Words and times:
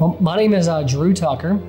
Well, 0.00 0.16
my 0.18 0.34
name 0.34 0.54
is 0.54 0.66
uh, 0.66 0.82
Drew 0.82 1.12
Tucker. 1.12 1.60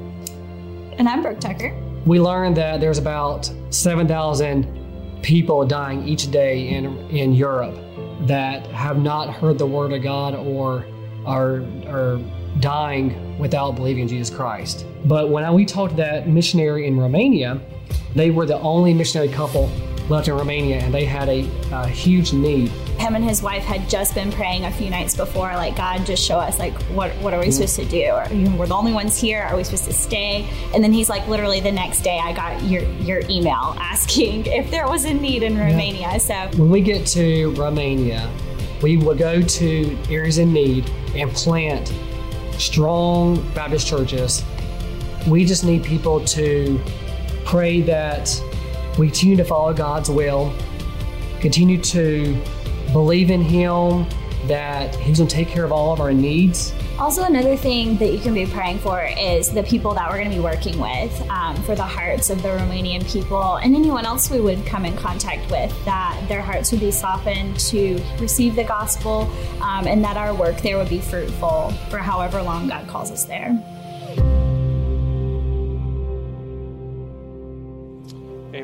And 0.97 1.10
I'm 1.10 1.21
Brooke 1.21 1.41
Tucker. 1.41 1.76
We 2.05 2.17
learned 2.17 2.55
that 2.55 2.79
there's 2.79 2.97
about 2.97 3.51
7,000 3.71 5.19
people 5.21 5.65
dying 5.67 6.07
each 6.07 6.31
day 6.31 6.70
in, 6.70 6.97
in 7.09 7.33
Europe 7.33 7.78
that 8.28 8.65
have 8.67 8.99
not 8.99 9.33
heard 9.33 9.57
the 9.57 9.67
word 9.67 9.92
of 9.92 10.02
God 10.02 10.35
or 10.35 10.85
are, 11.25 11.65
are 11.89 12.21
dying 12.62 13.38
without 13.38 13.71
believing 13.75 14.03
in 14.03 14.07
Jesus 14.07 14.34
Christ. 14.34 14.85
But 15.03 15.29
when 15.29 15.43
I, 15.43 15.52
we 15.52 15.66
talked 15.66 15.92
to 15.92 15.98
that 15.98 16.29
missionary 16.29 16.88
in 16.88 16.98
Romania, 16.98 17.59
they 18.16 18.31
were 18.31 18.45
the 18.45 18.59
only 18.59 18.93
missionary 18.93 19.27
couple 19.27 19.70
left 20.12 20.27
in 20.27 20.35
Romania 20.35 20.77
and 20.80 20.93
they 20.93 21.05
had 21.05 21.27
a, 21.30 21.49
a 21.71 21.88
huge 21.88 22.34
need. 22.34 22.70
Him 22.99 23.16
and 23.16 23.23
his 23.23 23.41
wife 23.41 23.63
had 23.63 23.89
just 23.89 24.13
been 24.13 24.31
praying 24.31 24.66
a 24.66 24.71
few 24.71 24.89
nights 24.91 25.15
before, 25.15 25.52
like, 25.53 25.75
God, 25.75 26.05
just 26.05 26.23
show 26.23 26.38
us, 26.38 26.59
like, 26.59 26.79
what, 26.83 27.11
what 27.15 27.33
are 27.33 27.39
we 27.39 27.49
supposed 27.49 27.77
to 27.77 27.85
do? 27.85 28.11
Or, 28.11 28.27
you 28.31 28.49
know, 28.49 28.55
we're 28.55 28.67
the 28.67 28.75
only 28.75 28.93
ones 28.93 29.17
here. 29.17 29.41
Are 29.41 29.55
we 29.55 29.63
supposed 29.63 29.85
to 29.85 29.93
stay? 29.93 30.47
And 30.75 30.83
then 30.83 30.93
he's 30.93 31.09
like, 31.09 31.27
literally 31.27 31.61
the 31.61 31.71
next 31.71 32.02
day, 32.02 32.19
I 32.19 32.33
got 32.33 32.61
your, 32.63 32.83
your 32.99 33.21
email 33.27 33.75
asking 33.79 34.45
if 34.45 34.69
there 34.69 34.88
was 34.88 35.05
a 35.05 35.13
need 35.13 35.41
in 35.41 35.57
Romania. 35.57 36.02
Yeah. 36.02 36.17
So 36.17 36.57
when 36.59 36.69
we 36.69 36.81
get 36.81 37.07
to 37.07 37.52
Romania, 37.55 38.30
we 38.83 38.97
will 38.97 39.16
go 39.16 39.41
to 39.41 39.97
areas 40.09 40.38
in 40.38 40.53
need 40.53 40.89
and 41.16 41.31
plant 41.31 41.91
strong 42.59 43.41
Baptist 43.53 43.88
churches. 43.88 44.43
We 45.27 45.45
just 45.45 45.63
need 45.63 45.83
people 45.83 46.23
to 46.25 46.80
pray 47.45 47.81
that 47.81 48.30
we 48.98 49.08
continue 49.08 49.38
to 49.38 49.44
follow 49.44 49.73
God's 49.73 50.09
will, 50.09 50.54
continue 51.40 51.81
to 51.81 52.40
believe 52.91 53.31
in 53.31 53.41
Him, 53.41 54.05
that 54.48 54.95
He's 54.95 55.17
going 55.17 55.30
to 55.30 55.36
take 55.36 55.48
care 55.48 55.64
of 55.64 55.72
all 55.72 55.94
of 55.94 56.00
our 56.00 56.14
needs. 56.14 56.73
Also, 57.00 57.23
another 57.23 57.56
thing 57.56 57.98
that 57.98 58.14
you 58.14 58.20
can 58.20 58.33
be 58.33 58.45
praying 58.45 58.78
for 58.78 59.03
is 59.03 59.52
the 59.52 59.64
people 59.64 59.94
that 59.95 60.08
we're 60.08 60.17
going 60.17 60.30
to 60.30 60.36
be 60.36 60.42
working 60.42 60.80
with, 60.80 61.30
um, 61.31 61.56
for 61.64 61.73
the 61.73 61.83
hearts 61.83 62.30
of 62.30 62.44
the 62.44 62.50
Romanian 62.50 63.11
people 63.11 63.56
and 63.56 63.75
anyone 63.75 64.06
else 64.06 64.30
we 64.30 64.39
would 64.39 64.64
come 64.67 64.86
in 64.86 64.95
contact 64.95 65.50
with, 65.50 65.73
that 65.86 66.23
their 66.28 66.44
hearts 66.44 66.72
would 66.72 66.80
be 66.80 66.92
softened 66.92 67.59
to 67.59 68.00
receive 68.20 68.55
the 68.55 68.64
gospel 68.64 69.31
um, 69.61 69.88
and 69.88 70.03
that 70.03 70.16
our 70.16 70.36
work 70.36 70.61
there 70.61 70.78
would 70.78 70.89
be 70.89 71.00
fruitful 71.00 71.72
for 71.89 71.98
however 71.98 72.39
long 72.42 72.67
God 72.67 72.88
calls 72.88 73.09
us 73.09 73.23
there. 73.23 73.58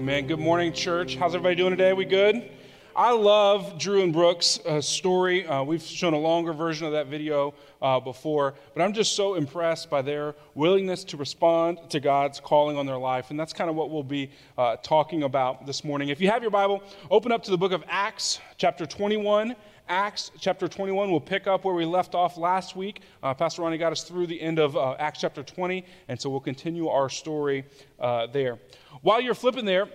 Amen. 0.08 0.25
Good 0.25 0.39
morning, 0.39 0.72
church. 0.72 1.17
How's 1.17 1.36
everybody 1.36 1.55
doing 1.55 1.72
today? 1.72 1.91
We 1.91 2.05
good? 2.05 2.50
I 2.95 3.11
love 3.11 3.77
Drew 3.77 4.03
and 4.03 4.13
Brooke's 4.13 4.58
uh, 4.66 4.80
story. 4.80 5.45
Uh, 5.45 5.63
we've 5.63 5.81
shown 5.81 6.13
a 6.13 6.17
longer 6.17 6.53
version 6.53 6.88
of 6.88 6.94
that 6.94 7.08
video 7.08 7.53
uh, 7.81 8.00
before, 8.00 8.53
but 8.73 8.81
I'm 8.81 8.94
just 8.94 9.17
so 9.17 9.35
impressed 9.35 9.89
by 9.89 10.02
their 10.02 10.33
willingness 10.55 11.03
to 11.03 11.17
respond 11.17 11.80
to 11.89 12.00
God's 12.00 12.39
calling 12.39 12.78
on 12.78 12.85
their 12.85 12.97
life. 12.97 13.31
And 13.31 13.38
that's 13.38 13.52
kind 13.52 13.69
of 13.69 13.75
what 13.75 13.89
we'll 13.89 14.02
be 14.02 14.31
uh, 14.58 14.78
talking 14.78 15.23
about 15.23 15.66
this 15.66 15.83
morning. 15.83 16.08
If 16.08 16.22
you 16.22 16.30
have 16.30 16.41
your 16.41 16.52
Bible, 16.52 16.81
open 17.11 17.33
up 17.33 17.44
to 17.44 17.52
the 17.52 17.58
book 17.58 17.73
of 17.73 17.83
Acts, 17.89 18.39
chapter 18.55 18.85
21. 18.85 19.58
Acts 19.89 20.31
chapter 20.39 20.67
21. 20.67 21.11
We'll 21.11 21.22
pick 21.22 21.47
up 21.47 21.63
where 21.63 21.75
we 21.75 21.85
left 21.85 22.13
off 22.13 22.38
last 22.38 22.75
week. 22.75 23.02
Uh, 23.23 23.33
Pastor 23.33 23.61
Ronnie 23.61 23.78
got 23.78 23.94
us 23.94 24.03
through 24.03 24.28
the 24.28 24.39
end 24.41 24.59
of 24.59 24.75
uh, 24.75 24.95
Acts 25.00 25.22
chapter 25.22 25.44
20, 25.44 25.85
and 26.09 26.19
so 26.19 26.30
we'll 26.30 26.41
continue 26.41 26.89
our 26.89 27.09
story 27.09 27.63
uh, 28.00 28.28
there. 28.28 28.59
While 29.02 29.22
you're 29.22 29.36
flipping 29.36 29.66
there, 29.66 29.88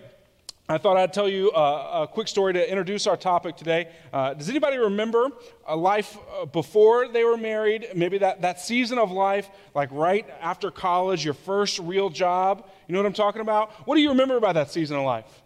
I 0.69 0.77
thought 0.77 0.95
I'd 0.95 1.11
tell 1.11 1.27
you 1.27 1.51
a, 1.51 2.03
a 2.03 2.07
quick 2.07 2.29
story 2.29 2.53
to 2.53 2.69
introduce 2.69 3.05
our 3.05 3.17
topic 3.17 3.57
today. 3.57 3.89
Uh, 4.13 4.33
does 4.33 4.49
anybody 4.49 4.77
remember 4.77 5.27
a 5.67 5.75
life 5.75 6.17
uh, 6.39 6.45
before 6.45 7.09
they 7.09 7.25
were 7.25 7.35
married? 7.35 7.89
Maybe 7.95 8.17
that, 8.19 8.41
that 8.41 8.61
season 8.61 8.97
of 8.97 9.11
life, 9.11 9.49
like 9.75 9.89
right 9.91 10.25
after 10.41 10.71
college, 10.71 11.25
your 11.25 11.33
first 11.33 11.79
real 11.79 12.09
job? 12.09 12.69
You 12.87 12.93
know 12.93 12.99
what 12.99 13.05
I'm 13.05 13.13
talking 13.13 13.41
about? 13.41 13.71
What 13.85 13.95
do 13.95 14.01
you 14.01 14.09
remember 14.09 14.37
about 14.37 14.53
that 14.53 14.71
season 14.71 14.95
of 14.95 15.03
life? 15.03 15.43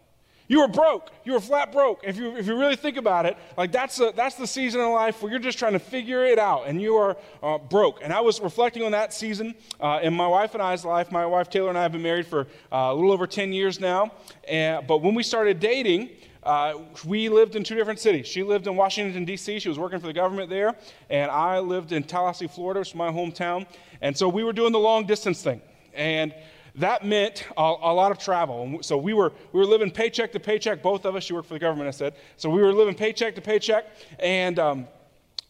You 0.47 0.61
were 0.61 0.67
broke. 0.67 1.11
You 1.25 1.33
were 1.33 1.41
flat 1.41 1.73
broke. 1.73 2.01
If 2.03 2.15
you, 2.17 2.37
if 2.37 2.47
you 2.47 2.57
really 2.57 2.77
think 2.77 2.95
about 2.95 3.25
it, 3.25 3.35
like 3.57 3.71
that's, 3.71 3.99
a, 3.99 4.13
that's 4.15 4.35
the 4.35 4.47
season 4.47 4.79
in 4.79 4.91
life 4.91 5.21
where 5.21 5.29
you're 5.29 5.41
just 5.41 5.59
trying 5.59 5.73
to 5.73 5.79
figure 5.79 6.25
it 6.25 6.39
out 6.39 6.67
and 6.67 6.81
you 6.81 6.95
are 6.95 7.17
uh, 7.43 7.57
broke. 7.57 7.99
And 8.01 8.13
I 8.13 8.21
was 8.21 8.39
reflecting 8.39 8.83
on 8.83 8.93
that 8.93 9.13
season 9.13 9.55
uh, 9.81 9.99
in 10.01 10.13
my 10.13 10.27
wife 10.27 10.53
and 10.53 10.63
I's 10.63 10.85
life. 10.85 11.11
My 11.11 11.25
wife 11.25 11.49
Taylor 11.49 11.69
and 11.69 11.77
I 11.77 11.83
have 11.83 11.91
been 11.91 12.01
married 12.01 12.27
for 12.27 12.47
uh, 12.71 12.77
a 12.77 12.95
little 12.95 13.11
over 13.11 13.27
10 13.27 13.51
years 13.51 13.79
now. 13.79 14.11
And, 14.47 14.87
but 14.87 15.01
when 15.01 15.15
we 15.15 15.23
started 15.23 15.59
dating, 15.59 16.11
uh, 16.43 16.75
we 17.03 17.27
lived 17.27 17.57
in 17.57 17.63
two 17.65 17.75
different 17.75 17.99
cities. 17.99 18.25
She 18.25 18.41
lived 18.41 18.67
in 18.67 18.77
Washington, 18.77 19.25
D.C., 19.25 19.59
she 19.59 19.67
was 19.67 19.77
working 19.77 19.99
for 19.99 20.07
the 20.07 20.13
government 20.13 20.49
there, 20.49 20.77
and 21.09 21.29
I 21.29 21.59
lived 21.59 21.91
in 21.91 22.03
Tallahassee, 22.03 22.47
Florida, 22.47 22.79
which 22.79 22.89
is 22.91 22.95
my 22.95 23.11
hometown. 23.11 23.67
And 23.99 24.15
so 24.15 24.29
we 24.29 24.45
were 24.45 24.53
doing 24.53 24.71
the 24.71 24.79
long 24.79 25.05
distance 25.05 25.41
thing. 25.41 25.61
And 25.93 26.33
that 26.77 27.03
meant 27.03 27.45
a, 27.57 27.61
a, 27.61 27.93
lot 27.93 28.11
of 28.11 28.19
travel. 28.19 28.79
So 28.81 28.97
we 28.97 29.13
were, 29.13 29.33
we 29.51 29.59
were 29.59 29.65
living 29.65 29.89
paycheck 29.91 30.31
to 30.33 30.39
paycheck, 30.39 30.81
both 30.81 31.05
of 31.05 31.15
us. 31.15 31.23
She 31.23 31.33
worked 31.33 31.47
for 31.47 31.55
the 31.55 31.59
government, 31.59 31.87
I 31.87 31.91
said. 31.91 32.13
So 32.37 32.49
we 32.49 32.61
were 32.61 32.73
living 32.73 32.93
paycheck 32.93 33.35
to 33.35 33.41
paycheck, 33.41 33.85
and 34.19 34.59
um, 34.59 34.87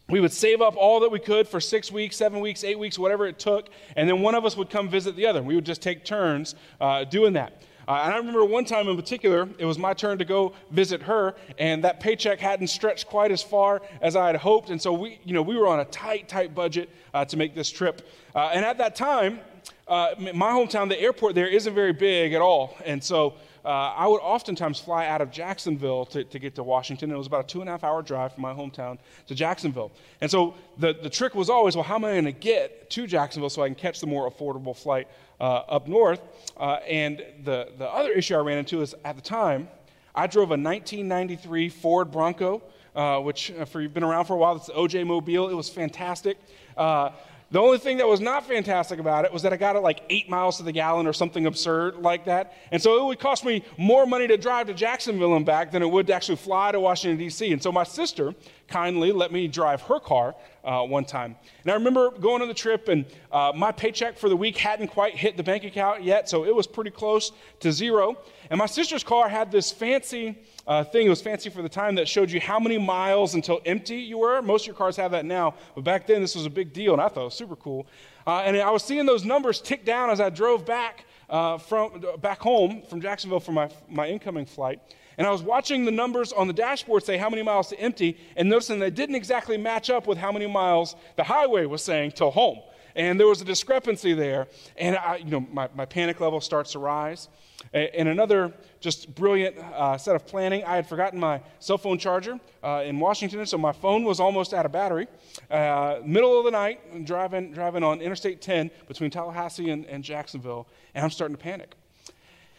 we 0.09 0.21
would 0.21 0.31
save 0.31 0.61
up 0.61 0.75
all 0.77 1.01
that 1.01 1.09
we 1.09 1.19
could 1.19 1.47
for 1.47 1.59
six 1.59 1.91
weeks, 1.91 2.15
seven 2.15 2.39
weeks, 2.39 2.63
eight 2.63 2.79
weeks, 2.79 2.97
whatever 2.97 3.25
it 3.25 3.39
took, 3.39 3.69
and 3.97 4.07
then 4.07 4.21
one 4.21 4.35
of 4.35 4.45
us 4.45 4.55
would 4.55 4.69
come 4.69 4.87
visit 4.87 5.17
the 5.17 5.25
other. 5.25 5.43
We 5.43 5.55
would 5.55 5.65
just 5.65 5.81
take 5.81 6.05
turns 6.05 6.55
uh, 6.79 7.03
doing 7.03 7.33
that. 7.33 7.61
Uh, 7.87 8.01
and 8.03 8.13
I 8.13 8.17
remember 8.17 8.43
one 8.43 8.65
time 8.65 8.89
in 8.89 8.97
particular, 8.97 9.47
it 9.57 9.63
was 9.63 9.77
my 9.77 9.93
turn 9.93 10.17
to 10.17 10.25
go 10.25 10.53
visit 10.71 11.01
her, 11.03 11.35
and 11.57 11.83
that 11.85 12.01
paycheck 12.01 12.39
hadn't 12.39 12.67
stretched 12.67 13.07
quite 13.07 13.31
as 13.31 13.41
far 13.41 13.81
as 14.01 14.15
I 14.17 14.27
had 14.27 14.35
hoped. 14.35 14.69
And 14.69 14.81
so 14.81 14.91
we, 14.91 15.19
you 15.23 15.33
know, 15.33 15.41
we 15.41 15.57
were 15.57 15.67
on 15.67 15.79
a 15.79 15.85
tight, 15.85 16.27
tight 16.27 16.53
budget 16.53 16.89
uh, 17.13 17.23
to 17.25 17.37
make 17.37 17.55
this 17.55 17.69
trip. 17.69 18.05
Uh, 18.35 18.49
and 18.53 18.65
at 18.65 18.77
that 18.79 18.95
time, 18.95 19.39
uh, 19.87 20.15
my 20.17 20.51
hometown, 20.51 20.89
the 20.89 20.99
airport 20.99 21.35
there 21.35 21.47
isn't 21.47 21.73
very 21.73 21.93
big 21.93 22.33
at 22.33 22.41
all. 22.41 22.75
And 22.85 23.03
so 23.03 23.35
uh, 23.63 23.69
I 23.69 24.07
would 24.07 24.19
oftentimes 24.19 24.79
fly 24.79 25.07
out 25.07 25.21
of 25.21 25.31
Jacksonville 25.31 26.05
to, 26.07 26.23
to 26.23 26.39
get 26.39 26.55
to 26.55 26.63
Washington. 26.63 27.11
It 27.11 27.17
was 27.17 27.27
about 27.27 27.45
a 27.45 27.47
two 27.47 27.61
and 27.61 27.69
a 27.69 27.71
half 27.73 27.83
hour 27.83 28.01
drive 28.01 28.33
from 28.33 28.41
my 28.41 28.53
hometown 28.53 28.97
to 29.27 29.35
Jacksonville. 29.35 29.91
And 30.21 30.29
so 30.29 30.55
the, 30.77 30.93
the 30.93 31.09
trick 31.09 31.35
was 31.35 31.49
always, 31.49 31.75
well, 31.75 31.83
how 31.83 31.95
am 31.95 32.05
I 32.05 32.11
going 32.13 32.25
to 32.25 32.31
get 32.31 32.89
to 32.91 33.07
Jacksonville 33.07 33.49
so 33.49 33.61
I 33.61 33.67
can 33.67 33.75
catch 33.75 33.99
the 33.99 34.07
more 34.07 34.29
affordable 34.29 34.75
flight 34.75 35.07
uh, 35.39 35.63
up 35.67 35.87
north? 35.87 36.21
Uh, 36.57 36.79
and 36.87 37.23
the, 37.43 37.69
the 37.77 37.87
other 37.87 38.11
issue 38.11 38.35
I 38.35 38.39
ran 38.39 38.57
into 38.57 38.81
is 38.81 38.95
at 39.05 39.15
the 39.15 39.21
time, 39.21 39.69
I 40.15 40.27
drove 40.27 40.49
a 40.49 40.57
1993 40.57 41.69
Ford 41.69 42.11
Bronco. 42.11 42.61
Uh, 42.95 43.19
which, 43.19 43.51
uh, 43.51 43.63
for 43.63 43.79
you've 43.79 43.93
been 43.93 44.03
around 44.03 44.25
for 44.25 44.33
a 44.33 44.37
while, 44.37 44.55
it's 44.55 44.65
the 44.65 44.73
OJ 44.73 45.05
Mobile. 45.05 45.49
It 45.49 45.53
was 45.53 45.69
fantastic. 45.69 46.35
Uh, 46.75 47.11
the 47.49 47.59
only 47.59 47.77
thing 47.77 47.97
that 47.97 48.07
was 48.07 48.19
not 48.19 48.45
fantastic 48.45 48.99
about 48.99 49.23
it 49.23 49.31
was 49.31 49.41
that 49.43 49.53
I 49.53 49.57
got 49.57 49.77
it 49.77 49.79
like 49.79 50.01
eight 50.09 50.29
miles 50.29 50.57
to 50.57 50.63
the 50.63 50.73
gallon 50.73 51.07
or 51.07 51.13
something 51.13 51.45
absurd 51.45 51.95
like 51.95 52.25
that. 52.25 52.53
And 52.71 52.81
so 52.81 53.01
it 53.01 53.05
would 53.05 53.19
cost 53.19 53.45
me 53.45 53.63
more 53.77 54.05
money 54.05 54.27
to 54.27 54.37
drive 54.37 54.67
to 54.67 54.73
Jacksonville 54.73 55.35
and 55.35 55.45
back 55.45 55.71
than 55.71 55.81
it 55.81 55.89
would 55.89 56.07
to 56.07 56.13
actually 56.13 56.35
fly 56.35 56.73
to 56.73 56.79
Washington, 56.79 57.17
D.C. 57.17 57.53
And 57.53 57.63
so 57.63 57.71
my 57.71 57.83
sister 57.83 58.35
kindly 58.67 59.11
let 59.11 59.31
me 59.31 59.47
drive 59.47 59.81
her 59.83 59.99
car 59.99 60.35
uh, 60.63 60.83
one 60.83 61.05
time. 61.05 61.35
And 61.63 61.71
I 61.71 61.75
remember 61.75 62.11
going 62.11 62.41
on 62.41 62.47
the 62.47 62.53
trip, 62.53 62.89
and 62.89 63.05
uh, 63.31 63.53
my 63.55 63.71
paycheck 63.71 64.17
for 64.17 64.29
the 64.29 64.35
week 64.35 64.57
hadn't 64.57 64.89
quite 64.89 65.15
hit 65.15 65.37
the 65.37 65.43
bank 65.43 65.63
account 65.63 66.03
yet, 66.03 66.29
so 66.29 66.45
it 66.45 66.53
was 66.53 66.67
pretty 66.67 66.91
close 66.91 67.31
to 67.61 67.71
zero. 67.71 68.17
And 68.49 68.57
my 68.57 68.65
sister's 68.65 69.03
car 69.03 69.29
had 69.29 69.51
this 69.51 69.71
fancy 69.71 70.37
uh, 70.67 70.83
thing. 70.83 71.07
It 71.07 71.09
was 71.09 71.21
fancy 71.21 71.49
for 71.49 71.61
the 71.61 71.69
time 71.69 71.95
that 71.95 72.07
showed 72.07 72.29
you 72.29 72.41
how 72.41 72.59
many 72.59 72.77
miles 72.77 73.35
until 73.35 73.61
empty 73.65 73.97
you 73.97 74.17
were. 74.17 74.41
Most 74.41 74.63
of 74.63 74.67
your 74.67 74.75
cars 74.75 74.97
have 74.97 75.11
that 75.11 75.25
now, 75.25 75.55
but 75.75 75.83
back 75.83 76.05
then 76.05 76.21
this 76.21 76.35
was 76.35 76.45
a 76.45 76.49
big 76.49 76.73
deal, 76.73 76.93
and 76.93 77.01
I 77.01 77.07
thought 77.07 77.21
it 77.21 77.25
was 77.25 77.33
super 77.33 77.55
cool. 77.55 77.87
Uh, 78.25 78.41
and 78.41 78.57
I 78.57 78.69
was 78.69 78.83
seeing 78.83 79.05
those 79.05 79.23
numbers 79.23 79.61
tick 79.61 79.85
down 79.85 80.09
as 80.09 80.19
I 80.19 80.29
drove 80.29 80.65
back 80.65 81.05
uh, 81.29 81.57
from 81.57 82.03
back 82.21 82.39
home 82.39 82.81
from 82.89 83.01
Jacksonville 83.01 83.39
for 83.39 83.51
my 83.53 83.69
my 83.89 84.07
incoming 84.07 84.45
flight. 84.45 84.81
And 85.17 85.25
I 85.25 85.31
was 85.31 85.41
watching 85.41 85.85
the 85.85 85.91
numbers 85.91 86.31
on 86.31 86.47
the 86.47 86.53
dashboard 86.53 87.03
say 87.03 87.17
how 87.17 87.29
many 87.29 87.41
miles 87.41 87.69
to 87.69 87.79
empty, 87.79 88.17
and 88.35 88.47
noticing 88.49 88.79
they 88.79 88.91
didn't 88.91 89.15
exactly 89.15 89.57
match 89.57 89.89
up 89.89 90.07
with 90.07 90.17
how 90.17 90.31
many 90.31 90.47
miles 90.47 90.95
the 91.15 91.23
highway 91.23 91.65
was 91.65 91.83
saying 91.83 92.11
till 92.11 92.31
home. 92.31 92.59
And 92.95 93.19
there 93.19 93.27
was 93.27 93.41
a 93.41 93.45
discrepancy 93.45 94.13
there. 94.13 94.47
And 94.75 94.95
I, 94.95 95.17
you 95.17 95.29
know, 95.29 95.39
my, 95.39 95.69
my 95.75 95.85
panic 95.85 96.19
level 96.19 96.41
starts 96.41 96.71
to 96.71 96.79
rise. 96.79 97.29
And 97.73 98.07
another 98.09 98.53
just 98.79 99.13
brilliant 99.15 99.57
uh, 99.57 99.97
set 99.97 100.15
of 100.15 100.25
planning, 100.25 100.63
I 100.63 100.75
had 100.75 100.87
forgotten 100.87 101.19
my 101.19 101.41
cell 101.59 101.77
phone 101.77 101.97
charger 101.97 102.39
uh, 102.63 102.83
in 102.85 102.99
Washington, 102.99 103.45
so 103.45 103.57
my 103.57 103.71
phone 103.71 104.03
was 104.03 104.19
almost 104.19 104.53
out 104.53 104.65
of 104.65 104.71
battery. 104.71 105.07
Uh, 105.49 105.99
middle 106.05 106.37
of 106.37 106.45
the 106.45 106.51
night, 106.51 107.05
driving, 107.05 107.51
driving 107.51 107.83
on 107.83 107.99
Interstate 107.99 108.41
10 108.41 108.69
between 108.87 109.09
Tallahassee 109.09 109.69
and, 109.71 109.85
and 109.85 110.03
Jacksonville, 110.03 110.67
and 110.93 111.03
I'm 111.03 111.11
starting 111.11 111.35
to 111.35 111.41
panic. 111.41 111.75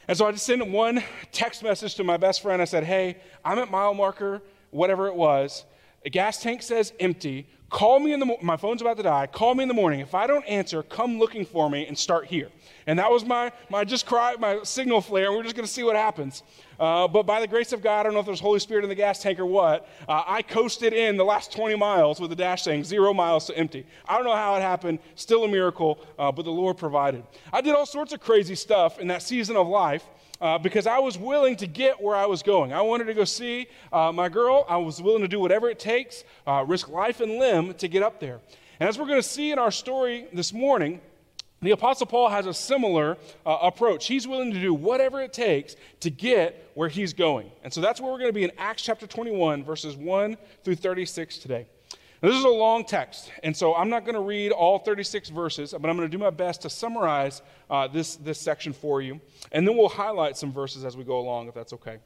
And 0.08 0.16
so 0.16 0.26
I 0.26 0.32
just 0.32 0.46
sent 0.46 0.66
one 0.66 1.05
text 1.32 1.62
message 1.62 1.94
to 1.96 2.05
my 2.05 2.16
best 2.16 2.40
friend. 2.40 2.62
I 2.62 2.64
said, 2.64 2.82
Hey, 2.84 3.19
I'm 3.44 3.58
at 3.58 3.70
mile 3.70 3.93
marker, 3.94 4.43
whatever 4.70 5.06
it 5.06 5.14
was. 5.14 5.64
a 6.05 6.10
gas 6.10 6.43
tank 6.43 6.62
says 6.62 6.93
empty. 6.99 7.46
Call 7.70 8.00
me 8.00 8.15
in 8.15 8.20
the 8.20 8.25
mo- 8.25 8.38
my 8.41 8.56
phone's 8.56 8.81
about 8.81 8.97
to 8.97 9.03
die. 9.03 9.26
Call 9.26 9.55
me 9.55 9.62
in 9.62 9.69
the 9.69 9.75
morning. 9.75 10.00
If 10.00 10.15
I 10.15 10.26
don't 10.26 10.44
answer, 10.47 10.82
come 10.82 11.19
looking 11.19 11.44
for 11.44 11.69
me 11.69 11.87
and 11.87 11.99
start 11.99 12.26
here. 12.26 12.49
And 12.87 12.99
that 12.99 13.11
was 13.11 13.26
my 13.26 13.53
my 13.69 13.85
just 13.85 14.06
cry 14.06 14.37
my 14.38 14.61
signal 14.62 15.03
flare. 15.03 15.26
And 15.26 15.37
we're 15.37 15.43
just 15.43 15.55
going 15.55 15.67
to 15.67 15.73
see 15.73 15.82
what 15.82 15.94
happens. 15.94 16.43
Uh, 16.81 17.06
but 17.09 17.25
by 17.25 17.41
the 17.41 17.47
grace 17.47 17.73
of 17.75 17.82
God, 17.82 18.00
I 18.00 18.03
don't 18.05 18.15
know 18.15 18.20
if 18.20 18.26
there's 18.26 18.41
Holy 18.41 18.61
Spirit 18.61 18.85
in 18.85 18.88
the 18.88 18.94
gas 18.94 19.20
tank 19.20 19.38
or 19.38 19.44
what. 19.44 19.87
Uh, 20.09 20.23
I 20.26 20.41
coasted 20.41 20.94
in 20.94 21.19
the 21.19 21.25
last 21.25 21.53
20 21.53 21.75
miles 21.75 22.20
with 22.20 22.31
the 22.31 22.37
dash 22.37 22.62
saying 22.62 22.85
zero 22.85 23.12
miles 23.12 23.47
to 23.47 23.59
empty. 23.59 23.85
I 24.09 24.15
don't 24.15 24.25
know 24.25 24.35
how 24.35 24.56
it 24.56 24.62
happened. 24.62 25.00
Still 25.15 25.44
a 25.44 25.49
miracle, 25.49 25.99
uh, 26.19 26.32
but 26.32 26.44
the 26.44 26.53
Lord 26.53 26.79
provided. 26.79 27.25
I 27.53 27.61
did 27.61 27.75
all 27.75 27.85
sorts 27.85 28.15
of 28.15 28.20
crazy 28.20 28.55
stuff 28.55 28.99
in 28.99 29.09
that 29.09 29.23
season 29.23 29.56
of 29.56 29.67
life 29.67 30.05
uh, 30.40 30.58
because 30.58 30.87
I 30.87 30.99
was 30.99 31.19
willing 31.19 31.56
to 31.56 31.67
get 31.67 32.00
where 32.00 32.17
I 32.17 32.26
was 32.26 32.43
going. 32.43 32.73
I 32.73 32.82
wanted 32.82 33.05
to 33.05 33.14
go 33.14 33.25
see 33.25 33.69
uh, 33.93 34.12
my 34.12 34.29
girl. 34.29 34.64
I 34.69 34.76
was 34.76 35.02
willing 35.02 35.23
to 35.23 35.29
do 35.29 35.40
whatever 35.40 35.69
it 35.70 35.79
takes, 35.79 36.25
uh, 36.46 36.64
risk 36.67 36.88
life 36.88 37.20
and 37.20 37.38
limb 37.38 37.75
to 37.75 37.88
get 37.88 38.02
up 38.02 38.20
there. 38.20 38.40
And 38.81 38.88
as 38.88 38.99
we're 38.99 39.06
going 39.06 39.20
to 39.20 39.29
see 39.29 39.50
in 39.50 39.58
our 39.58 39.70
story 39.70 40.26
this 40.32 40.52
morning, 40.52 41.00
the 41.61 41.73
Apostle 41.73 42.06
Paul 42.06 42.29
has 42.29 42.46
a 42.46 42.55
similar 42.55 43.17
uh, 43.44 43.58
approach. 43.62 44.06
He's 44.06 44.29
willing 44.29 44.52
to 44.52 44.61
do 44.61 44.73
whatever 44.73 45.20
it 45.20 45.32
takes 45.32 45.75
to 46.00 46.11
get 46.11 46.70
where 46.75 46.88
he's 46.88 47.12
going. 47.12 47.50
And 47.64 47.73
so 47.73 47.81
that's 47.81 48.00
where 48.00 48.12
we're 48.12 48.19
going 48.19 48.31
to 48.31 48.34
be 48.34 48.44
in 48.44 48.52
Acts 48.58 48.82
chapter 48.82 49.08
21, 49.08 49.64
verses 49.64 49.96
1 49.96 50.37
through 50.62 50.76
36 50.76 51.38
today. 51.38 51.67
Now, 52.20 52.31
this 52.31 52.38
is 52.38 52.44
a 52.44 52.49
long 52.49 52.85
text, 52.85 53.31
and 53.44 53.56
so 53.56 53.76
I'm 53.76 53.88
not 53.88 54.05
going 54.05 54.17
to 54.17 54.20
read 54.20 54.50
all 54.50 54.81
36 54.81 55.29
verses, 55.29 55.70
but 55.70 55.88
I'm 55.88 55.97
going 55.97 56.09
to 56.09 56.17
do 56.17 56.19
my 56.19 56.31
best 56.31 56.62
to 56.62 56.70
summarize 56.70 57.43
uh, 57.70 57.87
this, 57.87 58.17
this 58.17 58.41
section 58.41 58.73
for 58.73 59.00
you, 59.00 59.20
and 59.53 59.67
then 59.67 59.76
we'll 59.76 59.88
highlight 59.88 60.37
some 60.37 60.53
verses 60.53 60.85
as 60.85 60.97
we 60.97 61.05
go 61.05 61.20
along, 61.20 61.47
if 61.47 61.55
that's 61.55 61.73
okay. 61.75 61.99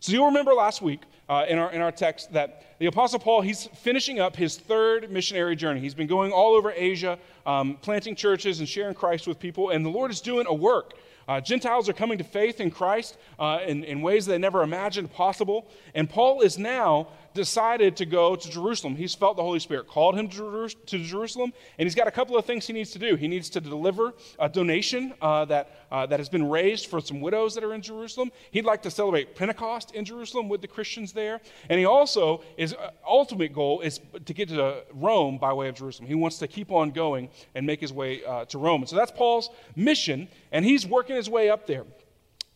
So 0.00 0.12
you'll 0.12 0.26
remember 0.26 0.54
last 0.54 0.80
week 0.80 1.02
uh, 1.28 1.44
in, 1.46 1.58
our, 1.58 1.70
in 1.72 1.82
our 1.82 1.92
text 1.92 2.32
that 2.32 2.78
the 2.78 2.86
Apostle 2.86 3.18
Paul, 3.18 3.42
he's 3.42 3.66
finishing 3.66 4.18
up 4.18 4.34
his 4.34 4.56
third 4.56 5.10
missionary 5.10 5.56
journey. 5.56 5.80
He's 5.80 5.94
been 5.94 6.06
going 6.06 6.32
all 6.32 6.54
over 6.54 6.72
Asia, 6.74 7.18
um, 7.44 7.76
planting 7.82 8.16
churches 8.16 8.60
and 8.60 8.68
sharing 8.68 8.94
Christ 8.94 9.26
with 9.26 9.38
people, 9.38 9.68
and 9.68 9.84
the 9.84 9.90
Lord 9.90 10.10
is 10.10 10.22
doing 10.22 10.46
a 10.46 10.54
work. 10.54 10.94
Uh, 11.28 11.40
Gentiles 11.40 11.88
are 11.88 11.92
coming 11.92 12.18
to 12.18 12.24
faith 12.24 12.60
in 12.60 12.70
Christ 12.70 13.18
uh, 13.38 13.60
in, 13.64 13.84
in 13.84 14.00
ways 14.00 14.26
they 14.26 14.38
never 14.38 14.62
imagined 14.62 15.12
possible. 15.12 15.68
And 15.94 16.08
Paul 16.08 16.40
is 16.40 16.58
now 16.58 17.08
decided 17.34 17.96
to 17.96 18.06
go 18.06 18.36
to 18.36 18.50
Jerusalem. 18.50 18.96
He's 18.96 19.14
felt 19.14 19.36
the 19.36 19.42
Holy 19.42 19.60
Spirit 19.60 19.86
called 19.86 20.16
him 20.16 20.28
to 20.28 20.98
Jerusalem, 20.98 21.52
and 21.78 21.86
he's 21.86 21.94
got 21.94 22.08
a 22.08 22.10
couple 22.10 22.36
of 22.36 22.44
things 22.44 22.66
he 22.66 22.72
needs 22.72 22.90
to 22.92 22.98
do. 22.98 23.16
He 23.16 23.28
needs 23.28 23.50
to 23.50 23.60
deliver 23.60 24.14
a 24.38 24.48
donation 24.48 25.14
uh, 25.20 25.44
that, 25.46 25.86
uh, 25.90 26.06
that 26.06 26.20
has 26.20 26.28
been 26.28 26.48
raised 26.48 26.86
for 26.86 27.00
some 27.00 27.20
widows 27.20 27.54
that 27.54 27.64
are 27.64 27.74
in 27.74 27.82
Jerusalem. 27.82 28.32
He'd 28.50 28.64
like 28.64 28.82
to 28.82 28.90
celebrate 28.90 29.34
Pentecost 29.34 29.92
in 29.92 30.04
Jerusalem 30.04 30.48
with 30.48 30.60
the 30.60 30.68
Christians 30.68 31.12
there. 31.12 31.40
And 31.68 31.78
he 31.78 31.84
also, 31.84 32.42
his 32.56 32.74
uh, 32.74 32.90
ultimate 33.06 33.52
goal 33.52 33.80
is 33.80 34.00
to 34.24 34.34
get 34.34 34.48
to 34.48 34.82
Rome 34.92 35.38
by 35.38 35.52
way 35.52 35.68
of 35.68 35.74
Jerusalem. 35.76 36.08
He 36.08 36.14
wants 36.14 36.38
to 36.38 36.48
keep 36.48 36.70
on 36.72 36.90
going 36.90 37.28
and 37.54 37.66
make 37.66 37.80
his 37.80 37.92
way 37.92 38.24
uh, 38.24 38.44
to 38.46 38.58
Rome. 38.58 38.82
And 38.82 38.88
so 38.88 38.96
that's 38.96 39.12
Paul's 39.12 39.50
mission, 39.76 40.28
and 40.52 40.64
he's 40.64 40.86
working 40.86 41.16
his 41.16 41.30
way 41.30 41.50
up 41.50 41.66
there. 41.66 41.84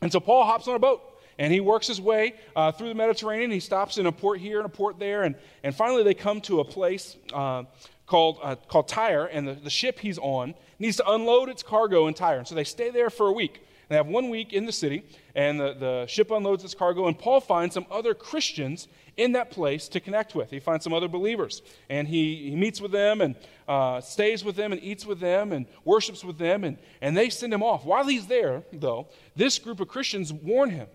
And 0.01 0.13
so 0.13 0.21
Paul 0.21 0.45
hops 0.45 0.69
on 0.69 0.75
a 0.75 0.79
boat 0.79 1.14
and 1.39 1.53
he 1.53 1.61
works 1.61 1.87
his 1.87 2.01
way 2.01 2.35
uh, 2.55 2.73
through 2.73 2.89
the 2.89 2.95
Mediterranean. 2.95 3.51
He 3.51 3.61
stops 3.61 3.99
in 3.99 4.07
a 4.07 4.13
port 4.13 4.41
here 4.41 4.59
and 4.59 4.67
a 4.67 4.69
port 4.71 4.99
there. 4.99 5.25
And, 5.25 5.35
and 5.63 5.75
finally, 5.75 6.03
they 6.03 6.15
come 6.15 6.41
to 6.43 6.61
a 6.61 6.65
place 6.65 7.17
uh, 7.33 7.65
called, 8.07 8.39
uh, 8.43 8.57
called 8.69 8.89
Tyre. 8.89 9.27
And 9.27 9.47
the, 9.49 9.55
the 9.55 9.71
ship 9.71 9.99
he's 9.99 10.19
on 10.19 10.55
needs 10.79 10.97
to 10.99 11.11
unload 11.11 11.49
its 11.49 11.63
cargo 11.63 12.07
in 12.07 12.15
Tyre. 12.15 12.39
And 12.39 12.47
so 12.47 12.55
they 12.55 12.65
stay 12.65 12.91
there 12.91 13.11
for 13.11 13.27
a 13.27 13.33
week. 13.33 13.67
They 13.89 13.97
have 13.97 14.07
one 14.07 14.31
week 14.31 14.55
in 14.55 14.65
the 14.65 14.73
city, 14.73 15.05
and 15.35 15.61
the, 15.61 15.75
the 15.75 16.07
ship 16.07 16.31
unloads 16.31 16.65
its 16.65 16.75
cargo. 16.75 17.07
And 17.07 17.19
Paul 17.19 17.41
finds 17.41 17.75
some 17.75 17.85
other 17.91 18.15
Christians 18.15 18.89
in 19.17 19.33
that 19.33 19.51
place 19.51 19.89
to 19.89 20.01
connect 20.01 20.35
with. 20.35 20.51
He 20.51 20.59
finds 20.59 20.85
some 20.85 20.95
other 20.95 21.07
believers, 21.07 21.61
and 21.91 22.09
he, 22.09 22.51
he 22.51 22.57
meets 22.57 22.81
with 22.81 22.93
them 22.93 23.21
and 23.21 23.37
uh, 23.69 24.01
stays 24.01 24.43
with 24.43 24.57
them 24.57 24.73
and 24.73 24.83
eats 24.83 25.05
with 25.05 25.21
them 25.21 25.53
and 25.53 25.67
worships 25.85 26.25
with 26.25 26.39
them, 26.39 26.65
and, 26.65 26.79
and 27.03 27.15
they 27.15 27.29
send 27.29 27.53
him 27.53 27.63
off. 27.63 27.85
While 27.85 28.07
he's 28.07 28.27
there, 28.27 28.63
though, 28.73 29.07
this 29.37 29.59
group 29.59 29.81
of 29.81 29.89
Christians 29.89 30.33
warn 30.33 30.71
him 30.71 30.89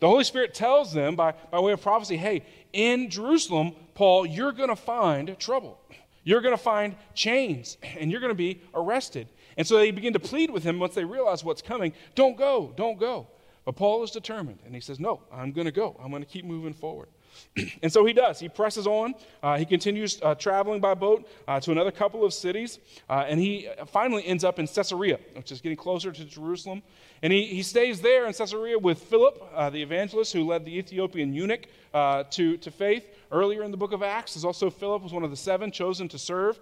the 0.00 0.08
Holy 0.08 0.24
Spirit 0.24 0.54
tells 0.54 0.92
them 0.92 1.14
by, 1.14 1.34
by 1.50 1.60
way 1.60 1.72
of 1.72 1.80
prophecy 1.80 2.16
hey, 2.16 2.42
in 2.72 3.10
Jerusalem, 3.10 3.74
Paul, 3.94 4.26
you're 4.26 4.52
going 4.52 4.68
to 4.68 4.76
find 4.76 5.38
trouble. 5.38 5.78
You're 6.24 6.40
going 6.40 6.56
to 6.56 6.62
find 6.62 6.96
chains, 7.14 7.78
and 7.98 8.10
you're 8.10 8.20
going 8.20 8.30
to 8.30 8.34
be 8.34 8.60
arrested. 8.74 9.28
And 9.56 9.66
so 9.66 9.76
they 9.76 9.90
begin 9.90 10.12
to 10.12 10.20
plead 10.20 10.50
with 10.50 10.62
him 10.62 10.78
once 10.78 10.94
they 10.94 11.04
realize 11.04 11.44
what's 11.44 11.62
coming 11.62 11.92
don't 12.14 12.36
go, 12.36 12.72
don't 12.76 12.98
go. 12.98 13.28
But 13.64 13.76
Paul 13.76 14.02
is 14.02 14.10
determined, 14.10 14.58
and 14.64 14.74
he 14.74 14.80
says, 14.80 14.98
No, 14.98 15.20
I'm 15.32 15.52
going 15.52 15.66
to 15.66 15.72
go. 15.72 15.98
I'm 16.02 16.10
going 16.10 16.22
to 16.22 16.28
keep 16.28 16.44
moving 16.44 16.72
forward. 16.72 17.08
and 17.82 17.92
so 17.92 18.04
he 18.04 18.12
does. 18.12 18.38
He 18.38 18.48
presses 18.48 18.86
on. 18.86 19.14
Uh, 19.42 19.58
he 19.58 19.64
continues 19.64 20.20
uh, 20.22 20.34
traveling 20.34 20.80
by 20.80 20.94
boat 20.94 21.28
uh, 21.48 21.60
to 21.60 21.72
another 21.72 21.90
couple 21.90 22.24
of 22.24 22.32
cities. 22.32 22.78
Uh, 23.08 23.24
and 23.28 23.40
he 23.40 23.68
finally 23.86 24.24
ends 24.26 24.44
up 24.44 24.58
in 24.58 24.66
Caesarea, 24.66 25.18
which 25.34 25.52
is 25.52 25.60
getting 25.60 25.76
closer 25.76 26.12
to 26.12 26.24
Jerusalem. 26.24 26.82
And 27.22 27.32
he, 27.32 27.46
he 27.46 27.62
stays 27.62 28.00
there 28.00 28.26
in 28.26 28.32
Caesarea 28.32 28.78
with 28.78 28.98
Philip, 28.98 29.42
uh, 29.54 29.70
the 29.70 29.82
evangelist 29.82 30.32
who 30.32 30.46
led 30.46 30.64
the 30.64 30.76
Ethiopian 30.76 31.34
eunuch 31.34 31.66
uh, 31.92 32.24
to, 32.30 32.56
to 32.58 32.70
faith. 32.70 33.06
Earlier 33.32 33.62
in 33.62 33.70
the 33.70 33.76
book 33.76 33.92
of 33.92 34.02
Acts 34.02 34.36
is 34.36 34.44
also 34.44 34.70
Philip 34.70 35.02
was 35.02 35.12
one 35.12 35.22
of 35.22 35.30
the 35.30 35.36
seven 35.36 35.70
chosen 35.70 36.08
to 36.08 36.18
serve 36.18 36.58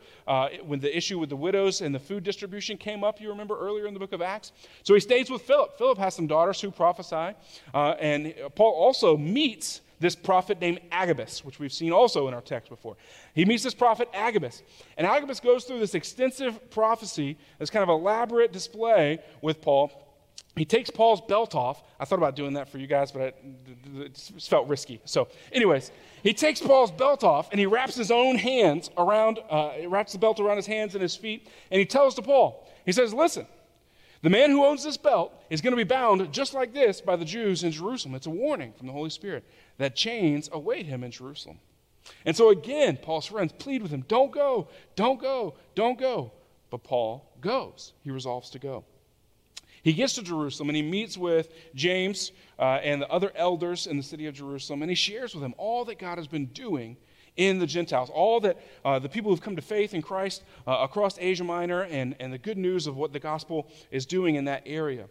when 0.65 0.81
the 0.81 0.94
issue 0.94 1.19
with 1.19 1.29
the 1.29 1.37
widows 1.37 1.81
and 1.81 1.94
the 1.94 1.99
food 1.99 2.25
distribution 2.25 2.76
came 2.76 3.05
up, 3.05 3.20
you 3.20 3.29
remember 3.29 3.59
earlier 3.59 3.87
in 3.87 3.94
the 3.94 4.00
book 4.00 4.12
of 4.12 4.20
Acts. 4.20 4.53
So 4.82 4.94
he 4.94 5.00
stays 5.00 5.31
with 5.31 5.43
Philip. 5.43 5.79
Philip 5.79 5.99
has 5.99 6.15
some 6.15 6.26
daughters 6.26 6.61
who 6.61 6.70
prophesy. 6.70 7.35
and 7.75 8.35
Paul 8.55 8.73
also 8.73 9.17
meets 9.17 9.81
this 10.00 10.15
prophet 10.15 10.61
named 10.61 10.81
Agabus, 10.93 11.45
which 11.45 11.59
we've 11.59 11.73
seen 11.73 11.93
also 11.93 12.29
in 12.29 12.35
our 12.35 12.41
text 12.41 12.71
before. 12.71 12.97
He 13.35 13.45
meets 13.45 13.62
this 13.62 13.75
prophet 13.75 14.09
Agabus. 14.15 14.62
And 14.97 15.06
Agabus 15.06 15.41
goes 15.41 15.65
through 15.65 15.81
this 15.81 15.95
extensive 15.95 16.71
prophecy, 16.71 17.37
this 17.59 17.71
kind 17.71 17.83
of 17.83 17.89
elaborate 17.89 18.53
display 18.53 19.19
with 19.43 19.61
Paul. 19.61 20.05
He 20.56 20.65
takes 20.65 20.91
Paul's 20.91 21.21
belt 21.21 21.55
off. 21.55 21.83
I 22.00 22.05
thought 22.05 22.19
about 22.19 22.35
doing 22.35 22.55
that 22.55 22.69
for 22.69 22.79
you 22.79 22.87
guys, 22.87 23.12
but 23.12 23.37
it 23.97 24.17
felt 24.41 24.69
risky. 24.69 25.00
So, 25.05 25.29
anyways, 25.53 25.93
he 26.23 26.35
takes 26.35 26.61
Paul's 26.61 26.91
belt 26.91 27.23
off 27.23 27.49
and 27.51 27.61
he 27.61 27.67
wraps 27.67 27.94
his 27.94 28.11
own 28.11 28.37
hands 28.37 28.91
around, 28.97 29.39
uh, 29.51 29.73
wraps 29.87 30.12
the 30.12 30.19
belt 30.19 30.41
around 30.41 30.56
his 30.56 30.67
hands 30.67 30.94
and 30.94 31.03
his 31.03 31.15
feet, 31.15 31.49
and 31.71 31.79
he 31.79 31.87
tells 31.87 32.15
to 32.17 32.23
Paul, 32.23 32.69
he 32.85 32.93
says, 32.93 33.15
Listen, 33.15 33.47
the 34.23 34.31
man 34.31 34.51
who 34.51 34.65
owns 34.65 34.83
this 34.83 34.97
belt 34.97 35.33
is 35.49 35.61
going 35.61 35.73
to 35.73 35.77
be 35.77 35.85
bound 35.85 36.33
just 36.33 36.55
like 36.55 36.75
this 36.75 37.01
by 37.01 37.15
the 37.15 37.25
Jews 37.25 37.62
in 37.62 37.71
Jerusalem. 37.71 38.17
It's 38.17 38.27
a 38.27 38.31
warning 38.31 38.73
from 38.77 38.89
the 38.89 38.93
Holy 38.93 39.11
Spirit 39.11 39.44
that 39.79 39.97
chains 39.97 40.49
await 40.53 40.87
him 40.87 41.03
in 41.03 41.11
Jerusalem. 41.11 41.59
And 42.25 42.37
so 42.37 42.51
again, 42.51 42.97
Paul's 42.97 43.27
friends 43.27 43.53
plead 43.59 43.83
with 43.83 43.91
him 43.91 44.05
don't 44.09 44.33
go, 44.33 44.69
don't 44.97 45.21
go, 45.21 45.55
don't 45.75 45.99
go. 45.99 46.33
But 46.71 46.85
Paul 46.85 47.31
goes. 47.41 47.93
He 48.05 48.11
resolves 48.11 48.51
to 48.51 48.59
go. 48.59 48.85
He 49.83 49.93
gets 49.93 50.15
to 50.15 50.23
Jerusalem 50.23 50.69
and 50.71 50.77
he 50.77 50.83
meets 50.83 51.17
with 51.17 51.53
James 51.75 52.33
uh, 52.59 52.81
and 52.83 53.01
the 53.01 53.09
other 53.09 53.33
elders 53.35 53.87
in 53.87 53.97
the 53.97 54.03
city 54.03 54.27
of 54.27 54.35
Jerusalem, 54.35 54.83
and 54.83 54.91
he 54.91 54.95
shares 54.95 55.35
with 55.35 55.43
them 55.43 55.55
all 55.57 55.85
that 55.87 55.99
God 55.99 56.19
has 56.19 56.27
been 56.27 56.47
doing 56.47 56.97
in 57.37 57.61
the 57.61 57.67
Gentiles, 57.67 58.11
all 58.11 58.41
that 58.41 58.59
uh, 58.85 58.99
the 58.99 59.09
people 59.09 59.31
who've 59.31 59.41
come 59.41 59.56
to 59.56 59.63
faith 59.63 59.94
in 59.94 60.03
Christ 60.03 60.43
uh, 60.67 60.79
across 60.81 61.17
Asia 61.19 61.44
Minor, 61.44 61.82
and, 61.82 62.17
and 62.19 62.32
the 62.32 62.39
good 62.39 62.58
news 62.58 62.89
of 62.89 62.97
what 62.97 63.13
the 63.13 63.20
gospel 63.20 63.69
is 63.93 64.06
doing 64.06 64.35
in 64.35 64.47
that 64.47 64.65
area. 64.67 65.06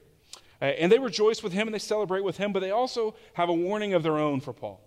Uh, 0.61 0.65
and 0.65 0.91
they 0.91 0.99
rejoice 0.99 1.43
with 1.43 1.53
him 1.53 1.67
and 1.67 1.73
they 1.73 1.79
celebrate 1.79 2.23
with 2.23 2.37
him, 2.37 2.51
but 2.51 2.61
they 2.61 2.71
also 2.71 3.15
have 3.33 3.49
a 3.49 3.53
warning 3.53 3.93
of 3.93 4.03
their 4.03 4.17
own 4.17 4.39
for 4.39 4.53
Paul. 4.53 4.81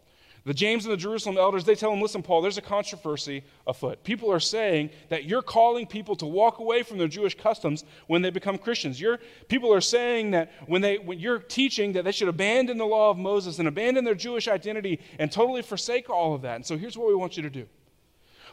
The 0.44 0.54
James 0.54 0.86
and 0.86 0.92
the 0.92 0.96
Jerusalem 0.96 1.36
elders, 1.36 1.64
they 1.64 1.74
tell 1.74 1.92
him, 1.92 2.00
listen, 2.00 2.22
Paul, 2.22 2.40
there's 2.40 2.56
a 2.56 2.62
controversy 2.62 3.44
afoot. 3.66 4.02
People 4.04 4.32
are 4.32 4.40
saying 4.40 4.90
that 5.10 5.24
you're 5.24 5.42
calling 5.42 5.86
people 5.86 6.16
to 6.16 6.26
walk 6.26 6.60
away 6.60 6.82
from 6.82 6.96
their 6.96 7.08
Jewish 7.08 7.36
customs 7.36 7.84
when 8.06 8.22
they 8.22 8.30
become 8.30 8.56
Christians. 8.56 8.98
You're, 8.98 9.18
people 9.48 9.72
are 9.72 9.82
saying 9.82 10.30
that 10.30 10.50
when, 10.66 10.80
they, 10.80 10.96
when 10.96 11.18
you're 11.18 11.40
teaching 11.40 11.92
that 11.92 12.04
they 12.04 12.12
should 12.12 12.28
abandon 12.28 12.78
the 12.78 12.86
law 12.86 13.10
of 13.10 13.18
Moses 13.18 13.58
and 13.58 13.68
abandon 13.68 14.04
their 14.04 14.14
Jewish 14.14 14.48
identity 14.48 15.00
and 15.18 15.30
totally 15.30 15.62
forsake 15.62 16.08
all 16.08 16.34
of 16.34 16.42
that. 16.42 16.56
And 16.56 16.64
so 16.64 16.78
here's 16.78 16.96
what 16.96 17.08
we 17.08 17.14
want 17.14 17.36
you 17.36 17.42
to 17.42 17.50
do 17.50 17.66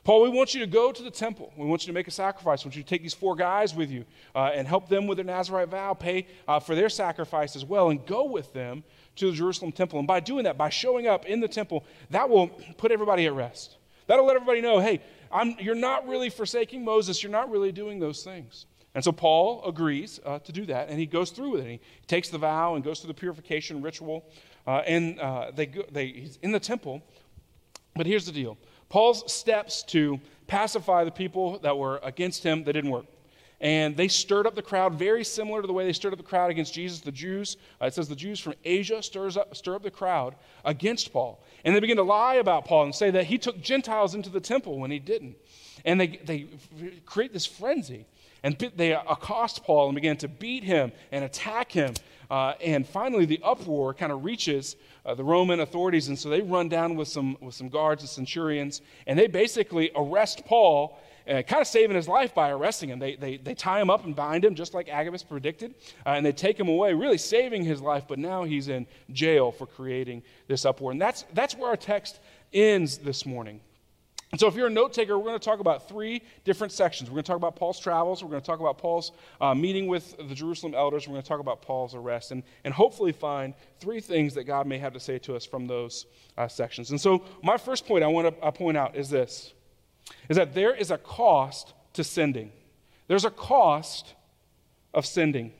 Paul, 0.03 0.21
we 0.21 0.29
want 0.29 0.53
you 0.53 0.59
to 0.61 0.67
go 0.67 0.91
to 0.91 1.03
the 1.03 1.11
temple. 1.11 1.51
We 1.57 1.65
want 1.65 1.83
you 1.83 1.87
to 1.87 1.93
make 1.93 2.07
a 2.07 2.11
sacrifice. 2.11 2.63
We 2.63 2.69
want 2.69 2.75
you 2.75 2.83
to 2.83 2.89
take 2.89 3.01
these 3.01 3.13
four 3.13 3.35
guys 3.35 3.75
with 3.75 3.89
you 3.91 4.05
uh, 4.35 4.51
and 4.53 4.67
help 4.67 4.89
them 4.89 5.07
with 5.07 5.17
their 5.17 5.25
Nazarite 5.25 5.69
vow, 5.69 5.93
pay 5.93 6.27
uh, 6.47 6.59
for 6.59 6.75
their 6.75 6.89
sacrifice 6.89 7.55
as 7.55 7.65
well, 7.65 7.89
and 7.89 8.05
go 8.05 8.25
with 8.25 8.53
them 8.53 8.83
to 9.17 9.31
the 9.31 9.35
Jerusalem 9.35 9.71
temple. 9.71 9.99
And 9.99 10.07
by 10.07 10.19
doing 10.19 10.43
that, 10.45 10.57
by 10.57 10.69
showing 10.69 11.07
up 11.07 11.25
in 11.25 11.39
the 11.39 11.47
temple, 11.47 11.83
that 12.11 12.29
will 12.29 12.47
put 12.77 12.91
everybody 12.91 13.25
at 13.25 13.33
rest. 13.33 13.77
That'll 14.07 14.25
let 14.25 14.35
everybody 14.35 14.61
know 14.61 14.79
hey, 14.79 15.01
I'm, 15.31 15.55
you're 15.59 15.75
not 15.75 16.07
really 16.07 16.29
forsaking 16.29 16.85
Moses, 16.85 17.21
you're 17.21 17.31
not 17.31 17.49
really 17.49 17.71
doing 17.71 17.99
those 17.99 18.23
things. 18.23 18.65
And 18.95 19.03
so 19.03 19.11
Paul 19.11 19.63
agrees 19.65 20.19
uh, 20.25 20.39
to 20.39 20.51
do 20.51 20.65
that, 20.67 20.89
and 20.89 20.97
he 20.97 21.05
goes 21.05 21.29
through 21.29 21.51
with 21.51 21.61
it. 21.61 21.69
He 21.69 21.79
takes 22.07 22.29
the 22.29 22.39
vow 22.39 22.75
and 22.75 22.83
goes 22.83 22.99
through 22.99 23.09
the 23.09 23.19
purification 23.19 23.81
ritual, 23.81 24.25
uh, 24.65 24.81
and 24.87 25.19
uh, 25.19 25.51
they 25.53 25.67
go, 25.67 25.83
they, 25.91 26.07
he's 26.07 26.39
in 26.41 26.51
the 26.51 26.59
temple. 26.59 27.03
But 27.97 28.05
here's 28.05 28.25
the 28.25 28.31
deal 28.31 28.57
Paul's 28.89 29.31
steps 29.31 29.83
to 29.83 30.19
pacify 30.47 31.03
the 31.03 31.11
people 31.11 31.59
that 31.59 31.77
were 31.77 31.99
against 32.03 32.43
him, 32.43 32.63
they 32.63 32.71
didn't 32.71 32.91
work. 32.91 33.05
and 33.59 33.97
they 33.97 34.07
stirred 34.07 34.45
up 34.45 34.53
the 34.53 34.61
crowd 34.61 34.93
very 34.93 35.23
similar 35.23 35.61
to 35.61 35.67
the 35.67 35.73
way 35.73 35.83
they 35.83 35.93
stirred 35.93 36.13
up 36.13 36.19
the 36.19 36.23
crowd 36.23 36.51
against 36.51 36.73
Jesus. 36.73 37.01
The 37.01 37.11
Jews, 37.11 37.57
uh, 37.81 37.87
it 37.87 37.93
says 37.93 38.07
the 38.07 38.15
Jews 38.15 38.39
from 38.39 38.53
Asia 38.63 39.01
stirs 39.01 39.35
up, 39.35 39.55
stir 39.55 39.75
up 39.75 39.83
the 39.83 39.91
crowd 39.91 40.35
against 40.63 41.11
Paul. 41.11 41.43
And 41.65 41.75
they 41.75 41.79
begin 41.79 41.97
to 41.97 42.03
lie 42.03 42.35
about 42.35 42.65
Paul 42.65 42.83
and 42.83 42.95
say 42.95 43.09
that 43.11 43.25
he 43.25 43.37
took 43.37 43.59
Gentiles 43.59 44.13
into 44.13 44.29
the 44.29 44.39
temple 44.39 44.77
when 44.77 44.91
he 44.91 44.99
didn't. 44.99 45.35
And 45.85 45.99
they, 45.99 46.07
they 46.07 46.47
create 47.05 47.33
this 47.33 47.45
frenzy. 47.45 48.05
And 48.43 48.57
they 48.75 48.93
accost 48.93 49.63
Paul 49.63 49.87
and 49.87 49.95
begin 49.95 50.17
to 50.17 50.27
beat 50.27 50.63
him 50.63 50.91
and 51.11 51.25
attack 51.25 51.71
him. 51.71 51.93
Uh, 52.29 52.53
and 52.61 52.87
finally, 52.87 53.25
the 53.25 53.39
uproar 53.43 53.93
kind 53.93 54.11
of 54.11 54.23
reaches 54.25 54.75
uh, 55.05 55.15
the 55.15 55.23
Roman 55.23 55.61
authorities. 55.61 56.07
And 56.09 56.19
so 56.19 56.29
they 56.29 56.41
run 56.41 56.69
down 56.69 56.95
with 56.95 57.07
some, 57.07 57.37
with 57.41 57.55
some 57.55 57.69
guards 57.69 58.01
and 58.03 58.09
centurions. 58.09 58.81
And 59.05 59.17
they 59.17 59.27
basically 59.27 59.91
arrest 59.95 60.43
Paul 60.45 60.99
uh, 61.27 61.41
kind 61.41 61.61
of 61.61 61.67
saving 61.67 61.95
his 61.95 62.07
life 62.07 62.33
by 62.33 62.49
arresting 62.49 62.89
him. 62.89 62.99
They, 62.99 63.15
they, 63.15 63.37
they 63.37 63.53
tie 63.53 63.81
him 63.81 63.89
up 63.89 64.05
and 64.05 64.15
bind 64.15 64.45
him, 64.45 64.55
just 64.55 64.73
like 64.73 64.87
Agabus 64.87 65.23
predicted, 65.23 65.75
uh, 66.05 66.11
and 66.11 66.25
they 66.25 66.31
take 66.31 66.59
him 66.59 66.69
away, 66.69 66.93
really 66.93 67.17
saving 67.17 67.63
his 67.63 67.81
life, 67.81 68.05
but 68.07 68.19
now 68.19 68.43
he's 68.43 68.67
in 68.69 68.87
jail 69.11 69.51
for 69.51 69.65
creating 69.65 70.23
this 70.47 70.65
uproar. 70.65 70.91
And 70.91 71.01
that's, 71.01 71.25
that's 71.33 71.55
where 71.55 71.69
our 71.69 71.77
text 71.77 72.19
ends 72.53 72.97
this 72.97 73.25
morning. 73.25 73.59
And 74.31 74.39
so, 74.39 74.47
if 74.47 74.55
you're 74.55 74.67
a 74.67 74.69
note 74.71 74.91
taker, 74.91 75.17
we're 75.17 75.25
going 75.25 75.39
to 75.39 75.45
talk 75.45 75.61
about 75.61 75.87
three 75.87 76.21
different 76.43 76.73
sections. 76.73 77.09
We're 77.09 77.15
going 77.15 77.23
to 77.23 77.27
talk 77.27 77.37
about 77.37 77.55
Paul's 77.55 77.79
travels. 77.79 78.23
We're 78.23 78.29
going 78.29 78.41
to 78.41 78.45
talk 78.45 78.59
about 78.59 78.77
Paul's 78.77 79.13
uh, 79.39 79.55
meeting 79.55 79.87
with 79.87 80.17
the 80.17 80.35
Jerusalem 80.35 80.75
elders. 80.75 81.07
We're 81.07 81.13
going 81.13 81.23
to 81.23 81.27
talk 81.27 81.39
about 81.39 81.61
Paul's 81.61 81.95
arrest 81.95 82.31
and, 82.31 82.43
and 82.65 82.73
hopefully 82.73 83.13
find 83.13 83.53
three 83.79 84.01
things 84.01 84.33
that 84.33 84.43
God 84.43 84.67
may 84.67 84.79
have 84.79 84.91
to 84.93 84.99
say 84.99 85.17
to 85.19 85.35
us 85.35 85.45
from 85.45 85.65
those 85.65 86.07
uh, 86.37 86.47
sections. 86.49 86.91
And 86.91 86.99
so, 86.99 87.23
my 87.41 87.57
first 87.57 87.87
point 87.87 88.03
I 88.03 88.07
want 88.07 88.41
to 88.41 88.51
point 88.51 88.75
out 88.75 88.97
is 88.97 89.09
this 89.09 89.53
is 90.27 90.37
that 90.37 90.53
there 90.53 90.75
is 90.75 90.91
a 90.91 90.97
cost 90.97 91.73
to 91.93 92.03
sending. 92.03 92.51
There's 93.07 93.25
a 93.25 93.31
cost 93.31 94.13
of 94.93 95.05
sending. 95.05 95.53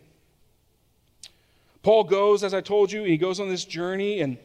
Paul 1.84 2.04
goes, 2.04 2.44
as 2.44 2.54
I 2.54 2.60
told 2.60 2.92
you, 2.92 3.04
he 3.04 3.18
goes 3.18 3.40
on 3.40 3.48
this 3.48 3.64
journey, 3.64 4.20
and 4.20 4.38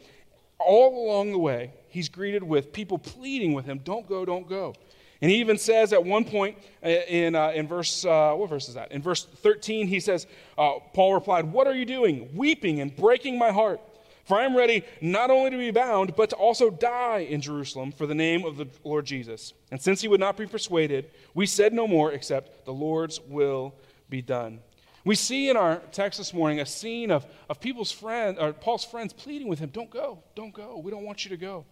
all 0.59 1.05
along 1.05 1.33
the 1.33 1.37
way, 1.37 1.71
he's 1.93 2.09
greeted 2.09 2.43
with 2.43 2.73
people 2.73 2.97
pleading 2.97 3.53
with 3.53 3.65
him, 3.65 3.79
Don't 3.83 4.07
go, 4.07 4.25
don't 4.25 4.49
go. 4.49 4.73
And 5.21 5.31
he 5.31 5.37
even 5.37 5.57
says 5.57 5.93
at 5.93 6.03
one 6.03 6.25
point 6.25 6.57
uh, 6.83 6.89
in, 6.89 7.33
uh, 7.33 7.51
in 7.51 7.65
verse, 7.65 8.03
uh, 8.03 8.33
what 8.33 8.49
verse 8.49 8.67
is 8.67 8.75
that? 8.75 8.91
In 8.91 9.01
verse 9.01 9.23
13, 9.23 9.87
he 9.87 10.01
says, 10.01 10.27
uh, 10.57 10.79
Paul 10.93 11.13
replied, 11.13 11.45
What 11.45 11.65
are 11.67 11.75
you 11.75 11.85
doing? 11.85 12.35
Weeping 12.35 12.81
and 12.81 12.93
breaking 12.93 13.37
my 13.37 13.51
heart. 13.51 13.79
For 14.25 14.37
I 14.37 14.43
am 14.43 14.55
ready 14.55 14.83
not 15.01 15.29
only 15.29 15.51
to 15.51 15.57
be 15.57 15.71
bound, 15.71 16.15
but 16.15 16.29
to 16.31 16.35
also 16.35 16.69
die 16.69 17.19
in 17.19 17.41
Jerusalem 17.41 17.91
for 17.91 18.05
the 18.05 18.15
name 18.15 18.45
of 18.45 18.57
the 18.57 18.67
Lord 18.83 19.05
Jesus. 19.05 19.53
And 19.69 19.81
since 19.81 20.01
he 20.01 20.07
would 20.07 20.19
not 20.19 20.35
be 20.35 20.45
persuaded, 20.45 21.09
we 21.33 21.45
said 21.45 21.73
no 21.73 21.87
more 21.87 22.11
except 22.11 22.65
the 22.65 22.73
Lord's 22.73 23.19
will 23.21 23.75
be 24.09 24.21
done. 24.21 24.59
We 25.05 25.15
see 25.15 25.49
in 25.49 25.57
our 25.57 25.77
text 25.91 26.17
this 26.17 26.33
morning 26.33 26.61
a 26.61 26.65
scene 26.65 27.11
of, 27.11 27.25
of 27.49 27.59
people's 27.59 27.91
friends, 27.91 28.39
or 28.39 28.53
Paul's 28.53 28.85
friends 28.85 29.11
pleading 29.11 29.49
with 29.49 29.59
him, 29.59 29.69
Don't 29.69 29.89
go, 29.89 30.23
don't 30.35 30.53
go. 30.53 30.77
We 30.77 30.91
don't 30.91 31.03
want 31.03 31.25
you 31.25 31.29
to 31.29 31.37
go. 31.37 31.65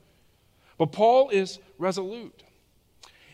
But 0.82 0.94
Paul 0.94 1.30
is 1.30 1.60
resolute. 1.78 2.42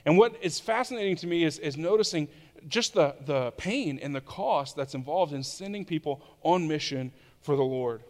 And 0.06 0.18
what 0.18 0.36
is 0.42 0.60
fascinating 0.60 1.16
to 1.16 1.28
me 1.28 1.46
is, 1.46 1.60
is 1.60 1.78
noticing 1.78 2.28
just 2.68 2.94
the, 2.94 3.16
the 3.26 3.52
pain 3.52 4.00
and 4.04 4.14
the 4.14 4.20
cost 4.20 4.76
that's 4.76 4.96
involved 4.96 5.32
in 5.32 5.44
sending 5.44 5.86
people 5.86 6.22
on 6.44 6.68
mission 6.68 7.10
for 7.40 7.56
the 7.56 7.64
Lord. 7.64 8.04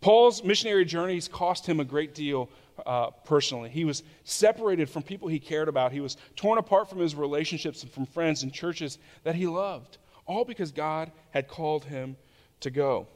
Paul's 0.00 0.42
missionary 0.42 0.86
journeys 0.86 1.28
cost 1.28 1.66
him 1.66 1.78
a 1.78 1.84
great 1.84 2.14
deal 2.14 2.48
uh, 2.86 3.10
personally. 3.10 3.68
He 3.68 3.84
was 3.84 4.02
separated 4.24 4.88
from 4.88 5.02
people 5.02 5.28
he 5.28 5.38
cared 5.38 5.68
about. 5.68 5.92
He 5.92 6.00
was 6.00 6.16
torn 6.34 6.56
apart 6.56 6.88
from 6.88 7.00
his 7.00 7.14
relationships 7.14 7.82
and 7.82 7.92
from 7.92 8.06
friends 8.06 8.44
and 8.44 8.50
churches 8.50 8.96
that 9.24 9.34
he 9.34 9.46
loved, 9.46 9.98
all 10.24 10.46
because 10.46 10.72
God 10.72 11.12
had 11.32 11.48
called 11.48 11.84
him 11.84 12.16
to 12.60 12.70
go. 12.70 13.08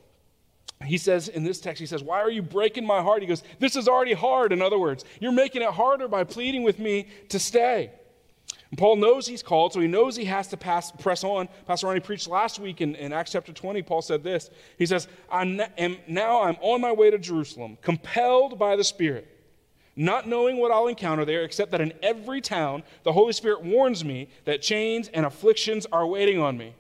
He 0.85 0.97
says 0.97 1.29
in 1.29 1.43
this 1.45 1.61
text, 1.61 1.81
he 1.81 1.87
says, 1.87 2.03
Why 2.03 2.21
are 2.21 2.31
you 2.31 2.43
breaking 2.43 2.87
my 2.87 3.03
heart? 3.03 3.21
He 3.21 3.27
goes, 3.27 3.43
This 3.59 3.75
is 3.75 3.89
already 3.89 4.13
hard, 4.13 4.53
in 4.53 4.63
other 4.63 4.79
words. 4.79 5.05
You're 5.21 5.33
making 5.33 5.63
it 5.63 5.71
harder 5.71 6.07
by 6.07 6.25
pleading 6.25 6.63
with 6.63 6.79
me 6.79 7.09
to 7.31 7.39
stay. 7.39 7.91
And 8.71 8.79
Paul 8.79 8.97
knows 8.97 9.27
he's 9.27 9.43
called, 9.43 9.73
so 9.73 9.81
he 9.81 9.89
knows 9.89 10.15
he 10.15 10.27
has 10.27 10.49
to 10.49 10.57
pass, 10.57 10.93
press 10.93 11.25
on. 11.25 11.49
Pastor 11.67 11.87
Ronnie 11.87 12.01
preached 12.01 12.29
last 12.29 12.59
week 12.59 12.81
in, 12.81 12.95
in 12.97 13.13
Acts 13.13 13.33
chapter 13.33 13.53
20. 13.53 13.83
Paul 13.83 14.03
said 14.03 14.23
this. 14.23 14.51
He 14.77 14.87
says, 14.87 15.09
I'm 15.33 15.61
am, 15.79 15.97
Now 16.07 16.43
I'm 16.43 16.57
on 16.61 16.81
my 16.81 16.93
way 16.93 17.11
to 17.11 17.19
Jerusalem, 17.19 17.79
compelled 17.81 18.59
by 18.59 18.77
the 18.77 18.85
Spirit, 18.85 19.27
not 19.97 20.29
knowing 20.29 20.59
what 20.59 20.71
I'll 20.71 20.87
encounter 20.87 21.25
there, 21.25 21.45
except 21.45 21.71
that 21.73 21.81
in 21.81 21.93
every 22.03 22.41
town 22.41 22.83
the 23.05 23.13
Holy 23.13 23.33
Spirit 23.33 23.65
warns 23.65 24.05
me 24.05 24.29
that 24.45 24.61
chains 24.61 25.09
and 25.09 25.25
afflictions 25.25 25.87
are 25.91 26.07
waiting 26.07 26.39
on 26.39 26.59
me. 26.59 26.75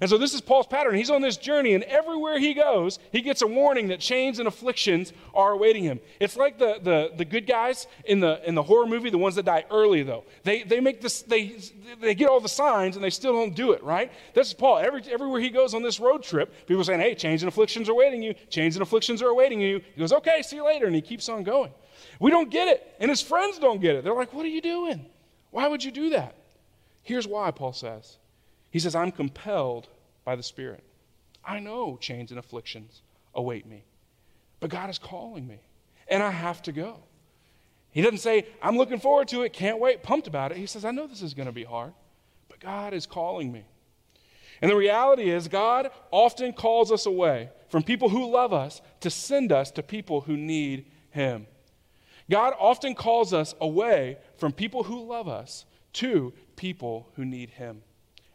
And 0.00 0.08
so 0.08 0.16
this 0.16 0.32
is 0.32 0.40
Paul's 0.40 0.66
pattern. 0.66 0.94
He's 0.94 1.10
on 1.10 1.20
this 1.20 1.36
journey, 1.36 1.74
and 1.74 1.84
everywhere 1.84 2.38
he 2.38 2.54
goes, 2.54 2.98
he 3.10 3.20
gets 3.20 3.42
a 3.42 3.46
warning 3.46 3.88
that 3.88 4.00
chains 4.00 4.38
and 4.38 4.48
afflictions 4.48 5.12
are 5.34 5.52
awaiting 5.52 5.84
him. 5.84 6.00
It's 6.18 6.36
like 6.36 6.58
the, 6.58 6.78
the, 6.82 7.12
the 7.14 7.26
good 7.26 7.46
guys 7.46 7.86
in 8.06 8.20
the, 8.20 8.40
in 8.48 8.54
the 8.54 8.62
horror 8.62 8.86
movie, 8.86 9.10
the 9.10 9.18
ones 9.18 9.34
that 9.34 9.44
die 9.44 9.66
early, 9.70 10.02
though. 10.02 10.24
They, 10.44 10.62
they, 10.62 10.80
make 10.80 11.02
this, 11.02 11.22
they, 11.22 11.58
they 12.00 12.14
get 12.14 12.30
all 12.30 12.40
the 12.40 12.48
signs, 12.48 12.96
and 12.96 13.04
they 13.04 13.10
still 13.10 13.34
don't 13.34 13.54
do 13.54 13.72
it, 13.72 13.82
right? 13.82 14.10
This 14.32 14.48
is 14.48 14.54
Paul. 14.54 14.78
Every, 14.78 15.02
everywhere 15.10 15.40
he 15.40 15.50
goes 15.50 15.74
on 15.74 15.82
this 15.82 16.00
road 16.00 16.22
trip, 16.22 16.66
people 16.66 16.80
are 16.80 16.84
saying, 16.84 17.00
hey, 17.00 17.14
chains 17.14 17.42
and 17.42 17.48
afflictions 17.48 17.88
are 17.90 17.92
awaiting 17.92 18.22
you. 18.22 18.34
Chains 18.48 18.76
and 18.76 18.82
afflictions 18.82 19.20
are 19.20 19.28
awaiting 19.28 19.60
you. 19.60 19.82
He 19.94 20.00
goes, 20.00 20.12
okay, 20.12 20.40
see 20.40 20.56
you 20.56 20.64
later, 20.64 20.86
and 20.86 20.94
he 20.94 21.02
keeps 21.02 21.28
on 21.28 21.42
going. 21.42 21.70
We 22.18 22.30
don't 22.30 22.50
get 22.50 22.68
it, 22.68 22.94
and 22.98 23.10
his 23.10 23.20
friends 23.20 23.58
don't 23.58 23.80
get 23.80 23.96
it. 23.96 24.04
They're 24.04 24.14
like, 24.14 24.32
what 24.32 24.46
are 24.46 24.50
you 24.50 24.62
doing? 24.62 25.04
Why 25.50 25.68
would 25.68 25.84
you 25.84 25.90
do 25.90 26.10
that? 26.10 26.34
Here's 27.02 27.26
why, 27.26 27.50
Paul 27.50 27.74
says. 27.74 28.16
He 28.72 28.78
says, 28.78 28.94
I'm 28.94 29.12
compelled 29.12 29.86
by 30.24 30.34
the 30.34 30.42
Spirit. 30.42 30.82
I 31.44 31.60
know 31.60 31.98
chains 32.00 32.30
and 32.30 32.38
afflictions 32.38 33.02
await 33.34 33.66
me, 33.66 33.84
but 34.60 34.70
God 34.70 34.88
is 34.88 34.98
calling 34.98 35.46
me, 35.46 35.60
and 36.08 36.22
I 36.22 36.30
have 36.30 36.62
to 36.62 36.72
go. 36.72 36.98
He 37.90 38.00
doesn't 38.00 38.18
say, 38.18 38.46
I'm 38.62 38.78
looking 38.78 38.98
forward 38.98 39.28
to 39.28 39.42
it, 39.42 39.52
can't 39.52 39.78
wait, 39.78 40.02
pumped 40.02 40.26
about 40.26 40.52
it. 40.52 40.56
He 40.56 40.66
says, 40.66 40.86
I 40.86 40.90
know 40.90 41.06
this 41.06 41.20
is 41.20 41.34
going 41.34 41.46
to 41.46 41.52
be 41.52 41.64
hard, 41.64 41.92
but 42.48 42.60
God 42.60 42.94
is 42.94 43.04
calling 43.06 43.52
me. 43.52 43.64
And 44.62 44.70
the 44.70 44.76
reality 44.76 45.28
is, 45.28 45.48
God 45.48 45.90
often 46.10 46.54
calls 46.54 46.90
us 46.90 47.04
away 47.04 47.50
from 47.68 47.82
people 47.82 48.08
who 48.08 48.30
love 48.30 48.54
us 48.54 48.80
to 49.00 49.10
send 49.10 49.52
us 49.52 49.70
to 49.72 49.82
people 49.82 50.22
who 50.22 50.36
need 50.36 50.86
Him. 51.10 51.46
God 52.30 52.54
often 52.58 52.94
calls 52.94 53.34
us 53.34 53.54
away 53.60 54.16
from 54.36 54.52
people 54.52 54.84
who 54.84 55.04
love 55.04 55.28
us 55.28 55.66
to 55.94 56.32
people 56.56 57.10
who 57.16 57.26
need 57.26 57.50
Him. 57.50 57.82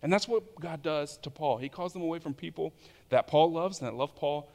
And 0.02 0.14
that's 0.14 0.28
what 0.28 0.60
God 0.60 0.84
does 0.84 1.18
to 1.18 1.30
Paul. 1.30 1.58
He 1.58 1.70
calls 1.70 1.94
them 1.94 2.02
away 2.02 2.20
from 2.20 2.34
people 2.34 2.74
that 3.10 3.28
Paul 3.28 3.52
loves 3.52 3.80
and 3.80 3.88
that 3.88 3.96
love 3.96 4.16
Paul 4.16 4.50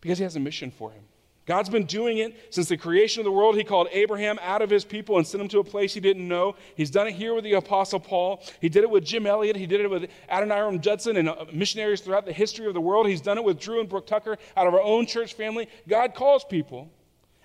because 0.00 0.18
he 0.18 0.24
has 0.24 0.36
a 0.36 0.40
mission 0.40 0.70
for 0.70 0.90
him. 0.90 1.02
God's 1.46 1.68
been 1.68 1.84
doing 1.84 2.18
it 2.18 2.34
since 2.54 2.68
the 2.68 2.76
creation 2.76 3.20
of 3.20 3.24
the 3.24 3.32
world. 3.32 3.54
He 3.54 3.64
called 3.64 3.88
Abraham 3.92 4.38
out 4.40 4.62
of 4.62 4.70
his 4.70 4.84
people 4.84 5.18
and 5.18 5.26
sent 5.26 5.42
him 5.42 5.48
to 5.48 5.58
a 5.58 5.64
place 5.64 5.92
he 5.92 6.00
didn't 6.00 6.26
know. 6.26 6.56
He's 6.74 6.90
done 6.90 7.06
it 7.06 7.12
here 7.12 7.34
with 7.34 7.44
the 7.44 7.52
Apostle 7.52 8.00
Paul. 8.00 8.42
He 8.62 8.70
did 8.70 8.82
it 8.82 8.88
with 8.88 9.04
Jim 9.04 9.26
Elliot. 9.26 9.54
He 9.54 9.66
did 9.66 9.82
it 9.82 9.90
with 9.90 10.10
Adoniram 10.30 10.80
Judson 10.80 11.18
and 11.18 11.28
uh, 11.28 11.44
missionaries 11.52 12.00
throughout 12.00 12.24
the 12.24 12.32
history 12.32 12.66
of 12.66 12.72
the 12.72 12.80
world. 12.80 13.06
He's 13.06 13.20
done 13.20 13.36
it 13.36 13.44
with 13.44 13.60
Drew 13.60 13.80
and 13.80 13.88
Brooke 13.88 14.06
Tucker 14.06 14.38
out 14.56 14.66
of 14.66 14.72
our 14.72 14.80
own 14.80 15.04
church 15.04 15.34
family. 15.34 15.68
God 15.86 16.14
calls 16.14 16.44
people 16.44 16.90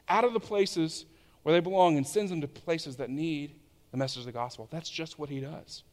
out 0.07 0.23
of 0.23 0.31
the 0.31 0.39
places 0.39 1.05
where 1.43 1.53
they 1.53 1.59
belong 1.59 1.97
and 1.97 2.07
sends 2.07 2.29
them 2.31 2.39
to 2.39 2.47
places 2.47 2.95
that 2.97 3.09
need 3.09 3.53
the 3.91 3.97
message 3.97 4.19
of 4.19 4.25
the 4.25 4.31
gospel. 4.31 4.69
That's 4.71 4.89
just 4.89 5.19
what 5.19 5.29
he 5.29 5.41
does. 5.41 5.83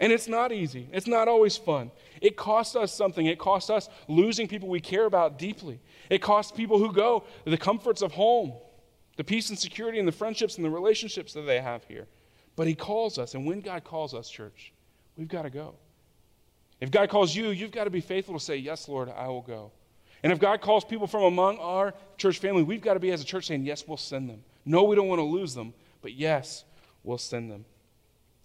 And 0.00 0.12
it's 0.12 0.26
not 0.26 0.50
easy. 0.50 0.88
It's 0.92 1.06
not 1.06 1.28
always 1.28 1.58
fun. 1.58 1.90
It 2.22 2.36
costs 2.36 2.74
us 2.74 2.92
something. 2.92 3.26
It 3.26 3.38
costs 3.38 3.68
us 3.68 3.90
losing 4.08 4.48
people 4.48 4.68
we 4.68 4.80
care 4.80 5.04
about 5.04 5.38
deeply. 5.38 5.78
It 6.08 6.22
costs 6.22 6.50
people 6.50 6.78
who 6.78 6.90
go 6.92 7.24
the 7.44 7.58
comforts 7.58 8.00
of 8.00 8.12
home, 8.12 8.54
the 9.16 9.24
peace 9.24 9.50
and 9.50 9.58
security 9.58 9.98
and 9.98 10.08
the 10.08 10.12
friendships 10.12 10.56
and 10.56 10.64
the 10.64 10.70
relationships 10.70 11.34
that 11.34 11.42
they 11.42 11.60
have 11.60 11.84
here. 11.84 12.06
But 12.56 12.66
He 12.66 12.74
calls 12.74 13.18
us. 13.18 13.34
And 13.34 13.46
when 13.46 13.60
God 13.60 13.84
calls 13.84 14.14
us, 14.14 14.30
church, 14.30 14.72
we've 15.16 15.28
got 15.28 15.42
to 15.42 15.50
go. 15.50 15.74
If 16.80 16.90
God 16.90 17.10
calls 17.10 17.34
you, 17.36 17.50
you've 17.50 17.70
got 17.70 17.84
to 17.84 17.90
be 17.90 18.00
faithful 18.00 18.34
to 18.34 18.40
say, 18.44 18.56
Yes, 18.56 18.88
Lord, 18.88 19.10
I 19.10 19.28
will 19.28 19.42
go. 19.42 19.70
And 20.22 20.32
if 20.32 20.38
God 20.38 20.62
calls 20.62 20.84
people 20.84 21.06
from 21.06 21.24
among 21.24 21.58
our 21.58 21.94
church 22.16 22.38
family, 22.38 22.62
we've 22.62 22.80
got 22.80 22.94
to 22.94 23.00
be 23.00 23.10
as 23.10 23.20
a 23.20 23.24
church 23.24 23.46
saying, 23.48 23.66
Yes, 23.66 23.86
we'll 23.86 23.98
send 23.98 24.30
them. 24.30 24.42
No, 24.64 24.84
we 24.84 24.96
don't 24.96 25.08
want 25.08 25.18
to 25.18 25.24
lose 25.24 25.54
them, 25.54 25.74
but 26.00 26.14
yes, 26.14 26.64
we'll 27.02 27.18
send 27.18 27.50
them. 27.50 27.66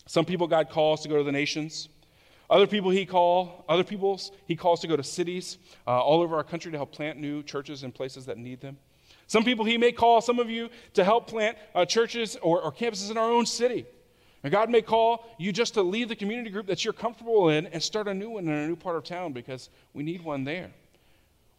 Some 0.08 0.26
people 0.26 0.48
God 0.48 0.70
calls 0.70 1.02
to 1.02 1.10
go 1.10 1.18
to 1.18 1.24
the 1.24 1.32
nations. 1.32 1.90
Other 2.50 2.68
people 2.68 2.92
he 2.92 3.06
call, 3.06 3.66
other 3.68 3.84
people's 3.84 4.32
he 4.46 4.56
calls 4.56 4.80
to 4.82 4.88
go 4.88 4.96
to 4.96 5.04
cities 5.04 5.58
uh, 5.88 6.00
all 6.00 6.22
over 6.22 6.36
our 6.36 6.44
country 6.44 6.72
to 6.72 6.78
help 6.78 6.92
plant 6.92 7.20
new 7.20 7.42
churches 7.42 7.84
in 7.84 7.92
places 7.92 8.26
that 8.28 8.38
need 8.38 8.62
them. 8.62 8.78
Some 9.28 9.44
people 9.44 9.66
he 9.66 9.78
may 9.78 9.92
call, 9.92 10.22
some 10.22 10.40
of 10.40 10.50
you, 10.50 10.70
to 10.94 11.04
help 11.04 11.28
plant 11.28 11.58
uh, 11.74 11.86
churches 11.86 12.38
or, 12.44 12.62
or 12.62 12.72
campuses 12.72 13.10
in 13.10 13.18
our 13.18 13.32
own 13.32 13.46
city. 13.46 13.86
And 14.44 14.52
God 14.52 14.70
may 14.70 14.84
call 14.84 15.26
you 15.40 15.52
just 15.52 15.74
to 15.74 15.82
leave 15.82 16.08
the 16.08 16.16
community 16.16 16.52
group 16.52 16.68
that 16.68 16.86
you're 16.86 16.94
comfortable 16.94 17.50
in 17.50 17.66
and 17.68 17.82
start 17.82 18.08
a 18.08 18.14
new 18.14 18.30
one 18.30 18.44
in 18.44 18.54
a 18.54 18.68
new 18.68 18.76
part 18.76 18.96
of 18.96 19.04
town 19.04 19.34
because 19.34 19.72
we 19.96 20.04
need 20.04 20.24
one 20.24 20.44
there. 20.44 20.70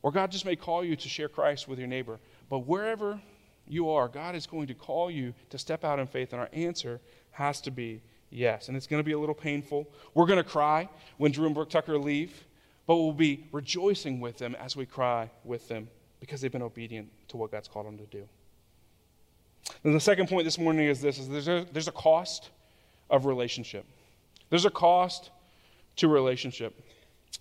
Or 0.02 0.12
God 0.12 0.30
just 0.30 0.44
may 0.44 0.54
call 0.54 0.84
you 0.84 0.94
to 0.94 1.08
share 1.08 1.28
Christ 1.28 1.66
with 1.66 1.80
your 1.80 1.88
neighbor. 1.88 2.20
But 2.48 2.60
wherever 2.60 3.20
you 3.66 3.90
are, 3.90 4.06
God 4.06 4.36
is 4.36 4.46
going 4.46 4.68
to 4.68 4.74
call 4.74 5.10
you 5.10 5.34
to 5.50 5.58
step 5.58 5.82
out 5.82 5.98
in 5.98 6.06
faith, 6.06 6.32
and 6.32 6.40
our 6.40 6.48
answer 6.52 7.00
has 7.32 7.60
to 7.62 7.72
be 7.72 8.00
Yes. 8.30 8.68
And 8.68 8.76
it's 8.76 8.87
going 8.87 9.00
to 9.00 9.04
be 9.04 9.12
a 9.12 9.18
little 9.18 9.35
painful. 9.35 9.88
We're 10.14 10.26
going 10.26 10.42
to 10.42 10.49
cry 10.49 10.88
when 11.16 11.33
Drew 11.33 11.47
and 11.47 11.54
Brooke 11.54 11.71
Tucker 11.71 11.99
leave, 11.99 12.45
but 12.87 12.97
we'll 12.97 13.12
be 13.12 13.47
rejoicing 13.52 14.21
with 14.21 14.38
them 14.38 14.54
as 14.56 14.76
we 14.76 14.87
cry 14.87 15.30
with 15.45 15.68
them 15.68 15.88
because 16.21 16.40
they've 16.40 16.52
been 16.52 16.62
obedient 16.62 17.11
to 17.28 17.37
what 17.37 17.52
God's 17.52 17.68
called 17.68 17.87
them 17.87 17.99
to 17.99 18.06
do. 18.06 18.28
And 19.85 19.95
the 19.95 20.00
second 20.00 20.28
point 20.28 20.45
this 20.45 20.59
morning 20.59 20.87
is 20.87 21.00
this 21.00 21.18
is 21.18 21.28
there's 21.28 21.49
a, 21.49 21.66
there's 21.73 21.88
a 21.88 21.92
cost 21.92 22.50
of 23.11 23.26
relationship. 23.26 23.85
There's 24.50 24.64
a 24.64 24.71
cost 24.71 25.30
to 25.97 26.09
relationship. 26.09 26.80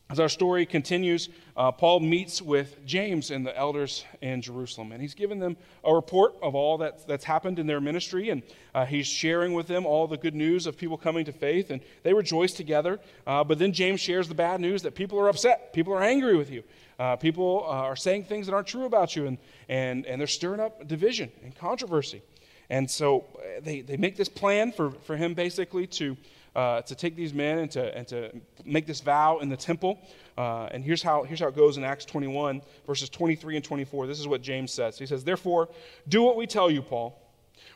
As 0.07 0.19
our 0.19 0.29
story 0.29 0.67
continues, 0.67 1.29
uh, 1.57 1.71
Paul 1.71 1.99
meets 1.99 2.39
with 2.39 2.85
James 2.85 3.31
and 3.31 3.43
the 3.43 3.57
elders 3.57 4.05
in 4.21 4.39
Jerusalem, 4.39 4.91
and 4.91 5.01
he's 5.01 5.15
given 5.15 5.39
them 5.39 5.57
a 5.83 5.91
report 5.93 6.35
of 6.43 6.53
all 6.53 6.77
that, 6.77 7.07
that's 7.07 7.23
happened 7.23 7.57
in 7.57 7.65
their 7.65 7.81
ministry, 7.81 8.29
and 8.29 8.43
uh, 8.75 8.85
he's 8.85 9.07
sharing 9.07 9.53
with 9.53 9.65
them 9.65 9.83
all 9.83 10.05
the 10.05 10.17
good 10.17 10.35
news 10.35 10.67
of 10.67 10.77
people 10.77 10.95
coming 10.95 11.25
to 11.25 11.31
faith, 11.31 11.71
and 11.71 11.81
they 12.03 12.13
rejoice 12.13 12.53
together. 12.53 12.99
Uh, 13.25 13.43
but 13.43 13.57
then 13.57 13.73
James 13.73 13.99
shares 13.99 14.27
the 14.27 14.35
bad 14.35 14.61
news 14.61 14.83
that 14.83 14.93
people 14.93 15.19
are 15.19 15.27
upset, 15.27 15.73
people 15.73 15.91
are 15.91 16.03
angry 16.03 16.37
with 16.37 16.51
you, 16.51 16.63
uh, 16.99 17.15
people 17.15 17.65
uh, 17.65 17.71
are 17.71 17.95
saying 17.95 18.25
things 18.25 18.45
that 18.45 18.53
aren't 18.53 18.67
true 18.67 18.85
about 18.85 19.15
you, 19.15 19.25
and, 19.25 19.39
and, 19.69 20.05
and 20.05 20.21
they're 20.21 20.27
stirring 20.27 20.59
up 20.59 20.87
division 20.87 21.31
and 21.43 21.55
controversy. 21.55 22.21
And 22.69 22.89
so 22.89 23.25
uh, 23.37 23.61
they, 23.63 23.81
they 23.81 23.97
make 23.97 24.17
this 24.17 24.29
plan 24.29 24.71
for, 24.71 24.91
for 24.91 25.17
him 25.17 25.33
basically 25.33 25.87
to 25.87 26.15
uh, 26.55 26.81
to 26.81 26.95
take 26.95 27.15
these 27.15 27.33
men 27.33 27.59
and 27.59 27.71
to, 27.71 27.97
and 27.97 28.07
to 28.07 28.31
make 28.63 28.87
this 28.87 29.01
vow 29.01 29.39
in 29.39 29.49
the 29.49 29.57
temple. 29.57 29.99
Uh, 30.37 30.67
and 30.71 30.83
here's 30.83 31.03
how, 31.03 31.23
here's 31.23 31.39
how 31.39 31.47
it 31.47 31.55
goes 31.55 31.77
in 31.77 31.83
Acts 31.83 32.05
21, 32.05 32.61
verses 32.87 33.09
23 33.09 33.57
and 33.57 33.65
24. 33.65 34.07
This 34.07 34.19
is 34.19 34.27
what 34.27 34.41
James 34.41 34.71
says. 34.71 34.97
He 34.97 35.05
says, 35.05 35.23
Therefore, 35.23 35.69
do 36.07 36.23
what 36.23 36.37
we 36.37 36.47
tell 36.47 36.71
you, 36.71 36.81
Paul. 36.81 37.21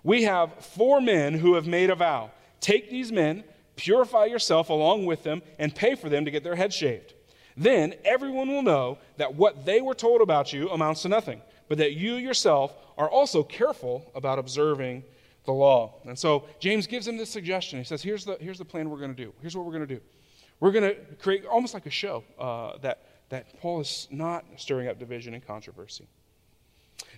We 0.03 0.23
have 0.23 0.53
four 0.63 1.01
men 1.01 1.33
who 1.33 1.55
have 1.55 1.67
made 1.67 1.89
a 1.89 1.95
vow. 1.95 2.31
Take 2.61 2.89
these 2.89 3.11
men, 3.11 3.43
purify 3.75 4.25
yourself 4.25 4.69
along 4.69 5.05
with 5.05 5.23
them, 5.23 5.41
and 5.57 5.73
pay 5.73 5.95
for 5.95 6.09
them 6.09 6.25
to 6.25 6.31
get 6.31 6.43
their 6.43 6.55
heads 6.55 6.75
shaved. 6.75 7.13
Then 7.57 7.95
everyone 8.05 8.47
will 8.47 8.61
know 8.61 8.97
that 9.17 9.35
what 9.35 9.65
they 9.65 9.81
were 9.81 9.93
told 9.93 10.21
about 10.21 10.53
you 10.53 10.69
amounts 10.69 11.01
to 11.01 11.09
nothing, 11.09 11.41
but 11.67 11.77
that 11.79 11.93
you 11.93 12.15
yourself 12.15 12.73
are 12.97 13.09
also 13.09 13.43
careful 13.43 14.09
about 14.15 14.39
observing 14.39 15.03
the 15.49 15.53
law. 15.53 15.95
And 16.05 16.17
so 16.17 16.45
James 16.59 16.85
gives 16.85 17.07
him 17.07 17.17
this 17.17 17.29
suggestion. 17.29 17.79
He 17.79 17.85
says, 17.85 18.03
Here's 18.03 18.23
the, 18.23 18.37
here's 18.39 18.59
the 18.59 18.65
plan 18.65 18.89
we're 18.89 18.99
going 18.99 19.15
to 19.15 19.23
do. 19.25 19.33
Here's 19.41 19.57
what 19.57 19.65
we're 19.65 19.73
going 19.73 19.87
to 19.87 19.95
do. 19.95 20.01
We're 20.59 20.71
going 20.71 20.83
to 20.83 20.95
create 21.15 21.45
almost 21.45 21.73
like 21.73 21.87
a 21.87 21.91
show 21.91 22.23
uh, 22.37 22.77
that, 22.79 23.05
that 23.29 23.59
Paul 23.59 23.79
is 23.81 24.07
not 24.11 24.45
stirring 24.57 24.87
up 24.87 24.99
division 24.99 25.33
and 25.33 25.45
controversy. 25.45 26.07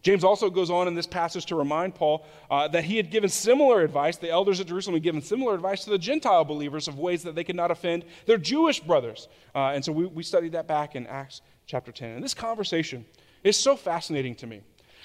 James 0.02 0.24
also 0.24 0.50
goes 0.50 0.70
on 0.70 0.88
in 0.88 0.96
this 0.96 1.08
passage 1.08 1.46
to 1.48 1.56
remind 1.56 1.94
Paul 1.94 2.26
uh, 2.50 2.68
that 2.70 2.84
he 2.84 2.98
had 2.98 3.12
given 3.12 3.30
similar 3.30 3.82
advice, 3.82 4.18
the 4.18 4.30
elders 4.30 4.60
at 4.60 4.68
Jerusalem 4.68 4.96
had 4.96 5.04
given 5.04 5.22
similar 5.22 5.54
advice 5.54 5.84
to 5.84 5.90
the 5.90 5.98
Gentile 5.98 6.46
believers 6.46 6.88
of 6.88 6.98
ways 7.00 7.24
that 7.24 7.36
they 7.36 7.44
could 7.44 7.56
not 7.56 7.70
offend 7.70 8.06
their 8.28 8.38
Jewish 8.38 8.80
brothers. 8.80 9.28
Uh, 9.54 9.72
and 9.74 9.84
so 9.84 9.92
we, 9.92 10.06
we 10.06 10.24
studied 10.24 10.54
that 10.54 10.68
back 10.68 10.96
in 10.96 11.06
Acts 11.08 11.42
chapter 11.66 11.92
10. 11.92 12.12
And 12.12 12.24
this 12.24 12.34
conversation 12.34 13.06
is 13.44 13.58
so 13.58 13.76
fascinating 13.76 14.36
to 14.36 14.48
me 14.48 14.62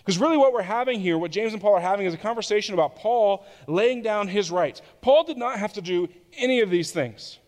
because 0.06 0.20
really, 0.20 0.36
what 0.36 0.52
we're 0.52 0.62
having 0.62 1.00
here, 1.00 1.18
what 1.18 1.32
James 1.32 1.52
and 1.52 1.60
Paul 1.60 1.74
are 1.74 1.80
having, 1.80 2.06
is 2.06 2.14
a 2.14 2.18
conversation 2.18 2.74
about 2.74 2.94
Paul 2.94 3.44
laying 3.66 4.02
down 4.02 4.28
his 4.28 4.52
rights. 4.52 4.80
Paul 5.00 5.24
did 5.24 5.36
not 5.36 5.58
have 5.58 5.72
to 5.72 5.82
do 5.82 6.08
any 6.38 6.60
of 6.60 6.70
these 6.70 6.92
things. 6.92 7.40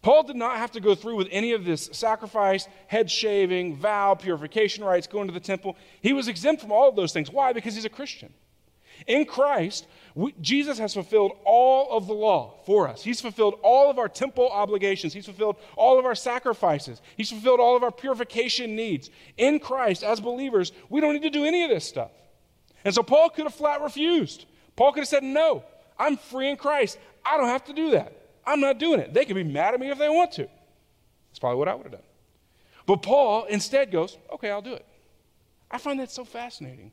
Paul 0.00 0.22
did 0.22 0.36
not 0.36 0.58
have 0.58 0.70
to 0.72 0.80
go 0.80 0.94
through 0.94 1.16
with 1.16 1.26
any 1.32 1.54
of 1.54 1.64
this 1.64 1.90
sacrifice, 1.92 2.68
head 2.86 3.10
shaving, 3.10 3.74
vow, 3.74 4.14
purification 4.14 4.84
rites, 4.84 5.08
going 5.08 5.26
to 5.26 5.34
the 5.34 5.40
temple. 5.40 5.76
He 6.00 6.12
was 6.12 6.28
exempt 6.28 6.62
from 6.62 6.70
all 6.70 6.88
of 6.88 6.94
those 6.94 7.12
things. 7.12 7.32
Why? 7.32 7.52
Because 7.52 7.74
he's 7.74 7.84
a 7.84 7.90
Christian. 7.90 8.32
In 9.06 9.24
Christ, 9.24 9.86
we, 10.14 10.34
Jesus 10.40 10.78
has 10.78 10.94
fulfilled 10.94 11.32
all 11.44 11.96
of 11.96 12.06
the 12.06 12.12
law 12.12 12.54
for 12.66 12.88
us. 12.88 13.02
He's 13.02 13.20
fulfilled 13.20 13.58
all 13.62 13.88
of 13.88 13.98
our 13.98 14.08
temple 14.08 14.48
obligations. 14.50 15.12
He's 15.12 15.26
fulfilled 15.26 15.56
all 15.76 15.98
of 15.98 16.04
our 16.04 16.14
sacrifices. 16.14 17.00
He's 17.16 17.30
fulfilled 17.30 17.60
all 17.60 17.76
of 17.76 17.84
our 17.84 17.92
purification 17.92 18.74
needs. 18.74 19.10
In 19.36 19.60
Christ, 19.60 20.02
as 20.02 20.20
believers, 20.20 20.72
we 20.88 21.00
don't 21.00 21.12
need 21.12 21.22
to 21.22 21.30
do 21.30 21.44
any 21.44 21.62
of 21.62 21.70
this 21.70 21.84
stuff. 21.84 22.10
And 22.84 22.94
so 22.94 23.02
Paul 23.02 23.30
could 23.30 23.44
have 23.44 23.54
flat 23.54 23.80
refused. 23.80 24.46
Paul 24.76 24.92
could 24.92 25.00
have 25.00 25.08
said, 25.08 25.22
No, 25.22 25.64
I'm 25.98 26.16
free 26.16 26.50
in 26.50 26.56
Christ. 26.56 26.98
I 27.24 27.36
don't 27.36 27.48
have 27.48 27.64
to 27.66 27.72
do 27.72 27.90
that. 27.90 28.12
I'm 28.46 28.60
not 28.60 28.78
doing 28.78 29.00
it. 29.00 29.12
They 29.12 29.24
can 29.24 29.34
be 29.34 29.44
mad 29.44 29.74
at 29.74 29.80
me 29.80 29.90
if 29.90 29.98
they 29.98 30.08
want 30.08 30.32
to. 30.32 30.48
That's 31.30 31.38
probably 31.38 31.58
what 31.58 31.68
I 31.68 31.74
would 31.74 31.84
have 31.84 31.92
done. 31.92 32.02
But 32.86 33.02
Paul 33.02 33.44
instead 33.44 33.90
goes, 33.92 34.16
Okay, 34.32 34.50
I'll 34.50 34.62
do 34.62 34.74
it. 34.74 34.86
I 35.70 35.78
find 35.78 36.00
that 36.00 36.10
so 36.10 36.24
fascinating. 36.24 36.92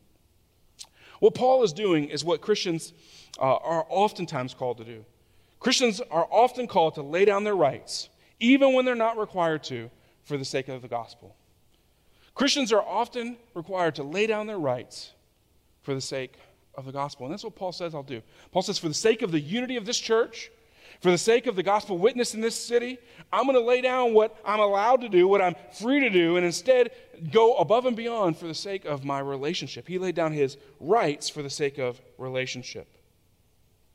What 1.20 1.34
Paul 1.34 1.64
is 1.64 1.74
doing 1.74 2.10
is 2.10 2.24
what 2.24 2.42
Christians 2.42 2.94
uh, 3.40 3.56
are 3.56 3.86
oftentimes 3.90 4.54
called 4.54 4.78
to 4.78 4.84
do. 4.84 5.06
Christians 5.60 6.02
are 6.12 6.28
often 6.32 6.68
called 6.68 6.96
to 6.96 7.02
lay 7.02 7.26
down 7.26 7.44
their 7.44 7.56
rights, 7.56 8.10
even 8.40 8.74
when 8.74 8.86
they're 8.86 8.96
not 8.96 9.18
required 9.18 9.64
to, 9.66 9.90
for 10.24 10.38
the 10.38 10.46
sake 10.46 10.68
of 10.68 10.82
the 10.82 10.88
gospel. 10.88 11.36
Christians 12.34 12.74
are 12.74 12.82
often 12.82 13.38
required 13.54 13.96
to 13.96 14.04
lay 14.04 14.28
down 14.28 14.48
their 14.48 14.60
rights 14.60 15.12
for 15.82 15.94
the 15.94 16.02
sake 16.02 16.34
of 16.76 16.86
the 16.86 16.92
gospel. 16.92 17.26
And 17.26 17.34
that's 17.34 17.44
what 17.44 17.56
Paul 17.56 17.72
says 17.72 17.96
I'll 17.96 18.04
do. 18.04 18.22
Paul 18.52 18.62
says, 18.62 18.78
for 18.78 18.90
the 18.90 18.94
sake 18.94 19.22
of 19.22 19.32
the 19.32 19.40
unity 19.40 19.78
of 19.78 19.86
this 19.86 20.00
church, 20.00 20.52
for 21.02 21.12
the 21.12 21.18
sake 21.18 21.48
of 21.48 21.56
the 21.56 21.64
gospel 21.64 21.98
witness 21.98 22.34
in 22.34 22.42
this 22.42 22.56
city, 22.56 22.98
I'm 23.32 23.44
going 23.44 23.56
to 23.56 23.62
lay 23.62 23.82
down 23.82 24.14
what 24.14 24.38
I'm 24.46 24.60
allowed 24.60 25.02
to 25.02 25.10
do, 25.10 25.28
what 25.28 25.42
I'm 25.42 25.56
free 25.80 26.00
to 26.00 26.10
do, 26.10 26.38
and 26.38 26.46
instead 26.46 26.92
go 27.32 27.56
above 27.56 27.86
and 27.86 27.96
beyond 27.96 28.38
for 28.38 28.48
the 28.48 28.54
sake 28.54 28.86
of 28.86 29.04
my 29.04 29.20
relationship. 29.20 29.88
He 29.88 29.98
laid 29.98 30.16
down 30.16 30.34
his 30.34 30.58
rights 30.80 31.30
for 31.30 31.42
the 31.42 31.50
sake 31.50 31.78
of 31.78 32.00
relationship. 32.18 32.88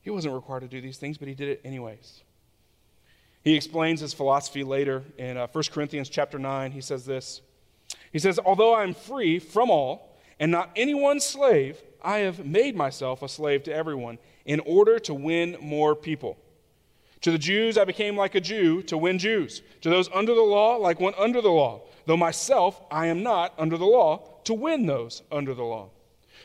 He 0.03 0.11
wasn't 0.11 0.35
required 0.35 0.61
to 0.61 0.69
do 0.69 0.81
these 0.81 0.99
things, 0.99 1.19
but 1.19 1.29
he 1.29 1.35
did 1.35 1.49
it 1.49 1.61
anyways. 1.65 2.23
He 3.43 3.55
explains 3.55 4.01
his 4.01 4.13
philosophy 4.13 4.65
later 4.65 5.03
in 5.17 5.37
uh, 5.37 5.47
1 5.47 5.65
Corinthians 5.73 6.09
chapter 6.09 6.39
9. 6.39 6.73
He 6.73 6.81
says 6.81 7.07
this. 7.07 7.41
He 8.13 8.19
says, 8.19 8.39
Although 8.39 8.75
I 8.75 8.83
am 8.83 8.95
free 8.95 9.39
from 9.39 9.71
all 9.71 10.19
and 10.39 10.53
not 10.53 10.71
anyone's 10.77 11.25
slave, 11.25 11.81
I 12.03 12.19
have 12.19 12.45
made 12.45 12.77
myself 12.77 13.23
a 13.23 13.29
slave 13.29 13.63
to 13.65 13.75
everyone 13.75 14.19
in 14.45 14.61
order 14.61 14.99
to 15.01 15.15
win 15.15 15.57
more 15.61 15.95
people. 15.95 16.39
To 17.23 17.31
the 17.31 17.39
Jews, 17.39 17.77
I 17.77 17.85
became 17.85 18.17
like 18.17 18.35
a 18.35 18.41
Jew 18.41 18.83
to 18.85 18.97
win 18.97 19.19
Jews. 19.19 19.63
To 19.83 19.91
those 19.91 20.09
under 20.15 20.35
the 20.35 20.41
law, 20.41 20.77
like 20.77 21.01
one 21.01 21.15
under 21.19 21.41
the 21.41 21.51
law, 21.51 21.83
though 22.07 22.17
myself 22.17 22.81
I 22.91 23.07
am 23.07 23.23
not 23.23 23.53
under 23.59 23.77
the 23.77 23.87
law, 23.87 24.41
to 24.45 24.55
win 24.55 24.87
those 24.87 25.23
under 25.31 25.55
the 25.55 25.63
law. 25.63 25.91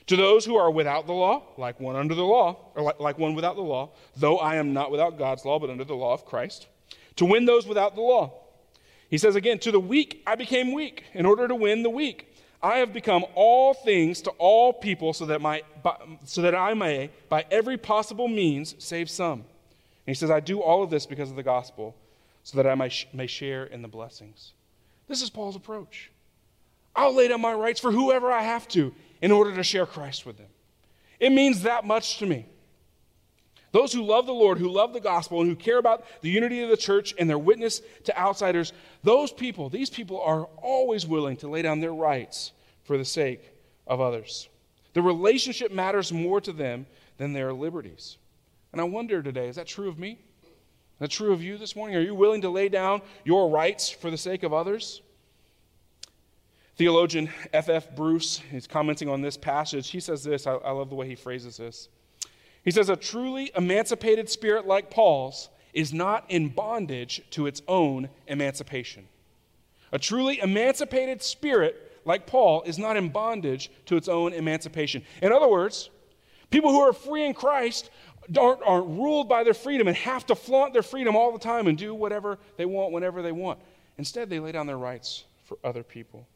To 0.07 0.15
those 0.15 0.45
who 0.45 0.55
are 0.55 0.69
without 0.69 1.07
the 1.07 1.13
law, 1.13 1.43
like 1.57 1.79
one 1.79 1.95
under 1.95 2.13
the 2.13 2.25
law, 2.25 2.71
or 2.75 2.83
like, 2.83 2.99
like 2.99 3.17
one 3.17 3.35
without 3.35 3.55
the 3.55 3.61
law, 3.61 3.91
though 4.17 4.37
I 4.37 4.57
am 4.57 4.73
not 4.73 4.91
without 4.91 5.17
God's 5.17 5.45
law, 5.45 5.59
but 5.59 5.69
under 5.69 5.85
the 5.85 5.95
law 5.95 6.13
of 6.13 6.25
Christ, 6.25 6.67
to 7.15 7.25
win 7.25 7.45
those 7.45 7.65
without 7.65 7.95
the 7.95 8.01
law. 8.01 8.33
He 9.09 9.17
says 9.17 9.35
again, 9.35 9.59
To 9.59 9.71
the 9.71 9.79
weak 9.79 10.23
I 10.27 10.35
became 10.35 10.73
weak 10.73 11.05
in 11.13 11.25
order 11.25 11.47
to 11.47 11.55
win 11.55 11.83
the 11.83 11.89
weak. 11.89 12.33
I 12.61 12.77
have 12.77 12.93
become 12.93 13.25
all 13.35 13.73
things 13.73 14.21
to 14.23 14.31
all 14.31 14.73
people 14.73 15.13
so 15.13 15.27
that, 15.27 15.39
my, 15.39 15.63
so 16.25 16.41
that 16.41 16.55
I 16.55 16.73
may, 16.73 17.11
by 17.29 17.45
every 17.49 17.77
possible 17.77 18.27
means, 18.27 18.75
save 18.79 19.09
some. 19.09 19.45
And 20.05 20.15
he 20.15 20.17
says, 20.17 20.29
I 20.29 20.39
do 20.39 20.61
all 20.61 20.83
of 20.83 20.89
this 20.89 21.05
because 21.05 21.29
of 21.29 21.35
the 21.35 21.43
gospel, 21.43 21.95
so 22.43 22.57
that 22.57 22.67
I 22.67 22.75
may, 22.75 22.91
may 23.11 23.27
share 23.27 23.65
in 23.65 23.81
the 23.81 23.87
blessings. 23.87 24.53
This 25.07 25.21
is 25.21 25.29
Paul's 25.29 25.55
approach. 25.55 26.11
I'll 26.95 27.13
lay 27.13 27.27
down 27.27 27.41
my 27.41 27.53
rights 27.53 27.79
for 27.79 27.91
whoever 27.91 28.31
I 28.31 28.43
have 28.43 28.67
to 28.69 28.93
in 29.21 29.31
order 29.31 29.55
to 29.55 29.63
share 29.63 29.85
Christ 29.85 30.25
with 30.25 30.37
them. 30.37 30.47
It 31.19 31.31
means 31.31 31.63
that 31.63 31.85
much 31.85 32.19
to 32.19 32.25
me. 32.25 32.45
Those 33.71 33.91
who 33.91 34.03
love 34.03 34.25
the 34.25 34.33
Lord, 34.33 34.57
who 34.57 34.69
love 34.69 34.93
the 34.93 35.01
gospel, 35.01 35.41
and 35.41 35.49
who 35.49 35.55
care 35.55 35.77
about 35.77 36.05
the 36.21 36.29
unity 36.29 36.61
of 36.61 36.69
the 36.69 36.77
church 36.77 37.13
and 37.19 37.29
their 37.29 37.37
witness 37.37 37.81
to 38.05 38.17
outsiders, 38.17 38.71
those 39.03 39.33
people, 39.33 39.69
these 39.69 39.89
people 39.89 40.21
are 40.21 40.45
always 40.61 41.05
willing 41.05 41.35
to 41.37 41.49
lay 41.49 41.61
down 41.61 41.81
their 41.81 41.93
rights 41.93 42.53
for 42.83 42.97
the 42.97 43.03
sake 43.03 43.41
of 43.85 43.99
others. 43.99 44.47
The 44.93 45.01
relationship 45.01 45.73
matters 45.73 46.13
more 46.13 46.39
to 46.39 46.53
them 46.53 46.85
than 47.17 47.33
their 47.33 47.51
liberties. 47.51 48.17
And 48.75 48.81
I 48.81 48.83
wonder 48.83 49.23
today, 49.23 49.47
is 49.47 49.55
that 49.55 49.67
true 49.67 49.87
of 49.87 49.97
me? 49.97 50.19
Is 50.43 50.99
that 50.99 51.09
true 51.09 51.31
of 51.31 51.41
you 51.41 51.57
this 51.57 51.77
morning? 51.77 51.95
Are 51.95 52.01
you 52.01 52.13
willing 52.13 52.41
to 52.41 52.49
lay 52.49 52.67
down 52.67 53.01
your 53.23 53.49
rights 53.49 53.89
for 53.89 54.11
the 54.11 54.17
sake 54.17 54.43
of 54.43 54.51
others? 54.51 55.01
Theologian 56.75 57.29
F.F. 57.53 57.69
F. 57.69 57.95
Bruce 57.95 58.41
is 58.51 58.67
commenting 58.67 59.07
on 59.07 59.21
this 59.21 59.37
passage. 59.37 59.91
He 59.91 60.01
says 60.01 60.25
this, 60.25 60.45
I, 60.45 60.55
I 60.55 60.71
love 60.71 60.89
the 60.89 60.95
way 60.95 61.07
he 61.07 61.15
phrases 61.15 61.55
this. 61.55 61.87
He 62.65 62.71
says, 62.71 62.89
A 62.89 62.97
truly 62.97 63.49
emancipated 63.55 64.29
spirit 64.29 64.67
like 64.67 64.91
Paul's 64.91 65.47
is 65.73 65.93
not 65.93 66.25
in 66.27 66.49
bondage 66.49 67.21
to 67.29 67.47
its 67.47 67.61
own 67.69 68.09
emancipation. 68.27 69.07
A 69.93 69.99
truly 69.99 70.41
emancipated 70.41 71.23
spirit 71.23 72.01
like 72.03 72.27
Paul 72.27 72.61
is 72.63 72.77
not 72.77 72.97
in 72.97 73.07
bondage 73.07 73.71
to 73.85 73.95
its 73.95 74.09
own 74.09 74.33
emancipation. 74.33 75.01
In 75.21 75.31
other 75.31 75.47
words, 75.47 75.89
people 76.49 76.71
who 76.71 76.81
are 76.81 76.93
free 76.93 77.25
in 77.25 77.33
Christ 77.33 77.89
aren't, 78.37 78.61
aren't 78.63 78.87
ruled 78.87 79.29
by 79.29 79.43
their 79.43 79.53
freedom 79.53 79.87
and 79.87 79.97
have 79.97 80.25
to 80.27 80.35
flaunt 80.35 80.73
their 80.73 80.83
freedom 80.83 81.15
all 81.15 81.31
the 81.31 81.39
time 81.39 81.67
and 81.67 81.77
do 81.77 81.93
whatever 81.93 82.37
they 82.57 82.65
want 82.65 82.91
whenever 82.91 83.21
they 83.21 83.31
want. 83.31 83.59
Instead, 83.97 84.29
they 84.29 84.39
lay 84.39 84.51
down 84.51 84.67
their 84.67 84.77
rights 84.77 85.23
for 85.43 85.57
other 85.63 85.83
people. 85.83 86.27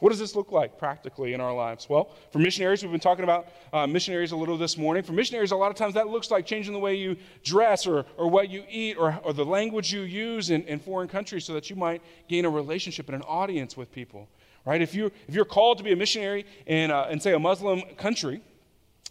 What 0.00 0.10
does 0.10 0.18
this 0.18 0.34
look 0.34 0.52
like 0.52 0.76
practically 0.76 1.32
in 1.32 1.40
our 1.40 1.54
lives? 1.54 1.88
Well, 1.88 2.10
for 2.30 2.38
missionaries, 2.38 2.82
we've 2.82 2.90
been 2.90 3.00
talking 3.00 3.24
about 3.24 3.48
uh, 3.72 3.86
missionaries 3.86 4.32
a 4.32 4.36
little 4.36 4.58
this 4.58 4.76
morning. 4.76 5.02
For 5.02 5.12
missionaries, 5.12 5.52
a 5.52 5.56
lot 5.56 5.70
of 5.70 5.76
times 5.76 5.94
that 5.94 6.08
looks 6.08 6.30
like 6.30 6.44
changing 6.44 6.72
the 6.72 6.78
way 6.78 6.96
you 6.96 7.16
dress 7.42 7.86
or, 7.86 8.04
or 8.18 8.28
what 8.28 8.50
you 8.50 8.64
eat 8.68 8.96
or, 8.98 9.18
or 9.22 9.32
the 9.32 9.44
language 9.44 9.92
you 9.92 10.00
use 10.00 10.50
in, 10.50 10.62
in 10.64 10.78
foreign 10.78 11.08
countries 11.08 11.44
so 11.44 11.54
that 11.54 11.70
you 11.70 11.76
might 11.76 12.02
gain 12.28 12.44
a 12.44 12.50
relationship 12.50 13.08
and 13.08 13.14
an 13.14 13.22
audience 13.22 13.76
with 13.76 13.92
people. 13.92 14.28
Right? 14.66 14.82
If, 14.82 14.94
you, 14.94 15.10
if 15.28 15.34
you're 15.34 15.44
called 15.44 15.78
to 15.78 15.84
be 15.84 15.92
a 15.92 15.96
missionary 15.96 16.44
in, 16.66 16.90
uh, 16.90 17.08
in 17.10 17.20
say, 17.20 17.32
a 17.32 17.38
Muslim 17.38 17.80
country, 17.96 18.42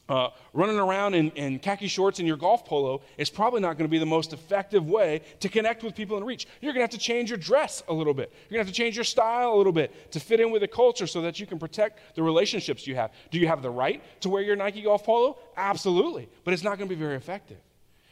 uh, 0.10 0.30
running 0.52 0.78
around 0.78 1.14
in, 1.14 1.32
in, 1.32 1.60
khaki 1.60 1.88
shorts 1.88 2.20
and 2.20 2.28
your 2.28 2.36
golf 2.36 2.66
polo 2.66 3.02
is 3.18 3.30
probably 3.30 3.62
not 3.62 3.78
going 3.78 3.88
to 3.88 3.92
be 3.92 4.00
the 4.00 4.06
most 4.06 4.34
effective 4.34 4.90
way 4.90 5.22
to 5.40 5.48
connect 5.48 5.82
with 5.82 5.96
people 5.96 6.18
and 6.18 6.26
reach. 6.26 6.46
You're 6.62 6.74
going 6.74 6.86
to 6.86 6.94
have 6.94 7.00
to 7.00 7.06
change 7.06 7.30
your 7.30 7.38
dress 7.38 7.84
a 7.88 7.94
little 7.94 8.14
bit. 8.14 8.32
You're 8.50 8.58
going 8.58 8.66
to 8.66 8.68
have 8.68 8.76
to 8.76 8.78
change 8.78 8.96
your 8.98 9.06
style 9.06 9.54
a 9.54 9.56
little 9.56 9.72
bit 9.72 10.12
to 10.12 10.20
fit 10.20 10.42
in 10.42 10.52
with 10.52 10.62
the 10.62 10.68
culture 10.68 11.08
so 11.08 11.22
that 11.22 11.40
you 11.40 11.46
can 11.46 11.58
protect 11.58 12.16
the 12.16 12.24
relationships 12.24 12.86
you 12.86 12.96
have. 12.96 13.12
Do 13.32 13.40
you 13.40 13.48
have 13.48 13.62
the 13.62 13.70
right 13.70 14.04
to 14.22 14.30
wear 14.30 14.42
your 14.42 14.58
Nike 14.58 14.82
golf 14.82 15.06
polo? 15.06 15.38
Absolutely. 15.56 16.28
But 16.44 16.54
it's 16.54 16.64
not 16.64 16.78
going 16.78 16.90
to 16.90 16.96
be 16.96 17.00
very 17.00 17.16
effective. 17.16 17.58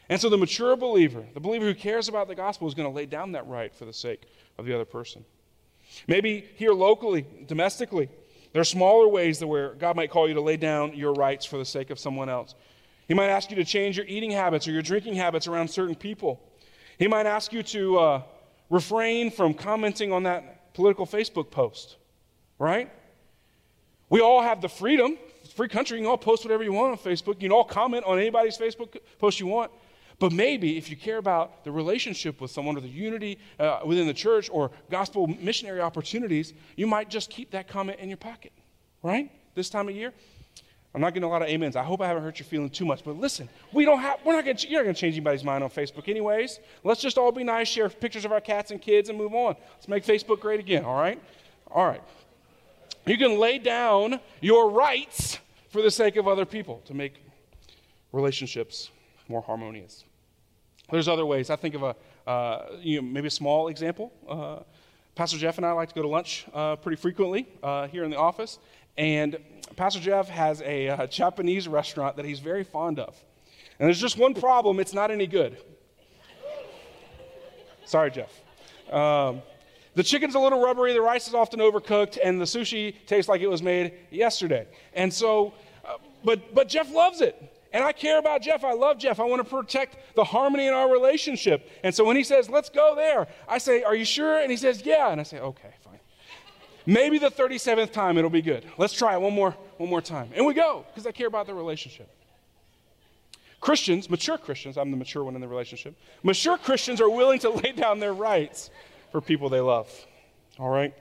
And 0.07 0.19
so 0.19 0.29
the 0.29 0.37
mature 0.37 0.75
believer, 0.77 1.25
the 1.33 1.39
believer 1.39 1.65
who 1.65 1.75
cares 1.75 2.07
about 2.07 2.27
the 2.27 2.35
gospel, 2.35 2.67
is 2.67 2.73
going 2.73 2.89
to 2.89 2.95
lay 2.95 3.05
down 3.05 3.33
that 3.33 3.47
right 3.47 3.73
for 3.73 3.85
the 3.85 3.93
sake 3.93 4.23
of 4.57 4.65
the 4.65 4.73
other 4.73 4.85
person. 4.85 5.25
Maybe 6.07 6.45
here 6.55 6.73
locally, 6.73 7.25
domestically, 7.47 8.09
there 8.53 8.61
are 8.61 8.65
smaller 8.65 9.07
ways 9.07 9.39
that 9.39 9.47
where 9.47 9.73
God 9.75 9.95
might 9.95 10.09
call 10.09 10.27
you 10.27 10.33
to 10.33 10.41
lay 10.41 10.57
down 10.57 10.93
your 10.93 11.13
rights 11.13 11.45
for 11.45 11.57
the 11.57 11.65
sake 11.65 11.89
of 11.89 11.99
someone 11.99 12.29
else. 12.29 12.55
He 13.07 13.13
might 13.13 13.29
ask 13.29 13.49
you 13.49 13.55
to 13.57 13.65
change 13.65 13.97
your 13.97 14.05
eating 14.05 14.31
habits 14.31 14.67
or 14.67 14.71
your 14.71 14.81
drinking 14.81 15.15
habits 15.15 15.47
around 15.47 15.69
certain 15.69 15.95
people. 15.95 16.41
He 16.97 17.07
might 17.07 17.25
ask 17.25 17.51
you 17.51 17.63
to 17.63 17.99
uh, 17.99 18.21
refrain 18.69 19.31
from 19.31 19.53
commenting 19.53 20.11
on 20.11 20.23
that 20.23 20.73
political 20.73 21.05
Facebook 21.05 21.51
post, 21.51 21.97
right? 22.59 22.91
We 24.09 24.21
all 24.21 24.41
have 24.41 24.61
the 24.61 24.69
freedom, 24.69 25.17
free 25.55 25.67
country, 25.67 25.97
you 25.97 26.03
can 26.03 26.09
all 26.09 26.17
post 26.17 26.43
whatever 26.43 26.63
you 26.63 26.73
want 26.73 26.91
on 26.91 26.97
Facebook. 26.97 27.35
You 27.35 27.49
can 27.49 27.51
all 27.51 27.63
comment 27.63 28.03
on 28.05 28.19
anybody's 28.19 28.57
Facebook 28.57 28.97
post 29.19 29.39
you 29.39 29.47
want. 29.47 29.71
But 30.21 30.31
maybe 30.31 30.77
if 30.77 30.91
you 30.91 30.95
care 30.95 31.17
about 31.17 31.63
the 31.63 31.71
relationship 31.71 32.41
with 32.41 32.51
someone 32.51 32.77
or 32.77 32.81
the 32.81 32.87
unity 32.87 33.39
uh, 33.59 33.79
within 33.83 34.05
the 34.05 34.13
church 34.13 34.51
or 34.51 34.69
gospel 34.91 35.25
missionary 35.25 35.81
opportunities, 35.81 36.53
you 36.75 36.85
might 36.85 37.09
just 37.09 37.31
keep 37.31 37.49
that 37.51 37.67
comment 37.67 37.99
in 37.99 38.07
your 38.07 38.19
pocket, 38.19 38.51
right? 39.01 39.31
This 39.55 39.67
time 39.67 39.89
of 39.89 39.95
year. 39.95 40.13
I'm 40.93 41.01
not 41.01 41.15
getting 41.15 41.27
a 41.27 41.29
lot 41.29 41.41
of 41.41 41.49
amens. 41.49 41.75
I 41.75 41.81
hope 41.81 42.01
I 42.01 42.07
haven't 42.07 42.21
hurt 42.21 42.37
your 42.37 42.45
feeling 42.45 42.69
too 42.69 42.85
much. 42.85 43.03
But 43.03 43.17
listen, 43.17 43.49
we 43.73 43.83
don't 43.83 43.97
have, 43.97 44.19
we're 44.23 44.35
not 44.35 44.45
gonna, 44.45 44.59
you're 44.59 44.81
not 44.81 44.83
going 44.83 44.93
to 44.93 45.01
change 45.01 45.15
anybody's 45.15 45.43
mind 45.43 45.63
on 45.63 45.71
Facebook 45.71 46.07
anyways. 46.07 46.59
Let's 46.83 47.01
just 47.01 47.17
all 47.17 47.31
be 47.31 47.43
nice, 47.43 47.67
share 47.67 47.89
pictures 47.89 48.23
of 48.23 48.31
our 48.31 48.41
cats 48.41 48.69
and 48.69 48.79
kids, 48.79 49.09
and 49.09 49.17
move 49.17 49.33
on. 49.33 49.55
Let's 49.73 49.87
make 49.87 50.05
Facebook 50.05 50.39
great 50.39 50.59
again, 50.59 50.85
all 50.85 51.01
right? 51.01 51.19
All 51.71 51.87
right. 51.87 52.03
You 53.07 53.17
can 53.17 53.39
lay 53.39 53.57
down 53.57 54.19
your 54.39 54.69
rights 54.69 55.39
for 55.71 55.81
the 55.81 55.89
sake 55.89 56.15
of 56.15 56.27
other 56.27 56.45
people 56.45 56.83
to 56.85 56.93
make 56.93 57.15
relationships 58.11 58.91
more 59.27 59.41
harmonious. 59.41 60.03
There's 60.91 61.07
other 61.07 61.25
ways. 61.25 61.49
I 61.49 61.55
think 61.55 61.75
of 61.75 61.83
a 61.83 61.95
uh, 62.27 62.77
you 62.81 63.01
know, 63.01 63.07
maybe 63.07 63.27
a 63.27 63.31
small 63.31 63.69
example. 63.69 64.11
Uh, 64.27 64.59
Pastor 65.15 65.37
Jeff 65.37 65.57
and 65.57 65.65
I 65.65 65.71
like 65.71 65.89
to 65.89 65.95
go 65.95 66.01
to 66.01 66.07
lunch 66.07 66.45
uh, 66.53 66.75
pretty 66.75 66.95
frequently 66.95 67.47
uh, 67.63 67.87
here 67.87 68.03
in 68.03 68.11
the 68.11 68.17
office, 68.17 68.59
and 68.97 69.37
Pastor 69.75 69.99
Jeff 69.99 70.29
has 70.29 70.61
a 70.61 70.89
uh, 70.89 71.07
Japanese 71.07 71.67
restaurant 71.67 72.15
that 72.17 72.25
he's 72.25 72.39
very 72.39 72.63
fond 72.63 72.99
of. 72.99 73.15
And 73.79 73.87
there's 73.87 73.99
just 73.99 74.17
one 74.17 74.33
problem: 74.33 74.79
it's 74.79 74.93
not 74.93 75.11
any 75.11 75.27
good. 75.27 75.57
Sorry, 77.85 78.11
Jeff. 78.11 78.31
Um, 78.91 79.41
the 79.95 80.03
chicken's 80.03 80.35
a 80.35 80.39
little 80.39 80.61
rubbery, 80.61 80.93
the 80.93 81.01
rice 81.01 81.27
is 81.27 81.33
often 81.33 81.59
overcooked, 81.59 82.17
and 82.23 82.39
the 82.39 82.45
sushi 82.45 82.95
tastes 83.05 83.27
like 83.27 83.41
it 83.41 83.49
was 83.49 83.61
made 83.61 83.93
yesterday. 84.09 84.67
And 84.93 85.13
so, 85.13 85.53
uh, 85.83 85.97
but 86.23 86.53
but 86.53 86.69
Jeff 86.69 86.93
loves 86.93 87.21
it. 87.21 87.35
And 87.73 87.83
I 87.83 87.93
care 87.93 88.19
about 88.19 88.41
Jeff. 88.41 88.63
I 88.63 88.73
love 88.73 88.97
Jeff. 88.97 89.19
I 89.19 89.23
want 89.23 89.41
to 89.41 89.49
protect 89.49 90.15
the 90.15 90.23
harmony 90.23 90.67
in 90.67 90.73
our 90.73 90.91
relationship. 90.91 91.69
And 91.83 91.95
so 91.95 92.03
when 92.03 92.17
he 92.17 92.23
says, 92.23 92.49
let's 92.49 92.69
go 92.69 92.95
there, 92.95 93.27
I 93.47 93.59
say, 93.59 93.83
are 93.83 93.95
you 93.95 94.03
sure? 94.03 94.39
And 94.39 94.51
he 94.51 94.57
says, 94.57 94.83
yeah. 94.85 95.09
And 95.09 95.21
I 95.21 95.23
say, 95.23 95.39
okay, 95.39 95.73
fine. 95.83 95.99
Maybe 96.85 97.17
the 97.17 97.31
37th 97.31 97.91
time 97.91 98.17
it'll 98.17 98.29
be 98.29 98.41
good. 98.41 98.65
Let's 98.77 98.93
try 98.93 99.13
it 99.13 99.21
one 99.21 99.33
more, 99.33 99.51
one 99.77 99.89
more 99.89 100.01
time. 100.01 100.31
And 100.35 100.45
we 100.45 100.53
go 100.53 100.85
because 100.89 101.07
I 101.07 101.11
care 101.11 101.27
about 101.27 101.47
the 101.47 101.53
relationship. 101.53 102.09
Christians, 103.61 104.09
mature 104.09 104.39
Christians, 104.39 104.77
I'm 104.77 104.89
the 104.89 104.97
mature 104.97 105.23
one 105.23 105.35
in 105.35 105.41
the 105.41 105.47
relationship, 105.47 105.95
mature 106.23 106.57
Christians 106.57 106.99
are 106.99 107.09
willing 107.09 107.39
to 107.39 107.51
lay 107.51 107.71
down 107.71 107.99
their 107.99 108.13
rights 108.13 108.71
for 109.11 109.21
people 109.21 109.49
they 109.49 109.59
love. 109.59 109.87
All 110.57 110.69
right? 110.69 110.93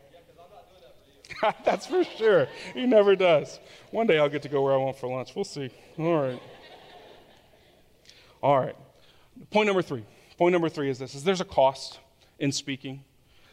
That's 1.64 1.87
for 1.87 2.04
sure. 2.04 2.48
He 2.74 2.85
never 2.87 3.16
does. 3.16 3.59
One 3.90 4.06
day 4.06 4.18
I'll 4.18 4.28
get 4.28 4.42
to 4.42 4.48
go 4.48 4.62
where 4.62 4.74
I 4.74 4.76
want 4.76 4.98
for 4.98 5.09
lunch. 5.09 5.35
We'll 5.35 5.44
see. 5.44 5.70
All 5.98 6.20
right. 6.20 6.42
All 8.42 8.59
right. 8.59 8.76
Point 9.50 9.66
number 9.66 9.83
three. 9.83 10.05
Point 10.38 10.53
number 10.53 10.68
three 10.68 10.88
is 10.88 10.98
this: 10.98 11.14
is 11.14 11.24
there's 11.24 11.40
a 11.40 11.46
cost 11.46 11.98
in 12.38 12.53
speaking. 12.53 13.05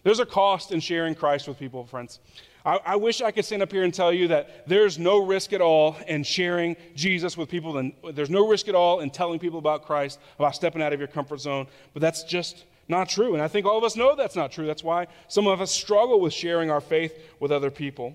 There's 0.04 0.20
a 0.20 0.26
cost 0.26 0.72
in 0.72 0.80
sharing 0.80 1.16
Christ 1.16 1.48
with 1.48 1.60
people, 1.60 1.86
friends. 1.86 2.20
I, 2.66 2.80
I, 2.86 2.96
wish 2.96 3.22
I 3.22 3.32
could 3.32 3.46
stand 3.46 3.62
up 3.62 3.72
here 3.72 3.84
and 3.84 3.94
tell 3.94 4.14
you 4.14 4.30
that 4.30 4.68
there's 4.68 4.98
no 4.98 5.26
risk 5.26 5.54
at 5.54 5.62
all 5.62 5.98
in 6.08 6.24
sharing 6.24 6.76
Jesus 6.96 7.38
with 7.38 7.50
people, 7.50 7.78
and 7.78 7.94
there's 8.14 8.30
no 8.30 8.48
risk 8.48 8.68
at 8.68 8.76
all 8.76 9.02
in 9.02 9.10
telling 9.10 9.40
people 9.40 9.60
about 9.60 9.86
Christ, 9.86 10.20
about 10.38 10.56
stepping 10.56 10.82
out 10.82 10.94
of 10.94 11.00
your 11.00 11.08
comfort 11.08 11.40
zone. 11.40 11.68
But 11.94 12.02
that's 12.02 12.24
just 12.24 12.66
not 12.88 13.10
true. 13.10 13.34
And 13.34 13.44
I 13.44 13.48
think 13.48 13.66
all 13.66 13.78
of 13.78 13.84
us 13.84 13.96
know 13.96 14.16
that's 14.16 14.36
not 14.36 14.52
true. 14.52 14.66
That's 14.66 14.84
why 14.84 15.08
some 15.28 15.48
of 15.48 15.62
us 15.62 15.72
struggle 15.72 16.20
with 16.20 16.34
sharing 16.34 16.72
our 16.72 16.82
faith 16.82 17.18
with 17.40 17.52
other 17.52 17.72
people. 17.72 18.14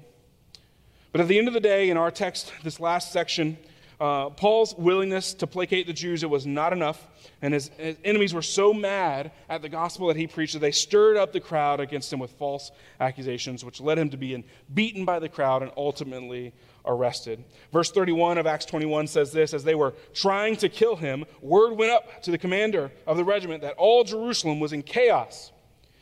But 1.13 1.21
at 1.21 1.29
the 1.29 1.39
end 1.39 1.49
of 1.49 1.55
the 1.55 1.61
day, 1.61 1.91
in 1.91 1.97
our 1.97 2.11
text, 2.11 2.53
this 2.63 2.81
last 2.81 3.13
section, 3.13 3.59
uh, 4.03 4.31
Paul's 4.31 4.75
willingness 4.77 5.33
to 5.35 5.47
placate 5.47 5.87
the 5.87 5.93
Jews, 5.93 6.25
it 6.25 6.29
was 6.29 6.45
not 6.45 6.73
enough. 6.73 7.07
And 7.41 7.55
his, 7.55 7.71
his, 7.79 7.97
enemies 8.05 8.35
were 8.35 8.43
so 8.43 8.75
mad 8.75 9.31
at 9.49 9.63
the 9.63 9.69
gospel 9.69 10.09
that 10.09 10.17
he 10.17 10.27
preached 10.27 10.55
that 10.55 10.59
they 10.59 10.73
stirred 10.73 11.17
up 11.17 11.33
the 11.33 11.39
crowd 11.39 11.79
against 11.79 12.13
him 12.13 12.19
with 12.19 12.33
false 12.33 12.73
accusations, 12.99 13.65
which 13.65 13.81
led 13.81 13.99
him 13.99 14.11
to 14.11 14.17
being 14.17 14.43
beaten 14.75 15.05
by 15.05 15.21
the 15.21 15.29
crowd 15.29 15.63
and 15.63 15.71
ultimately 15.77 16.53
arrested. 16.85 17.45
Verse 17.73 17.93
31 17.93 18.39
of 18.39 18.47
Acts 18.49 18.65
21 18.65 19.07
says 19.07 19.31
this 19.31 19.55
As 19.55 19.63
they 19.63 19.77
were 19.77 19.95
trying 20.15 20.57
to 20.57 20.69
kill 20.69 20.97
him, 20.97 21.25
word 21.41 21.75
went 21.75 21.93
up 21.93 22.25
to 22.25 22.33
the 22.33 22.39
commander 22.39 22.91
of 23.07 23.17
the 23.17 23.25
regiment 23.25 23.63
that 23.63 23.75
all 23.75 24.03
Jerusalem 24.03 24.59
was 24.59 24.73
in 24.73 24.83
chaos. 24.83 25.53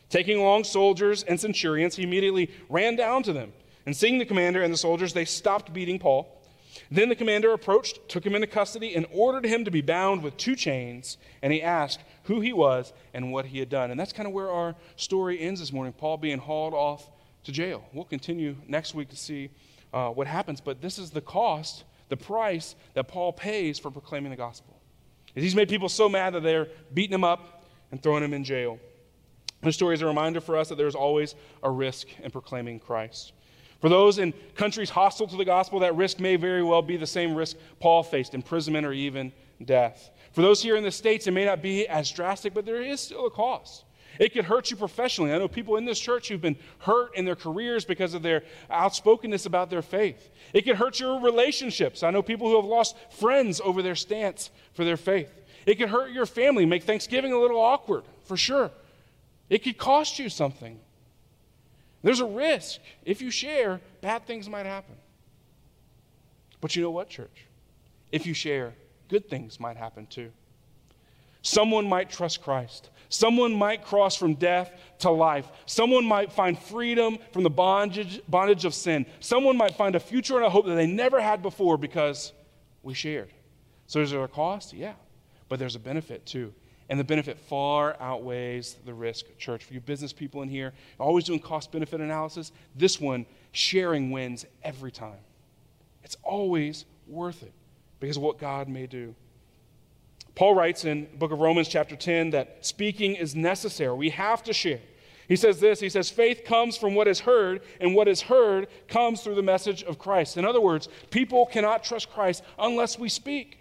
Taking 0.09 0.39
along 0.39 0.65
soldiers 0.65 1.23
and 1.25 1.39
centurions, 1.39 1.97
he 1.97 2.05
immediately 2.05 2.51
ran 2.71 2.97
down 2.97 3.23
to 3.25 3.35
them. 3.35 3.53
And 3.85 3.95
seeing 3.95 4.17
the 4.17 4.25
commander 4.25 4.63
and 4.63 4.73
the 4.73 4.79
soldiers, 4.79 5.13
they 5.13 5.27
stopped 5.27 5.75
beating 5.75 5.99
Paul. 5.99 6.40
Then 6.91 7.09
the 7.09 7.17
commander 7.17 7.53
approached, 7.53 8.09
took 8.09 8.25
him 8.25 8.35
into 8.35 8.47
custody, 8.47 8.95
and 8.95 9.07
ordered 9.13 9.45
him 9.45 9.65
to 9.65 9.71
be 9.71 9.81
bound 9.81 10.23
with 10.23 10.37
two 10.37 10.57
chains. 10.57 11.19
And 11.43 11.53
he 11.53 11.63
asked 11.63 12.01
who 12.25 12.41
he 12.41 12.53
was 12.53 12.93
and 13.15 13.33
what 13.33 13.47
he 13.47 13.59
had 13.59 13.69
done. 13.69 13.91
And 13.91 13.99
that's 13.99 14.13
kind 14.13 14.27
of 14.27 14.33
where 14.33 14.51
our 14.51 14.75
story 14.97 15.41
ends 15.41 15.61
this 15.61 15.73
morning 15.73 15.93
Paul 15.93 16.17
being 16.17 16.39
hauled 16.39 16.75
off 16.75 17.09
to 17.45 17.53
jail. 17.53 17.85
We'll 17.93 18.05
continue 18.05 18.57
next 18.69 18.95
week 18.95 19.09
to 19.11 19.17
see 19.17 19.51
uh, 19.93 20.11
what 20.11 20.27
happens, 20.27 20.61
but 20.61 20.81
this 20.81 20.99
is 20.99 21.11
the 21.11 21.21
cost, 21.21 21.85
the 22.09 22.17
price 22.17 22.75
that 22.95 23.09
Paul 23.09 23.33
pays 23.33 23.79
for 23.79 23.91
proclaiming 23.91 24.31
the 24.31 24.37
gospel. 24.37 24.77
He's 25.35 25.55
made 25.55 25.69
people 25.69 25.89
so 25.89 26.09
mad 26.09 26.35
that 26.35 26.43
they're 26.43 26.69
beating 26.93 27.15
him 27.15 27.25
up 27.25 27.65
and 27.91 28.03
throwing 28.03 28.23
him 28.23 28.35
in 28.35 28.45
jail. 28.45 28.79
This 29.63 29.75
story 29.75 29.95
is 29.95 30.03
a 30.03 30.07
reminder 30.07 30.41
for 30.41 30.57
us 30.57 30.69
that 30.71 30.77
there's 30.77 30.95
always 30.95 31.35
a 31.63 31.71
risk 31.71 32.09
in 32.23 32.31
proclaiming 32.31 32.81
Christ. 32.81 33.33
For 33.81 33.89
those 33.89 34.19
in 34.19 34.35
countries 34.55 34.91
hostile 34.91 35.27
to 35.29 35.37
the 35.37 35.45
gospel, 35.45 35.81
that 35.81 35.97
risk 35.97 36.21
may 36.21 36.37
very 36.37 36.63
well 36.63 36.83
be 36.83 36.97
the 36.97 37.07
same 37.07 37.35
risk 37.35 37.57
Paul 37.79 38.03
faced 38.03 38.35
imprisonment 38.35 38.87
or 38.87 38.93
even 38.93 39.33
death. 39.65 40.11
For 40.33 40.43
those 40.43 40.63
here 40.63 40.77
in 40.77 40.85
the 40.85 40.91
States, 40.91 41.27
it 41.27 41.33
may 41.33 41.45
not 41.45 41.63
be 41.63 41.89
as 41.89 42.11
drastic, 42.11 42.55
but 42.55 42.67
there 42.67 42.83
is 42.83 43.01
still 43.01 43.27
a 43.27 43.31
cost. 43.31 43.85
It 44.19 44.35
could 44.35 44.45
hurt 44.45 44.71
you 44.71 44.77
professionally. 44.77 45.33
I 45.33 45.39
know 45.39 45.49
people 45.49 45.77
in 45.77 45.87
this 45.87 45.99
church 45.99 46.29
who've 46.29 46.41
been 46.41 46.59
hurt 46.81 47.17
in 47.17 47.25
their 47.25 47.37
careers 47.37 47.87
because 47.87 48.13
of 48.13 48.23
their 48.23 48.43
outspokenness 48.71 49.47
about 49.47 49.71
their 49.71 49.83
faith. 49.83 50.31
It 50.53 50.63
could 50.63 50.77
hurt 50.77 51.01
your 51.01 51.21
relationships. 51.21 52.03
I 52.03 52.11
know 52.11 52.23
people 52.23 52.49
who 52.49 52.57
have 52.57 52.67
lost 52.67 52.97
friends 53.11 53.61
over 53.63 53.81
their 53.81 53.95
stance 53.95 54.51
for 54.75 54.85
their 54.85 54.99
faith. 54.99 55.33
It 55.65 55.77
could 55.77 55.89
hurt 55.89 56.11
your 56.11 56.27
family, 56.27 56.67
make 56.67 56.83
Thanksgiving 56.83 57.33
a 57.33 57.39
little 57.39 57.61
awkward, 57.61 58.05
for 58.25 58.37
sure. 58.37 58.71
It 59.49 59.63
could 59.65 59.79
cost 59.79 60.19
you 60.19 60.29
something. 60.29 60.81
There's 62.03 62.21
a 62.21 62.27
risk. 62.27 62.81
If 63.05 63.21
you 63.21 63.31
share, 63.31 63.81
bad 64.01 64.27
things 64.27 64.49
might 64.49 64.67
happen. 64.67 64.95
But 66.61 66.77
you 66.77 66.83
know 66.83 66.91
what, 66.91 67.09
church? 67.09 67.47
If 68.13 68.27
you 68.27 68.35
share, 68.35 68.75
good 69.09 69.29
things 69.29 69.61
might 69.61 69.77
happen 69.77 70.07
too. 70.07 70.31
Someone 71.43 71.89
might 71.89 72.11
trust 72.11 72.43
Christ. 72.43 72.91
Someone 73.09 73.53
might 73.53 73.85
cross 73.85 74.15
from 74.15 74.35
death 74.35 74.71
to 75.01 75.11
life. 75.11 75.49
Someone 75.67 76.05
might 76.05 76.33
find 76.33 76.59
freedom 76.59 77.19
from 77.33 77.43
the 77.43 77.51
bondage, 77.51 78.21
bondage 78.29 78.65
of 78.65 78.75
sin. 78.75 79.07
Someone 79.21 79.57
might 79.57 79.75
find 79.75 79.95
a 79.95 80.01
future 80.01 80.37
and 80.37 80.45
a 80.45 80.51
hope 80.51 80.67
that 80.67 80.75
they 80.75 80.87
never 80.87 81.21
had 81.21 81.43
before 81.43 81.77
because 81.77 82.33
we 82.83 82.95
shared. 82.95 83.31
So, 83.87 84.01
is 84.01 84.11
there 84.11 84.23
a 84.23 84.29
cost? 84.29 84.73
Yeah. 84.73 84.93
But 85.49 85.59
there's 85.59 85.75
a 85.75 85.81
benefit 85.81 86.25
too 86.27 86.55
and 86.91 86.99
the 86.99 87.05
benefit 87.05 87.39
far 87.39 87.97
outweighs 88.01 88.77
the 88.85 88.93
risk, 88.93 89.25
church. 89.39 89.65
For 89.65 89.73
you 89.73 89.81
business 89.81 90.13
people 90.13 90.43
in 90.43 90.49
here, 90.49 90.73
always 90.99 91.25
doing 91.25 91.39
cost 91.39 91.71
benefit 91.71 92.01
analysis, 92.01 92.51
this 92.75 93.01
one 93.01 93.27
sharing 93.53 94.11
wins 94.11 94.45
every 94.65 94.91
time. 94.91 95.21
It's 96.03 96.17
always 96.25 96.85
worth 97.07 97.45
it 97.45 97.53
because 98.01 98.17
of 98.17 98.25
what 98.25 98.39
God 98.39 98.69
may 98.69 98.89
do. 98.89 99.15
Paul 100.35 100.57
writes 100.57 100.85
in 100.85 101.03
the 101.13 101.17
book 101.17 101.31
of 101.31 101.39
Romans, 101.39 101.69
chapter 101.69 101.95
10, 101.95 102.31
that 102.31 102.67
speaking 102.67 103.15
is 103.15 103.37
necessary. 103.37 103.95
We 103.95 104.11
have 104.11 104.43
to 104.45 104.53
share. 104.53 104.81
He 105.29 105.37
says 105.37 105.61
this 105.61 105.79
He 105.79 105.89
says, 105.89 106.11
faith 106.11 106.43
comes 106.45 106.77
from 106.77 106.97
what 106.97 107.07
is 107.07 107.21
heard, 107.21 107.63
and 107.81 107.95
what 107.95 108.09
is 108.09 108.23
heard 108.23 108.67
comes 108.89 109.23
through 109.23 109.37
the 109.37 109.43
message 109.43 109.85
of 109.85 109.97
Christ. 109.97 110.37
In 110.37 110.45
other 110.45 110.61
words, 110.61 110.89
people 111.11 111.47
cannot 111.47 111.85
trust 111.85 112.11
Christ 112.11 112.43
unless 112.59 112.99
we 112.99 113.09
speak, 113.09 113.60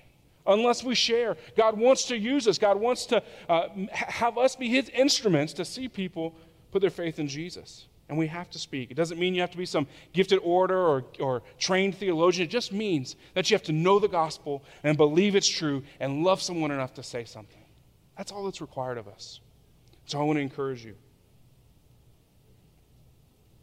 unless 0.50 0.84
we 0.84 0.96
share. 0.96 1.38
God 1.56 1.78
wants 1.78 2.06
to 2.06 2.18
use 2.18 2.48
us, 2.48 2.58
God 2.58 2.78
wants 2.78 3.06
to 3.08 3.24
uh, 3.48 3.70
have 3.92 4.38
us 4.38 4.56
be 4.56 4.68
His 4.68 4.90
instruments 4.90 5.54
to 5.54 5.66
see 5.66 5.88
people 5.88 6.36
put 6.72 6.82
their 6.82 6.90
faith 6.90 7.20
in 7.20 7.28
Jesus 7.28 7.88
and 8.10 8.18
we 8.18 8.28
have 8.28 8.50
to 8.50 8.60
speak. 8.60 8.90
It 8.90 8.96
doesn't 8.96 9.20
mean 9.20 9.36
you 9.36 9.42
have 9.42 9.52
to 9.52 9.58
be 9.58 9.68
some 9.68 9.88
gifted 10.14 10.40
orator 10.40 10.80
or, 10.80 11.06
or 11.20 11.44
trained 11.60 11.96
theologian. 11.96 12.48
It 12.48 12.52
just 12.52 12.74
means 12.74 13.16
that 13.36 13.50
you 13.50 13.56
have 13.56 13.64
to 13.64 13.72
know 13.72 14.00
the 14.00 14.08
gospel 14.08 14.64
and 14.84 14.98
believe 14.98 15.36
it's 15.36 15.48
true 15.48 15.84
and 16.00 16.24
love 16.24 16.42
someone 16.42 16.72
enough 16.72 16.96
to 16.96 17.04
say 17.04 17.24
something. 17.24 17.64
That's 18.18 18.32
all 18.32 18.44
that's 18.44 18.62
required 18.62 18.98
of 18.98 19.08
us. 19.08 19.40
So 20.06 20.20
I 20.20 20.24
want 20.24 20.38
to 20.38 20.42
encourage 20.42 20.84
you. 20.84 20.96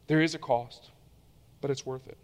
There 0.06 0.22
is 0.22 0.36
a 0.36 0.38
cost, 0.38 0.90
but 1.60 1.72
it's 1.72 1.84
worth 1.84 2.06
it. 2.06 2.16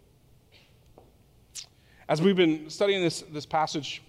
As 2.07 2.21
we've 2.21 2.37
been 2.37 2.69
studying 2.69 3.03
this, 3.03 3.21
this 3.33 3.45
passage, 3.45 4.01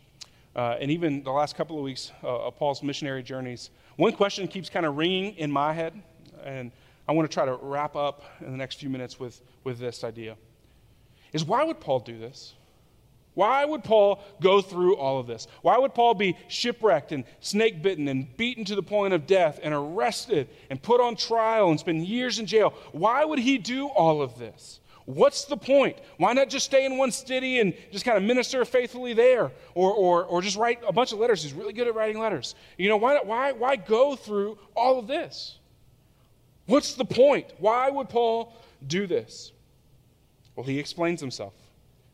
uh, 0.57 0.77
and 0.81 0.91
even 0.91 1.23
the 1.23 1.31
last 1.31 1.57
couple 1.57 1.77
of 1.77 1.85
weeks 1.85 2.13
uh, 2.23 2.47
of 2.47 2.57
Paul's 2.57 2.83
missionary 2.83 3.23
journeys, 3.23 3.71
one 3.97 4.13
question 4.13 4.47
keeps 4.47 4.69
kind 4.69 4.87
of 4.87 4.97
ringing 4.97 5.35
in 5.37 5.51
my 5.51 5.73
head, 5.73 6.01
and 6.45 6.71
I 7.09 7.13
want 7.13 7.31
to 7.31 7.35
try 7.35 7.45
to 7.45 7.57
wrap 7.61 7.97
up 7.97 8.23
in 8.41 8.51
the 8.51 8.57
next 8.57 8.77
few 8.77 8.89
minutes 8.89 9.19
with, 9.19 9.41
with 9.65 9.79
this 9.79 10.05
idea 10.05 10.37
is 11.33 11.45
why 11.45 11.65
would 11.65 11.81
Paul 11.81 12.01
do 12.01 12.19
this? 12.19 12.55
Why 13.35 13.65
would 13.65 13.83
Paul 13.83 14.23
go 14.41 14.63
through 14.63 14.97
all 14.97 15.19
of 15.19 15.27
this? 15.27 15.49
Why 15.63 15.77
would 15.77 15.93
Paul 15.93 16.15
be 16.15 16.37
shipwrecked 16.47 17.11
and 17.11 17.25
snake 17.41 17.83
bitten 17.83 18.07
and 18.07 18.35
beaten 18.37 18.65
to 18.67 18.77
the 18.77 18.83
point 18.83 19.13
of 19.13 19.27
death 19.27 19.59
and 19.63 19.75
arrested 19.75 20.49
and 20.71 20.81
put 20.81 21.01
on 21.01 21.17
trial 21.17 21.71
and 21.71 21.81
spend 21.81 22.07
years 22.07 22.39
in 22.39 22.47
jail? 22.47 22.73
Why 22.93 23.25
would 23.25 23.41
he 23.41 23.59
do 23.59 23.89
all 23.89 24.23
of 24.23 24.39
this? 24.39 24.79
What's 25.07 25.45
the 25.45 25.57
point? 25.57 25.99
Why 26.17 26.33
not 26.33 26.49
just 26.49 26.65
stay 26.65 26.87
in 26.87 26.97
one 26.97 27.13
city 27.13 27.61
and 27.61 27.75
just 27.93 28.05
kind 28.05 28.17
of 28.17 28.25
minister 28.25 28.65
faithfully 28.65 29.13
there? 29.13 29.53
Or, 29.75 29.93
or, 29.93 30.25
or 30.25 30.41
just 30.41 30.57
write 30.57 30.81
a 30.87 30.93
bunch 30.93 31.13
of 31.13 31.19
letters? 31.19 31.43
He's 31.43 31.53
really 31.53 31.75
good 31.75 31.87
at 31.87 31.95
writing 31.95 32.19
letters. 32.19 32.55
You 32.79 32.89
know, 32.89 32.97
why, 32.97 33.21
why, 33.23 33.53
why 33.53 33.77
go 33.77 34.17
through 34.17 34.59
all 34.75 34.99
of 34.99 35.07
this? 35.07 35.59
What's 36.67 36.95
the 36.95 37.05
point? 37.05 37.53
Why 37.59 37.91
would 37.91 38.09
Paul 38.09 38.55
do 38.87 39.07
this? 39.07 39.53
Well, 40.57 40.65
he 40.65 40.79
explains 40.79 41.21
himself. 41.21 41.53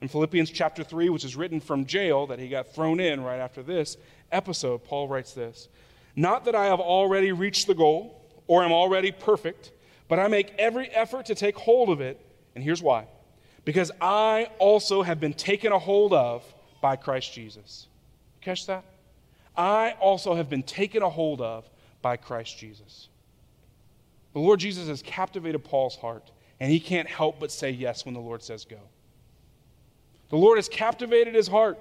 In 0.00 0.08
Philippians 0.08 0.50
chapter 0.50 0.82
3, 0.82 1.10
which 1.10 1.24
is 1.24 1.36
written 1.36 1.60
from 1.60 1.84
jail 1.84 2.26
that 2.28 2.38
he 2.38 2.48
got 2.48 2.74
thrown 2.74 3.00
in 3.00 3.22
right 3.22 3.38
after 3.38 3.62
this 3.62 3.98
episode, 4.32 4.82
Paul 4.82 5.08
writes 5.08 5.32
this 5.32 5.68
Not 6.16 6.44
that 6.46 6.54
I 6.54 6.66
have 6.66 6.80
already 6.80 7.32
reached 7.32 7.66
the 7.66 7.74
goal 7.74 8.24
or 8.46 8.64
am 8.64 8.72
already 8.72 9.12
perfect, 9.12 9.72
but 10.08 10.18
I 10.18 10.26
make 10.26 10.52
every 10.58 10.88
effort 10.88 11.26
to 11.26 11.34
take 11.34 11.56
hold 11.56 11.90
of 11.90 12.00
it. 12.00 12.20
And 12.60 12.66
here's 12.66 12.82
why 12.82 13.06
because 13.64 13.90
I 14.02 14.50
also 14.58 15.00
have 15.02 15.18
been 15.18 15.32
taken 15.32 15.72
a 15.72 15.78
hold 15.78 16.12
of 16.12 16.44
by 16.82 16.94
Christ 16.94 17.32
Jesus. 17.32 17.88
Catch 18.42 18.66
that? 18.66 18.84
I 19.56 19.92
also 19.92 20.34
have 20.34 20.50
been 20.50 20.62
taken 20.62 21.02
a 21.02 21.08
hold 21.08 21.40
of 21.40 21.64
by 22.02 22.18
Christ 22.18 22.58
Jesus. 22.58 23.08
The 24.34 24.40
Lord 24.40 24.60
Jesus 24.60 24.88
has 24.88 25.00
captivated 25.00 25.64
Paul's 25.64 25.96
heart, 25.96 26.30
and 26.60 26.70
he 26.70 26.80
can't 26.80 27.08
help 27.08 27.40
but 27.40 27.50
say 27.50 27.70
yes 27.70 28.04
when 28.04 28.12
the 28.12 28.20
Lord 28.20 28.42
says 28.42 28.66
go. 28.66 28.80
The 30.28 30.36
Lord 30.36 30.58
has 30.58 30.68
captivated 30.68 31.34
his 31.34 31.48
heart. 31.48 31.78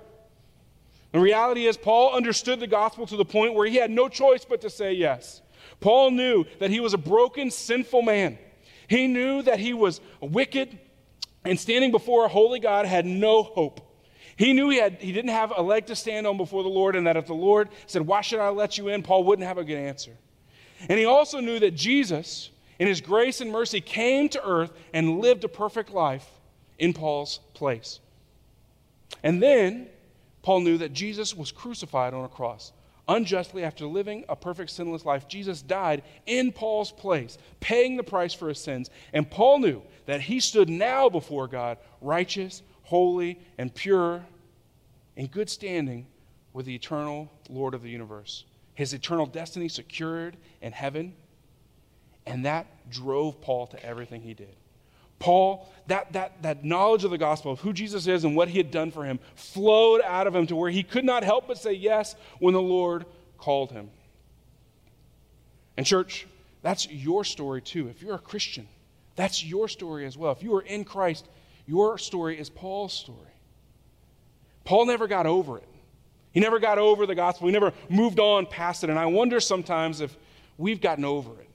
The 1.12 1.20
reality 1.20 1.66
is, 1.66 1.76
Paul 1.76 2.16
understood 2.16 2.62
the 2.62 2.68
gospel 2.68 3.06
to 3.08 3.18
the 3.18 3.26
point 3.26 3.54
where 3.54 3.68
he 3.68 3.76
had 3.76 3.92
no 3.92 4.08
choice 4.08 4.46
but 4.46 4.62
to 4.62 4.70
say 4.70 4.94
yes. 4.94 5.42
Paul 5.82 6.12
knew 6.12 6.46
that 6.60 6.70
he 6.70 6.80
was 6.80 6.94
a 6.94 6.98
broken, 6.98 7.52
sinful 7.52 8.02
man. 8.02 8.38
He 8.90 9.08
knew 9.08 9.44
that 9.44 9.60
he 9.60 9.74
was 9.74 10.02
wicked 10.20 10.78
and 11.46 11.60
standing 11.60 11.92
before 11.92 12.26
a 12.26 12.28
holy 12.28 12.60
God 12.60 12.86
had 12.88 13.06
no 13.06 13.44
hope. 13.44 13.82
He 14.36 14.52
knew 14.54 14.70
he, 14.70 14.78
had, 14.78 14.96
he 14.96 15.12
didn't 15.12 15.32
have 15.32 15.54
a 15.56 15.62
leg 15.62 15.86
to 15.88 15.96
stand 15.96 16.26
on 16.26 16.38
before 16.38 16.64
the 16.64 16.70
Lord, 16.70 16.96
and 16.96 17.06
that 17.06 17.16
if 17.16 17.28
the 17.28 17.34
Lord 17.34 17.70
said, 17.86 18.02
Why 18.02 18.22
should 18.22 18.40
I 18.40 18.50
let 18.50 18.78
you 18.78 18.88
in? 18.88 19.04
Paul 19.04 19.26
wouldn't 19.26 19.48
have 19.48 19.58
a 19.58 19.64
good 19.64 19.78
answer. 19.78 20.12
And 20.88 20.98
he 20.98 21.06
also 21.06 21.40
knew 21.40 21.60
that 21.60 21.76
Jesus, 21.76 22.50
in 22.80 22.88
his 22.88 23.00
grace 23.00 23.42
and 23.42 23.52
mercy, 23.52 23.80
came 23.80 24.28
to 24.30 24.44
earth 24.44 24.72
and 24.94 25.20
lived 25.20 25.44
a 25.44 25.50
perfect 25.50 25.92
life 25.92 26.26
in 26.80 26.94
Paul's 26.94 27.42
place. 27.54 28.00
And 29.22 29.44
then 29.44 29.88
Paul 30.42 30.62
knew 30.62 30.78
that 30.80 30.94
Jesus 30.94 31.36
was 31.36 31.52
crucified 31.52 32.14
on 32.14 32.24
a 32.24 32.30
cross. 32.30 32.72
Unjustly, 33.10 33.64
after 33.64 33.88
living 33.88 34.24
a 34.30 34.36
perfect, 34.36 34.70
sinless 34.70 35.04
life, 35.04 35.28
Jesus 35.28 35.64
died 35.64 36.04
in 36.28 36.52
Paul's 36.52 36.92
place, 36.92 37.40
paying 37.60 37.98
the 37.98 38.04
price 38.04 38.36
for 38.36 38.48
his 38.48 38.60
sins. 38.60 38.92
And 39.12 39.30
Paul 39.30 39.60
knew 39.60 39.82
that 40.06 40.22
he 40.22 40.40
stood 40.40 40.70
now 40.70 41.10
before 41.10 41.48
God, 41.48 41.80
righteous, 42.02 42.62
holy, 42.84 43.40
and 43.58 43.74
pure, 43.74 44.24
in 45.16 45.26
good 45.26 45.50
standing 45.50 46.06
with 46.54 46.68
the 46.68 46.76
eternal 46.76 47.32
Lord 47.50 47.74
of 47.74 47.82
the 47.82 47.90
universe 47.90 48.46
his 48.80 48.94
eternal 48.94 49.26
destiny 49.26 49.68
secured 49.68 50.38
in 50.62 50.72
heaven. 50.72 51.14
And 52.26 52.46
that 52.46 52.66
drove 52.90 53.42
Paul 53.42 53.68
to 53.68 53.86
everything 53.86 54.22
he 54.22 54.34
did. 54.34 54.56
Paul, 55.20 55.70
that, 55.88 56.14
that, 56.14 56.42
that 56.42 56.64
knowledge 56.64 57.04
of 57.04 57.12
the 57.12 57.18
gospel, 57.18 57.52
of 57.52 57.60
who 57.60 57.74
Jesus 57.74 58.08
is 58.08 58.24
and 58.24 58.36
what 58.36 58.48
he 58.48 58.58
had 58.58 58.72
done 58.72 58.92
for 58.92 59.04
him, 59.04 59.20
flowed 59.36 60.02
out 60.02 60.28
of 60.28 60.36
him 60.36 60.48
to 60.48 60.56
where 60.56 60.72
he 60.72 60.84
could 60.84 61.06
not 61.06 61.24
help 61.24 61.48
but 61.48 61.58
say 61.58 61.74
yes 61.74 62.16
when 62.40 62.54
the 62.54 62.62
Lord 62.62 63.06
called 63.38 63.72
him. 63.72 63.90
And, 65.78 65.86
church, 65.86 66.28
that's 66.62 66.90
your 66.90 67.24
story 67.24 67.62
too. 67.62 67.88
If 67.88 68.02
you're 68.02 68.16
a 68.16 68.20
Christian, 68.20 68.68
that's 69.16 69.44
your 69.44 69.68
story 69.68 70.06
as 70.06 70.18
well. 70.18 70.32
If 70.32 70.44
you 70.44 70.56
are 70.56 70.62
in 70.62 70.86
Christ, 70.86 71.28
your 71.66 71.98
story 71.98 72.40
is 72.40 72.50
Paul's 72.50 72.94
story. 72.94 73.18
Paul 74.64 74.86
never 74.86 75.08
got 75.08 75.26
over 75.26 75.58
it. 75.58 75.68
He 76.32 76.40
never 76.40 76.60
got 76.60 76.78
over 76.78 77.06
the 77.06 77.16
gospel. 77.16 77.48
He 77.48 77.54
never 77.54 77.74
moved 77.90 78.20
on 78.20 78.46
past 78.46 78.84
it. 78.84 78.90
And 78.90 79.00
I 79.00 79.08
wonder 79.08 79.40
sometimes 79.40 80.00
if 80.02 80.16
we've 80.58 80.80
gotten 80.80 81.06
over 81.06 81.32
it. 81.40 81.50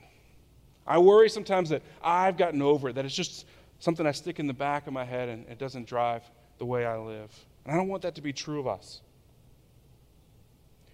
I 0.86 0.98
worry 0.98 1.30
sometimes 1.30 1.70
that 1.70 1.82
I've 2.02 2.36
gotten 2.36 2.60
over 2.60 2.88
it, 2.88 2.94
that 2.94 3.04
it's 3.04 3.14
just 3.14 3.46
something 3.84 4.06
I 4.06 4.12
stick 4.12 4.40
in 4.40 4.46
the 4.46 4.54
back 4.54 4.86
of 4.86 4.94
my 4.94 5.04
head 5.04 5.28
and 5.28 5.46
it 5.46 5.58
doesn't 5.58 5.86
drive 5.86 6.22
the 6.56 6.64
way 6.64 6.86
I 6.86 6.96
live. 6.96 7.30
And 7.64 7.74
I 7.74 7.76
don't 7.76 7.88
want 7.88 8.02
that 8.02 8.14
to 8.14 8.22
be 8.22 8.32
true 8.32 8.58
of 8.58 8.66
us. 8.66 9.02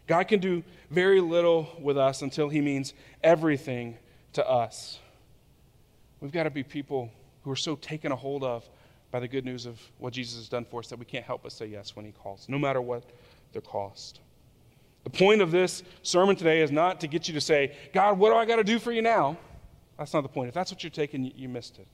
God 0.09 0.25
can 0.25 0.41
do 0.41 0.65
very 0.91 1.21
little 1.21 1.69
with 1.81 1.97
us 1.97 2.23
until 2.23 2.49
he 2.49 2.61
means 2.61 2.93
everything 3.23 3.97
to 4.33 4.45
us. 4.45 4.99
We've 6.21 6.33
got 6.33 6.43
to 6.43 6.51
be 6.51 6.65
people 6.65 7.11
who 7.45 7.53
are 7.53 7.57
so 7.57 7.77
taken 7.77 8.11
a 8.11 8.17
hold 8.17 8.43
of 8.43 8.69
by 9.13 9.21
the 9.21 9.29
good 9.29 9.45
news 9.45 9.67
of 9.67 9.81
what 9.99 10.13
Jesus 10.13 10.39
has 10.39 10.49
done 10.49 10.65
for 10.65 10.81
us 10.81 10.89
that 10.89 10.99
we 10.99 11.05
can't 11.05 11.25
help 11.25 11.45
but 11.45 11.53
say 11.53 11.67
yes 11.67 11.95
when 11.95 12.05
he 12.05 12.11
calls, 12.11 12.47
no 12.49 12.59
matter 12.59 12.81
what 12.81 13.05
the 13.53 13.61
cost. 13.61 14.19
The 15.05 15.11
point 15.11 15.43
of 15.43 15.53
this 15.53 15.85
sermon 16.03 16.35
today 16.35 16.61
is 16.61 16.73
not 16.73 17.01
to 17.03 17.07
get 17.07 17.29
you 17.29 17.35
to 17.35 17.41
say, 17.41 17.77
God, 17.95 18.19
what 18.19 18.31
do 18.31 18.37
I 18.37 18.47
got 18.47 18.57
to 18.57 18.65
do 18.65 18.81
for 18.81 18.91
you 18.91 19.01
now? 19.01 19.39
That's 19.97 20.13
not 20.13 20.23
the 20.23 20.29
point. 20.29 20.49
If 20.49 20.55
that's 20.55 20.73
what 20.73 20.83
you're 20.83 20.91
taking, 20.91 21.33
you 21.37 21.49
missed 21.49 21.79
it. 21.79 21.87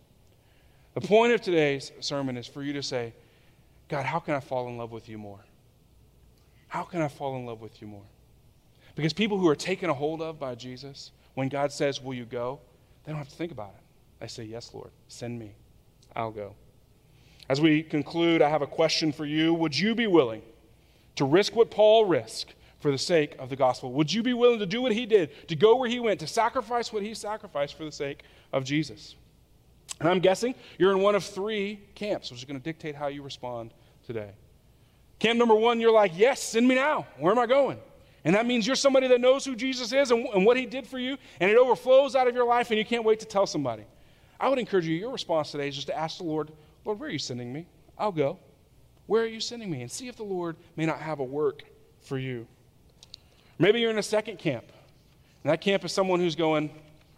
The 0.96 1.06
point 1.06 1.34
of 1.34 1.42
today's 1.42 1.92
sermon 2.00 2.38
is 2.38 2.46
for 2.46 2.62
you 2.62 2.72
to 2.72 2.82
say, 2.82 3.12
God, 3.88 4.06
how 4.06 4.18
can 4.18 4.32
I 4.32 4.40
fall 4.40 4.66
in 4.68 4.78
love 4.78 4.92
with 4.92 5.10
you 5.10 5.18
more? 5.18 5.44
How 6.68 6.84
can 6.84 7.02
I 7.02 7.08
fall 7.08 7.36
in 7.36 7.44
love 7.44 7.60
with 7.60 7.82
you 7.82 7.86
more? 7.86 8.06
Because 8.94 9.12
people 9.12 9.36
who 9.36 9.46
are 9.46 9.54
taken 9.54 9.90
a 9.90 9.94
hold 9.94 10.22
of 10.22 10.40
by 10.40 10.54
Jesus, 10.54 11.12
when 11.34 11.50
God 11.50 11.70
says, 11.70 12.00
Will 12.00 12.14
you 12.14 12.24
go? 12.24 12.60
they 13.04 13.12
don't 13.12 13.18
have 13.18 13.28
to 13.28 13.36
think 13.36 13.52
about 13.52 13.74
it. 13.76 13.82
They 14.20 14.26
say, 14.26 14.44
Yes, 14.44 14.72
Lord, 14.72 14.90
send 15.08 15.38
me. 15.38 15.52
I'll 16.16 16.30
go. 16.30 16.54
As 17.50 17.60
we 17.60 17.82
conclude, 17.82 18.40
I 18.40 18.48
have 18.48 18.62
a 18.62 18.66
question 18.66 19.12
for 19.12 19.26
you. 19.26 19.52
Would 19.52 19.78
you 19.78 19.94
be 19.94 20.06
willing? 20.06 20.40
to 21.16 21.24
risk 21.24 21.56
what 21.56 21.70
Paul 21.70 22.04
risked 22.04 22.54
for 22.80 22.90
the 22.90 22.98
sake 22.98 23.34
of 23.38 23.48
the 23.48 23.56
gospel? 23.56 23.92
Would 23.92 24.12
you 24.12 24.22
be 24.22 24.32
willing 24.32 24.60
to 24.60 24.66
do 24.66 24.80
what 24.80 24.92
he 24.92 25.06
did, 25.06 25.48
to 25.48 25.56
go 25.56 25.76
where 25.76 25.88
he 25.88 25.98
went, 25.98 26.20
to 26.20 26.26
sacrifice 26.26 26.92
what 26.92 27.02
he 27.02 27.14
sacrificed 27.14 27.76
for 27.76 27.84
the 27.84 27.92
sake 27.92 28.22
of 28.52 28.64
Jesus? 28.64 29.16
And 30.00 30.08
I'm 30.08 30.20
guessing 30.20 30.54
you're 30.78 30.92
in 30.92 31.00
one 31.00 31.14
of 31.14 31.24
three 31.24 31.80
camps, 31.94 32.30
which 32.30 32.40
is 32.40 32.44
going 32.44 32.58
to 32.58 32.62
dictate 32.62 32.94
how 32.94 33.06
you 33.06 33.22
respond 33.22 33.72
today. 34.06 34.30
Camp 35.18 35.38
number 35.38 35.54
one, 35.54 35.80
you're 35.80 35.92
like, 35.92 36.12
yes, 36.14 36.42
send 36.42 36.68
me 36.68 36.74
now. 36.74 37.06
Where 37.18 37.32
am 37.32 37.38
I 37.38 37.46
going? 37.46 37.78
And 38.24 38.34
that 38.34 38.44
means 38.44 38.66
you're 38.66 38.76
somebody 38.76 39.06
that 39.08 39.20
knows 39.20 39.44
who 39.44 39.54
Jesus 39.54 39.92
is 39.92 40.10
and, 40.10 40.26
and 40.26 40.44
what 40.44 40.56
he 40.56 40.66
did 40.66 40.86
for 40.86 40.98
you, 40.98 41.16
and 41.40 41.50
it 41.50 41.56
overflows 41.56 42.16
out 42.16 42.26
of 42.26 42.34
your 42.34 42.44
life, 42.44 42.70
and 42.70 42.78
you 42.78 42.84
can't 42.84 43.04
wait 43.04 43.20
to 43.20 43.26
tell 43.26 43.46
somebody. 43.46 43.84
I 44.38 44.48
would 44.48 44.58
encourage 44.58 44.84
you, 44.84 44.96
your 44.96 45.12
response 45.12 45.52
today 45.52 45.68
is 45.68 45.76
just 45.76 45.86
to 45.86 45.96
ask 45.96 46.18
the 46.18 46.24
Lord, 46.24 46.50
Lord, 46.84 46.98
where 46.98 47.08
are 47.08 47.12
you 47.12 47.18
sending 47.18 47.52
me? 47.52 47.66
I'll 47.96 48.12
go. 48.12 48.38
Where 49.06 49.22
are 49.22 49.28
you 49.28 49.40
sending 49.40 49.70
me? 49.70 49.82
And 49.82 49.90
see 49.90 50.08
if 50.08 50.16
the 50.16 50.24
Lord 50.24 50.56
may 50.76 50.84
not 50.84 50.98
have 50.98 51.20
a 51.20 51.24
work 51.24 51.62
for 52.00 52.18
you. 52.18 52.46
Maybe 53.58 53.80
you're 53.80 53.90
in 53.90 53.98
a 53.98 54.02
second 54.02 54.38
camp. 54.38 54.64
And 55.42 55.52
that 55.52 55.60
camp 55.60 55.84
is 55.84 55.92
someone 55.92 56.20
who's 56.20 56.34
going, 56.34 56.70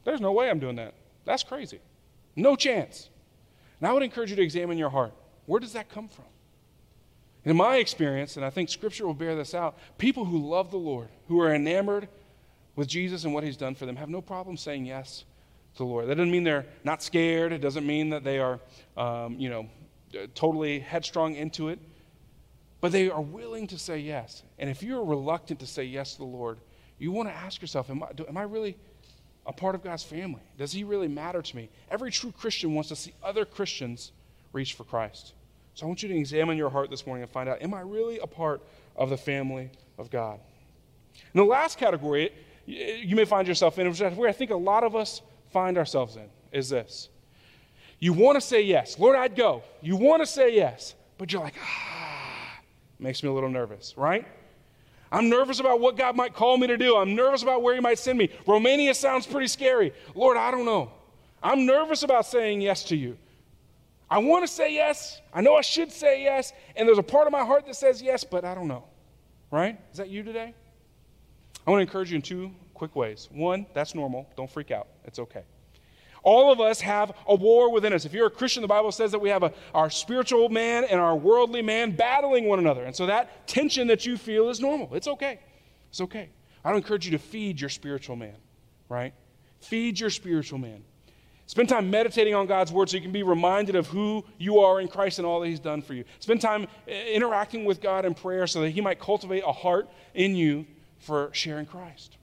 There's 0.04 0.20
no 0.20 0.32
way 0.32 0.50
I'm 0.50 0.58
doing 0.58 0.76
that. 0.76 0.94
That's 1.24 1.42
crazy. 1.42 1.80
No 2.38 2.54
chance. 2.54 3.10
And 3.80 3.88
I 3.88 3.92
would 3.92 4.02
encourage 4.02 4.30
you 4.30 4.36
to 4.36 4.42
examine 4.42 4.78
your 4.78 4.90
heart. 4.90 5.12
Where 5.46 5.60
does 5.60 5.72
that 5.72 5.88
come 5.88 6.08
from? 6.08 6.24
In 7.44 7.56
my 7.56 7.76
experience, 7.76 8.36
and 8.36 8.44
I 8.44 8.50
think 8.50 8.68
Scripture 8.68 9.06
will 9.06 9.14
bear 9.14 9.34
this 9.34 9.54
out, 9.54 9.76
people 9.98 10.24
who 10.24 10.48
love 10.48 10.70
the 10.70 10.76
Lord, 10.76 11.08
who 11.28 11.40
are 11.40 11.52
enamored 11.52 12.08
with 12.76 12.86
Jesus 12.86 13.24
and 13.24 13.34
what 13.34 13.42
He's 13.42 13.56
done 13.56 13.74
for 13.74 13.86
them, 13.86 13.96
have 13.96 14.08
no 14.08 14.20
problem 14.20 14.56
saying 14.56 14.86
yes 14.86 15.24
to 15.74 15.78
the 15.78 15.84
Lord. 15.84 16.08
That 16.08 16.16
doesn't 16.16 16.30
mean 16.30 16.44
they're 16.44 16.66
not 16.84 17.02
scared. 17.02 17.52
It 17.52 17.58
doesn't 17.58 17.86
mean 17.86 18.10
that 18.10 18.22
they 18.22 18.38
are, 18.38 18.60
um, 18.96 19.36
you 19.38 19.50
know, 19.50 19.68
totally 20.34 20.80
headstrong 20.80 21.34
into 21.34 21.68
it. 21.68 21.78
But 22.80 22.92
they 22.92 23.10
are 23.10 23.20
willing 23.20 23.66
to 23.68 23.78
say 23.78 23.98
yes. 23.98 24.44
And 24.58 24.70
if 24.70 24.82
you're 24.82 25.04
reluctant 25.04 25.58
to 25.60 25.66
say 25.66 25.84
yes 25.84 26.12
to 26.12 26.18
the 26.18 26.24
Lord, 26.24 26.58
you 26.98 27.10
want 27.10 27.28
to 27.28 27.34
ask 27.34 27.60
yourself, 27.60 27.90
am 27.90 28.02
I, 28.02 28.12
do, 28.12 28.24
am 28.28 28.36
I 28.36 28.42
really 28.42 28.76
a 29.48 29.52
part 29.52 29.74
of 29.74 29.82
God's 29.82 30.04
family? 30.04 30.42
Does 30.58 30.70
He 30.70 30.84
really 30.84 31.08
matter 31.08 31.42
to 31.42 31.56
me? 31.56 31.70
Every 31.90 32.12
true 32.12 32.32
Christian 32.32 32.74
wants 32.74 32.90
to 32.90 32.96
see 32.96 33.12
other 33.22 33.44
Christians 33.44 34.12
reach 34.52 34.74
for 34.74 34.84
Christ. 34.84 35.32
So 35.74 35.86
I 35.86 35.88
want 35.88 36.02
you 36.02 36.08
to 36.10 36.16
examine 36.16 36.58
your 36.58 36.70
heart 36.70 36.90
this 36.90 37.06
morning 37.06 37.22
and 37.22 37.32
find 37.32 37.48
out, 37.48 37.62
am 37.62 37.72
I 37.72 37.80
really 37.80 38.18
a 38.18 38.26
part 38.26 38.60
of 38.94 39.10
the 39.10 39.16
family 39.16 39.70
of 39.96 40.10
God? 40.10 40.38
And 41.32 41.40
the 41.40 41.44
last 41.44 41.78
category 41.78 42.30
you 42.66 43.16
may 43.16 43.24
find 43.24 43.48
yourself 43.48 43.78
in, 43.78 43.88
which 43.88 44.00
is 44.00 44.16
where 44.16 44.28
I 44.28 44.32
think 44.32 44.50
a 44.50 44.56
lot 44.56 44.84
of 44.84 44.94
us 44.94 45.22
find 45.50 45.78
ourselves 45.78 46.16
in, 46.16 46.28
is 46.52 46.68
this. 46.68 47.08
You 47.98 48.12
want 48.12 48.36
to 48.36 48.40
say 48.40 48.62
yes. 48.62 48.98
Lord, 48.98 49.16
I'd 49.16 49.34
go. 49.34 49.62
You 49.80 49.96
want 49.96 50.20
to 50.20 50.26
say 50.26 50.54
yes, 50.54 50.94
but 51.16 51.32
you're 51.32 51.42
like, 51.42 51.54
ah, 51.62 52.60
makes 52.98 53.22
me 53.22 53.30
a 53.30 53.32
little 53.32 53.48
nervous, 53.48 53.94
right? 53.96 54.26
I'm 55.10 55.28
nervous 55.28 55.60
about 55.60 55.80
what 55.80 55.96
God 55.96 56.16
might 56.16 56.34
call 56.34 56.56
me 56.58 56.66
to 56.66 56.76
do. 56.76 56.96
I'm 56.96 57.14
nervous 57.14 57.42
about 57.42 57.62
where 57.62 57.74
He 57.74 57.80
might 57.80 57.98
send 57.98 58.18
me. 58.18 58.30
Romania 58.46 58.94
sounds 58.94 59.26
pretty 59.26 59.46
scary. 59.46 59.92
Lord, 60.14 60.36
I 60.36 60.50
don't 60.50 60.64
know. 60.64 60.92
I'm 61.42 61.66
nervous 61.66 62.02
about 62.02 62.26
saying 62.26 62.60
yes 62.60 62.84
to 62.84 62.96
you. 62.96 63.16
I 64.10 64.18
want 64.18 64.46
to 64.46 64.52
say 64.52 64.74
yes. 64.74 65.20
I 65.32 65.40
know 65.40 65.54
I 65.54 65.60
should 65.60 65.92
say 65.92 66.22
yes. 66.22 66.52
And 66.76 66.88
there's 66.88 66.98
a 66.98 67.02
part 67.02 67.26
of 67.26 67.32
my 67.32 67.44
heart 67.44 67.66
that 67.66 67.76
says 67.76 68.00
yes, 68.02 68.24
but 68.24 68.44
I 68.44 68.54
don't 68.54 68.68
know. 68.68 68.84
Right? 69.50 69.78
Is 69.92 69.98
that 69.98 70.08
you 70.08 70.22
today? 70.22 70.54
I 71.66 71.70
want 71.70 71.78
to 71.78 71.82
encourage 71.82 72.10
you 72.10 72.16
in 72.16 72.22
two 72.22 72.50
quick 72.74 72.96
ways. 72.96 73.28
One, 73.32 73.66
that's 73.74 73.94
normal. 73.94 74.28
Don't 74.36 74.50
freak 74.50 74.70
out. 74.70 74.88
It's 75.04 75.18
okay. 75.18 75.42
All 76.28 76.52
of 76.52 76.60
us 76.60 76.82
have 76.82 77.12
a 77.26 77.34
war 77.34 77.72
within 77.72 77.94
us. 77.94 78.04
If 78.04 78.12
you're 78.12 78.26
a 78.26 78.30
Christian, 78.30 78.60
the 78.60 78.68
Bible 78.68 78.92
says 78.92 79.12
that 79.12 79.18
we 79.18 79.30
have 79.30 79.42
a, 79.42 79.52
our 79.72 79.88
spiritual 79.88 80.50
man 80.50 80.84
and 80.84 81.00
our 81.00 81.16
worldly 81.16 81.62
man 81.62 81.92
battling 81.92 82.44
one 82.44 82.58
another. 82.58 82.84
And 82.84 82.94
so 82.94 83.06
that 83.06 83.48
tension 83.48 83.86
that 83.86 84.04
you 84.04 84.18
feel 84.18 84.50
is 84.50 84.60
normal. 84.60 84.94
It's 84.94 85.08
okay. 85.08 85.40
It's 85.88 86.02
okay. 86.02 86.28
I 86.62 86.74
encourage 86.74 87.06
you 87.06 87.12
to 87.12 87.18
feed 87.18 87.58
your 87.58 87.70
spiritual 87.70 88.14
man, 88.14 88.34
right? 88.90 89.14
Feed 89.60 89.98
your 89.98 90.10
spiritual 90.10 90.58
man. 90.58 90.84
Spend 91.46 91.70
time 91.70 91.88
meditating 91.88 92.34
on 92.34 92.46
God's 92.46 92.72
word 92.72 92.90
so 92.90 92.98
you 92.98 93.02
can 93.02 93.10
be 93.10 93.22
reminded 93.22 93.74
of 93.74 93.86
who 93.86 94.22
you 94.36 94.58
are 94.58 94.82
in 94.82 94.88
Christ 94.88 95.18
and 95.18 95.24
all 95.24 95.40
that 95.40 95.48
He's 95.48 95.58
done 95.58 95.80
for 95.80 95.94
you. 95.94 96.04
Spend 96.18 96.42
time 96.42 96.66
eh, 96.86 97.14
interacting 97.14 97.64
with 97.64 97.80
God 97.80 98.04
in 98.04 98.12
prayer 98.12 98.46
so 98.46 98.60
that 98.60 98.68
He 98.68 98.82
might 98.82 99.00
cultivate 99.00 99.44
a 99.46 99.52
heart 99.52 99.88
in 100.12 100.36
you 100.36 100.66
for 100.98 101.30
sharing 101.32 101.64
Christ. 101.64 102.18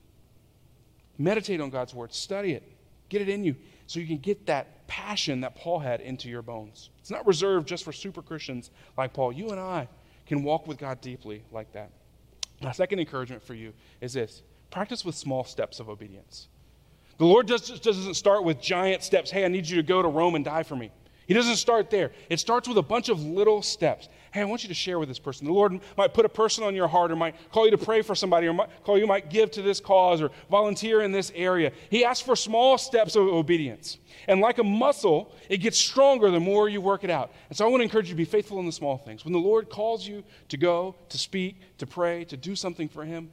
Meditate 1.18 1.60
on 1.60 1.72
God's 1.72 1.96
word, 1.96 2.13
study 2.13 2.52
it, 2.52 2.72
get 3.10 3.24
it 3.24 3.30
in 3.30 3.44
you 3.44 3.56
so 3.88 4.00
you 4.00 4.08
can 4.08 4.17
get 4.17 4.45
that 4.48 4.88
passion 4.88 5.41
that 5.41 5.56
Paul 5.56 5.80
had 5.80 6.02
into 6.02 6.30
your 6.30 6.41
bones. 6.41 6.89
It's 7.00 7.12
not 7.12 7.26
reserved 7.28 7.67
just 7.67 7.84
for 7.84 7.91
super 7.91 8.21
Christians 8.21 8.71
like 8.98 9.13
Paul. 9.13 9.32
You 9.32 9.50
and 9.50 9.60
I 9.60 9.88
can 10.26 10.43
walk 10.43 10.67
with 10.67 10.78
God 10.78 11.02
deeply 11.02 11.43
like 11.52 11.71
that. 11.74 11.91
My 12.62 12.71
second 12.71 13.00
encouragement 13.00 13.43
for 13.43 13.54
you 13.54 13.74
is 14.02 14.13
this 14.13 14.41
practice 14.71 15.06
with 15.06 15.15
small 15.15 15.43
steps 15.43 15.80
of 15.80 15.89
obedience. 15.89 16.48
The 17.17 17.26
Lord 17.26 17.48
does, 17.48 17.80
doesn't 17.80 18.15
start 18.15 18.43
with 18.43 18.60
giant 18.60 19.04
steps. 19.04 19.32
Hey, 19.32 19.45
I 19.45 19.48
need 19.48 19.67
you 19.67 19.78
to 19.78 19.84
go 19.84 20.02
to 20.02 20.08
Rome 20.08 20.36
and 20.36 20.43
die 20.43 20.63
for 20.63 20.76
me. 20.76 20.91
He 21.28 21.34
doesn't 21.34 21.56
start 21.56 21.89
there. 21.89 22.12
It 22.30 22.39
starts 22.39 22.67
with 22.67 22.78
a 22.78 22.84
bunch 22.84 23.10
of 23.10 23.24
little 23.24 23.62
steps. 23.62 24.10
Hey, 24.36 24.41
I 24.41 24.43
want 24.43 24.63
you 24.63 24.67
to 24.67 24.76
share 24.76 25.00
with 25.00 25.08
this 25.08 25.17
person. 25.17 25.48
The 25.48 25.54
Lord 25.54 25.80
might 25.95 26.13
put 26.13 26.26
a 26.26 26.30
person 26.30 26.65
on 26.65 26.76
your 26.76 26.89
heart 26.89 27.10
or 27.10 27.15
might 27.15 27.36
call 27.54 27.63
you 27.63 27.71
to 27.71 27.78
pray 27.78 28.02
for 28.02 28.15
somebody 28.15 28.48
or 28.48 28.54
might 28.54 28.67
call 28.84 28.98
you 28.98 29.08
might 29.08 29.30
give 29.30 29.50
to 29.52 29.62
this 29.62 29.80
cause 29.80 30.21
or 30.21 30.30
volunteer 30.52 31.04
in 31.04 31.13
this 31.13 31.32
area. 31.34 31.71
He 31.89 32.04
asks 32.04 32.21
for 32.21 32.36
small 32.36 32.78
steps 32.78 33.15
of 33.15 33.30
obedience. 33.30 33.98
And 34.28 34.41
like 34.41 34.58
a 34.58 34.63
muscle, 34.65 35.32
it 35.48 35.60
gets 35.60 35.78
stronger 35.78 36.32
the 36.32 36.41
more 36.41 36.67
you 36.67 36.82
work 36.82 37.06
it 37.06 37.10
out. 37.10 37.32
And 37.48 37.58
so 37.58 37.65
I 37.65 37.69
want 37.69 37.80
to 37.80 37.86
encourage 37.86 38.08
you 38.08 38.13
to 38.13 38.17
be 38.17 38.26
faithful 38.26 38.60
in 38.60 38.65
the 38.65 38.74
small 38.74 38.98
things. 38.98 39.24
When 39.24 39.32
the 39.32 39.39
Lord 39.39 39.69
calls 39.69 40.06
you 40.06 40.21
to 40.50 40.58
go, 40.58 40.98
to 41.08 41.17
speak, 41.17 41.62
to 41.78 41.88
pray, 41.88 42.26
to 42.26 42.36
do 42.36 42.58
something 42.58 42.89
for 42.89 43.06
Him, 43.06 43.32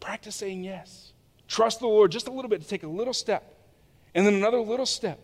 practice 0.00 0.36
saying 0.36 0.64
yes. 0.64 1.14
Trust 1.48 1.80
the 1.80 1.86
Lord 1.86 2.12
just 2.12 2.28
a 2.28 2.30
little 2.30 2.50
bit 2.50 2.60
to 2.60 2.68
take 2.68 2.82
a 2.82 2.88
little 2.88 3.14
step 3.14 3.54
and 4.14 4.26
then 4.26 4.34
another 4.34 4.60
little 4.60 4.84
step. 4.84 5.18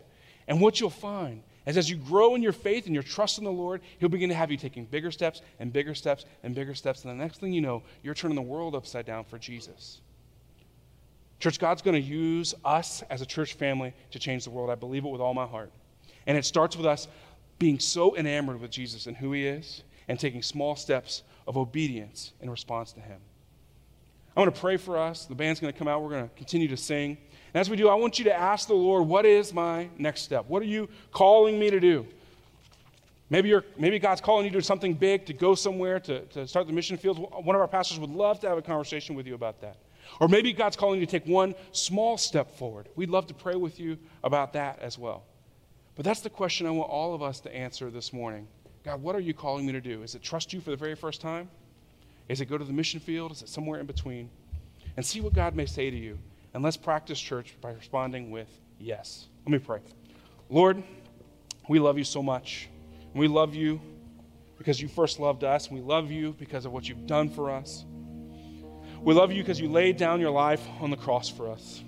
And 0.46 0.58
what 0.58 0.80
you'll 0.80 0.88
find 0.88 1.42
as 1.68 1.76
as 1.76 1.90
you 1.90 1.96
grow 1.96 2.34
in 2.34 2.42
your 2.42 2.54
faith 2.54 2.86
and 2.86 2.94
your 2.94 3.02
trust 3.02 3.36
in 3.36 3.44
the 3.44 3.52
Lord, 3.52 3.82
He'll 3.98 4.08
begin 4.08 4.30
to 4.30 4.34
have 4.34 4.50
you 4.50 4.56
taking 4.56 4.86
bigger 4.86 5.10
steps 5.10 5.42
and 5.58 5.70
bigger 5.70 5.94
steps 5.94 6.24
and 6.42 6.54
bigger 6.54 6.74
steps. 6.74 7.04
And 7.04 7.10
the 7.10 7.22
next 7.22 7.40
thing 7.40 7.52
you 7.52 7.60
know, 7.60 7.82
you're 8.02 8.14
turning 8.14 8.36
the 8.36 8.40
world 8.42 8.74
upside 8.74 9.04
down 9.04 9.24
for 9.24 9.36
Jesus. 9.38 10.00
Church, 11.40 11.58
God's 11.58 11.82
going 11.82 11.94
to 11.94 12.00
use 12.00 12.54
us 12.64 13.02
as 13.10 13.20
a 13.20 13.26
church 13.26 13.52
family 13.52 13.92
to 14.12 14.18
change 14.18 14.44
the 14.44 14.50
world. 14.50 14.70
I 14.70 14.76
believe 14.76 15.04
it 15.04 15.10
with 15.10 15.20
all 15.20 15.34
my 15.34 15.44
heart. 15.44 15.70
And 16.26 16.38
it 16.38 16.46
starts 16.46 16.74
with 16.74 16.86
us 16.86 17.06
being 17.58 17.78
so 17.78 18.16
enamored 18.16 18.62
with 18.62 18.70
Jesus 18.70 19.06
and 19.06 19.14
who 19.14 19.32
He 19.32 19.46
is 19.46 19.82
and 20.08 20.18
taking 20.18 20.42
small 20.42 20.74
steps 20.74 21.22
of 21.46 21.58
obedience 21.58 22.32
in 22.40 22.48
response 22.48 22.92
to 22.92 23.00
Him. 23.00 23.20
I 24.34 24.40
want 24.40 24.54
to 24.54 24.58
pray 24.58 24.78
for 24.78 24.96
us. 24.96 25.26
The 25.26 25.34
band's 25.34 25.60
going 25.60 25.72
to 25.72 25.78
come 25.78 25.86
out. 25.86 26.00
We're 26.00 26.10
going 26.10 26.28
to 26.30 26.34
continue 26.34 26.68
to 26.68 26.78
sing. 26.78 27.18
And 27.54 27.60
as 27.60 27.70
we 27.70 27.76
do, 27.76 27.88
I 27.88 27.94
want 27.94 28.18
you 28.18 28.24
to 28.26 28.34
ask 28.34 28.68
the 28.68 28.74
Lord, 28.74 29.06
what 29.06 29.24
is 29.24 29.54
my 29.54 29.88
next 29.98 30.22
step? 30.22 30.44
What 30.48 30.62
are 30.62 30.66
you 30.66 30.88
calling 31.12 31.58
me 31.58 31.70
to 31.70 31.80
do? 31.80 32.06
Maybe, 33.30 33.50
you're, 33.50 33.64
maybe 33.78 33.98
God's 33.98 34.20
calling 34.20 34.44
you 34.44 34.50
to 34.50 34.58
do 34.58 34.62
something 34.62 34.94
big, 34.94 35.26
to 35.26 35.34
go 35.34 35.54
somewhere, 35.54 36.00
to, 36.00 36.20
to 36.26 36.46
start 36.46 36.66
the 36.66 36.72
mission 36.72 36.96
field. 36.96 37.18
One 37.44 37.54
of 37.54 37.60
our 37.60 37.68
pastors 37.68 37.98
would 37.98 38.10
love 38.10 38.40
to 38.40 38.48
have 38.48 38.56
a 38.56 38.62
conversation 38.62 39.14
with 39.14 39.26
you 39.26 39.34
about 39.34 39.60
that. 39.60 39.76
Or 40.20 40.28
maybe 40.28 40.52
God's 40.52 40.76
calling 40.76 41.00
you 41.00 41.06
to 41.06 41.10
take 41.10 41.26
one 41.26 41.54
small 41.72 42.16
step 42.16 42.56
forward. 42.56 42.88
We'd 42.96 43.10
love 43.10 43.26
to 43.26 43.34
pray 43.34 43.56
with 43.56 43.78
you 43.78 43.98
about 44.24 44.54
that 44.54 44.78
as 44.80 44.98
well. 44.98 45.24
But 45.94 46.04
that's 46.04 46.20
the 46.20 46.30
question 46.30 46.66
I 46.66 46.70
want 46.70 46.90
all 46.90 47.14
of 47.14 47.22
us 47.22 47.40
to 47.40 47.54
answer 47.54 47.90
this 47.90 48.12
morning. 48.12 48.48
God, 48.84 49.02
what 49.02 49.14
are 49.14 49.20
you 49.20 49.34
calling 49.34 49.66
me 49.66 49.72
to 49.72 49.80
do? 49.80 50.02
Is 50.02 50.14
it 50.14 50.22
trust 50.22 50.52
you 50.52 50.60
for 50.60 50.70
the 50.70 50.76
very 50.76 50.94
first 50.94 51.20
time? 51.20 51.50
Is 52.28 52.40
it 52.40 52.46
go 52.46 52.56
to 52.56 52.64
the 52.64 52.72
mission 52.72 53.00
field? 53.00 53.32
Is 53.32 53.42
it 53.42 53.48
somewhere 53.48 53.80
in 53.80 53.86
between? 53.86 54.30
And 54.96 55.04
see 55.04 55.20
what 55.20 55.34
God 55.34 55.54
may 55.54 55.66
say 55.66 55.90
to 55.90 55.96
you 55.96 56.18
and 56.54 56.62
let's 56.62 56.76
practice 56.76 57.20
church 57.20 57.54
by 57.60 57.70
responding 57.70 58.30
with 58.30 58.48
yes. 58.78 59.26
Let 59.44 59.52
me 59.52 59.58
pray. 59.58 59.80
Lord, 60.48 60.82
we 61.68 61.78
love 61.78 61.98
you 61.98 62.04
so 62.04 62.22
much. 62.22 62.68
We 63.14 63.28
love 63.28 63.54
you 63.54 63.80
because 64.56 64.80
you 64.80 64.88
first 64.88 65.20
loved 65.20 65.44
us. 65.44 65.70
We 65.70 65.80
love 65.80 66.10
you 66.10 66.34
because 66.38 66.64
of 66.64 66.72
what 66.72 66.88
you've 66.88 67.06
done 67.06 67.28
for 67.28 67.50
us. 67.50 67.84
We 69.00 69.14
love 69.14 69.30
you 69.30 69.42
because 69.42 69.60
you 69.60 69.68
laid 69.68 69.96
down 69.96 70.20
your 70.20 70.30
life 70.30 70.66
on 70.80 70.90
the 70.90 70.96
cross 70.96 71.28
for 71.28 71.50
us. 71.50 71.82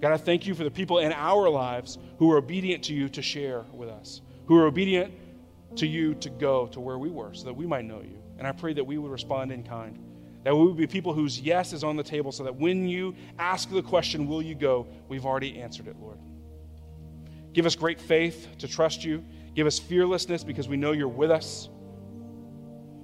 God, 0.00 0.12
I 0.12 0.18
thank 0.18 0.46
you 0.46 0.54
for 0.54 0.62
the 0.62 0.70
people 0.70 0.98
in 0.98 1.12
our 1.12 1.48
lives 1.48 1.98
who 2.18 2.30
are 2.30 2.36
obedient 2.36 2.84
to 2.84 2.94
you 2.94 3.08
to 3.08 3.22
share 3.22 3.64
with 3.72 3.88
us, 3.88 4.20
who 4.46 4.56
are 4.56 4.66
obedient 4.66 5.12
to 5.76 5.86
you 5.86 6.14
to 6.16 6.30
go 6.30 6.66
to 6.68 6.80
where 6.80 6.98
we 6.98 7.10
were 7.10 7.34
so 7.34 7.44
that 7.44 7.54
we 7.54 7.66
might 7.66 7.84
know 7.84 8.02
you. 8.02 8.22
And 8.38 8.46
I 8.46 8.52
pray 8.52 8.74
that 8.74 8.84
we 8.84 8.98
would 8.98 9.10
respond 9.10 9.50
in 9.52 9.62
kind. 9.62 9.98
That 10.46 10.54
we 10.54 10.64
would 10.64 10.76
be 10.76 10.86
people 10.86 11.12
whose 11.12 11.40
yes 11.40 11.72
is 11.72 11.82
on 11.82 11.96
the 11.96 12.04
table 12.04 12.30
so 12.30 12.44
that 12.44 12.54
when 12.54 12.86
you 12.86 13.16
ask 13.36 13.68
the 13.68 13.82
question, 13.82 14.28
Will 14.28 14.40
you 14.40 14.54
go? 14.54 14.86
we've 15.08 15.26
already 15.26 15.60
answered 15.60 15.88
it, 15.88 15.96
Lord. 16.00 16.18
Give 17.52 17.66
us 17.66 17.74
great 17.74 18.00
faith 18.00 18.46
to 18.58 18.68
trust 18.68 19.04
you. 19.04 19.24
Give 19.56 19.66
us 19.66 19.80
fearlessness 19.80 20.44
because 20.44 20.68
we 20.68 20.76
know 20.76 20.92
you're 20.92 21.08
with 21.08 21.32
us. 21.32 21.68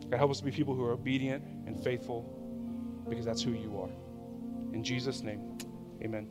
God, 0.09 0.19
help 0.19 0.31
us 0.31 0.39
to 0.39 0.45
be 0.45 0.53
people 0.53 0.77
who 0.77 0.85
are 0.85 0.93
obedient 0.93 1.43
and 1.67 1.77
faithful 1.83 2.23
because 3.09 3.25
that's 3.25 3.43
who 3.43 3.51
you 3.51 3.77
are. 3.77 3.91
In 4.73 4.85
Jesus' 4.85 5.23
name, 5.23 5.59
amen. 6.01 6.29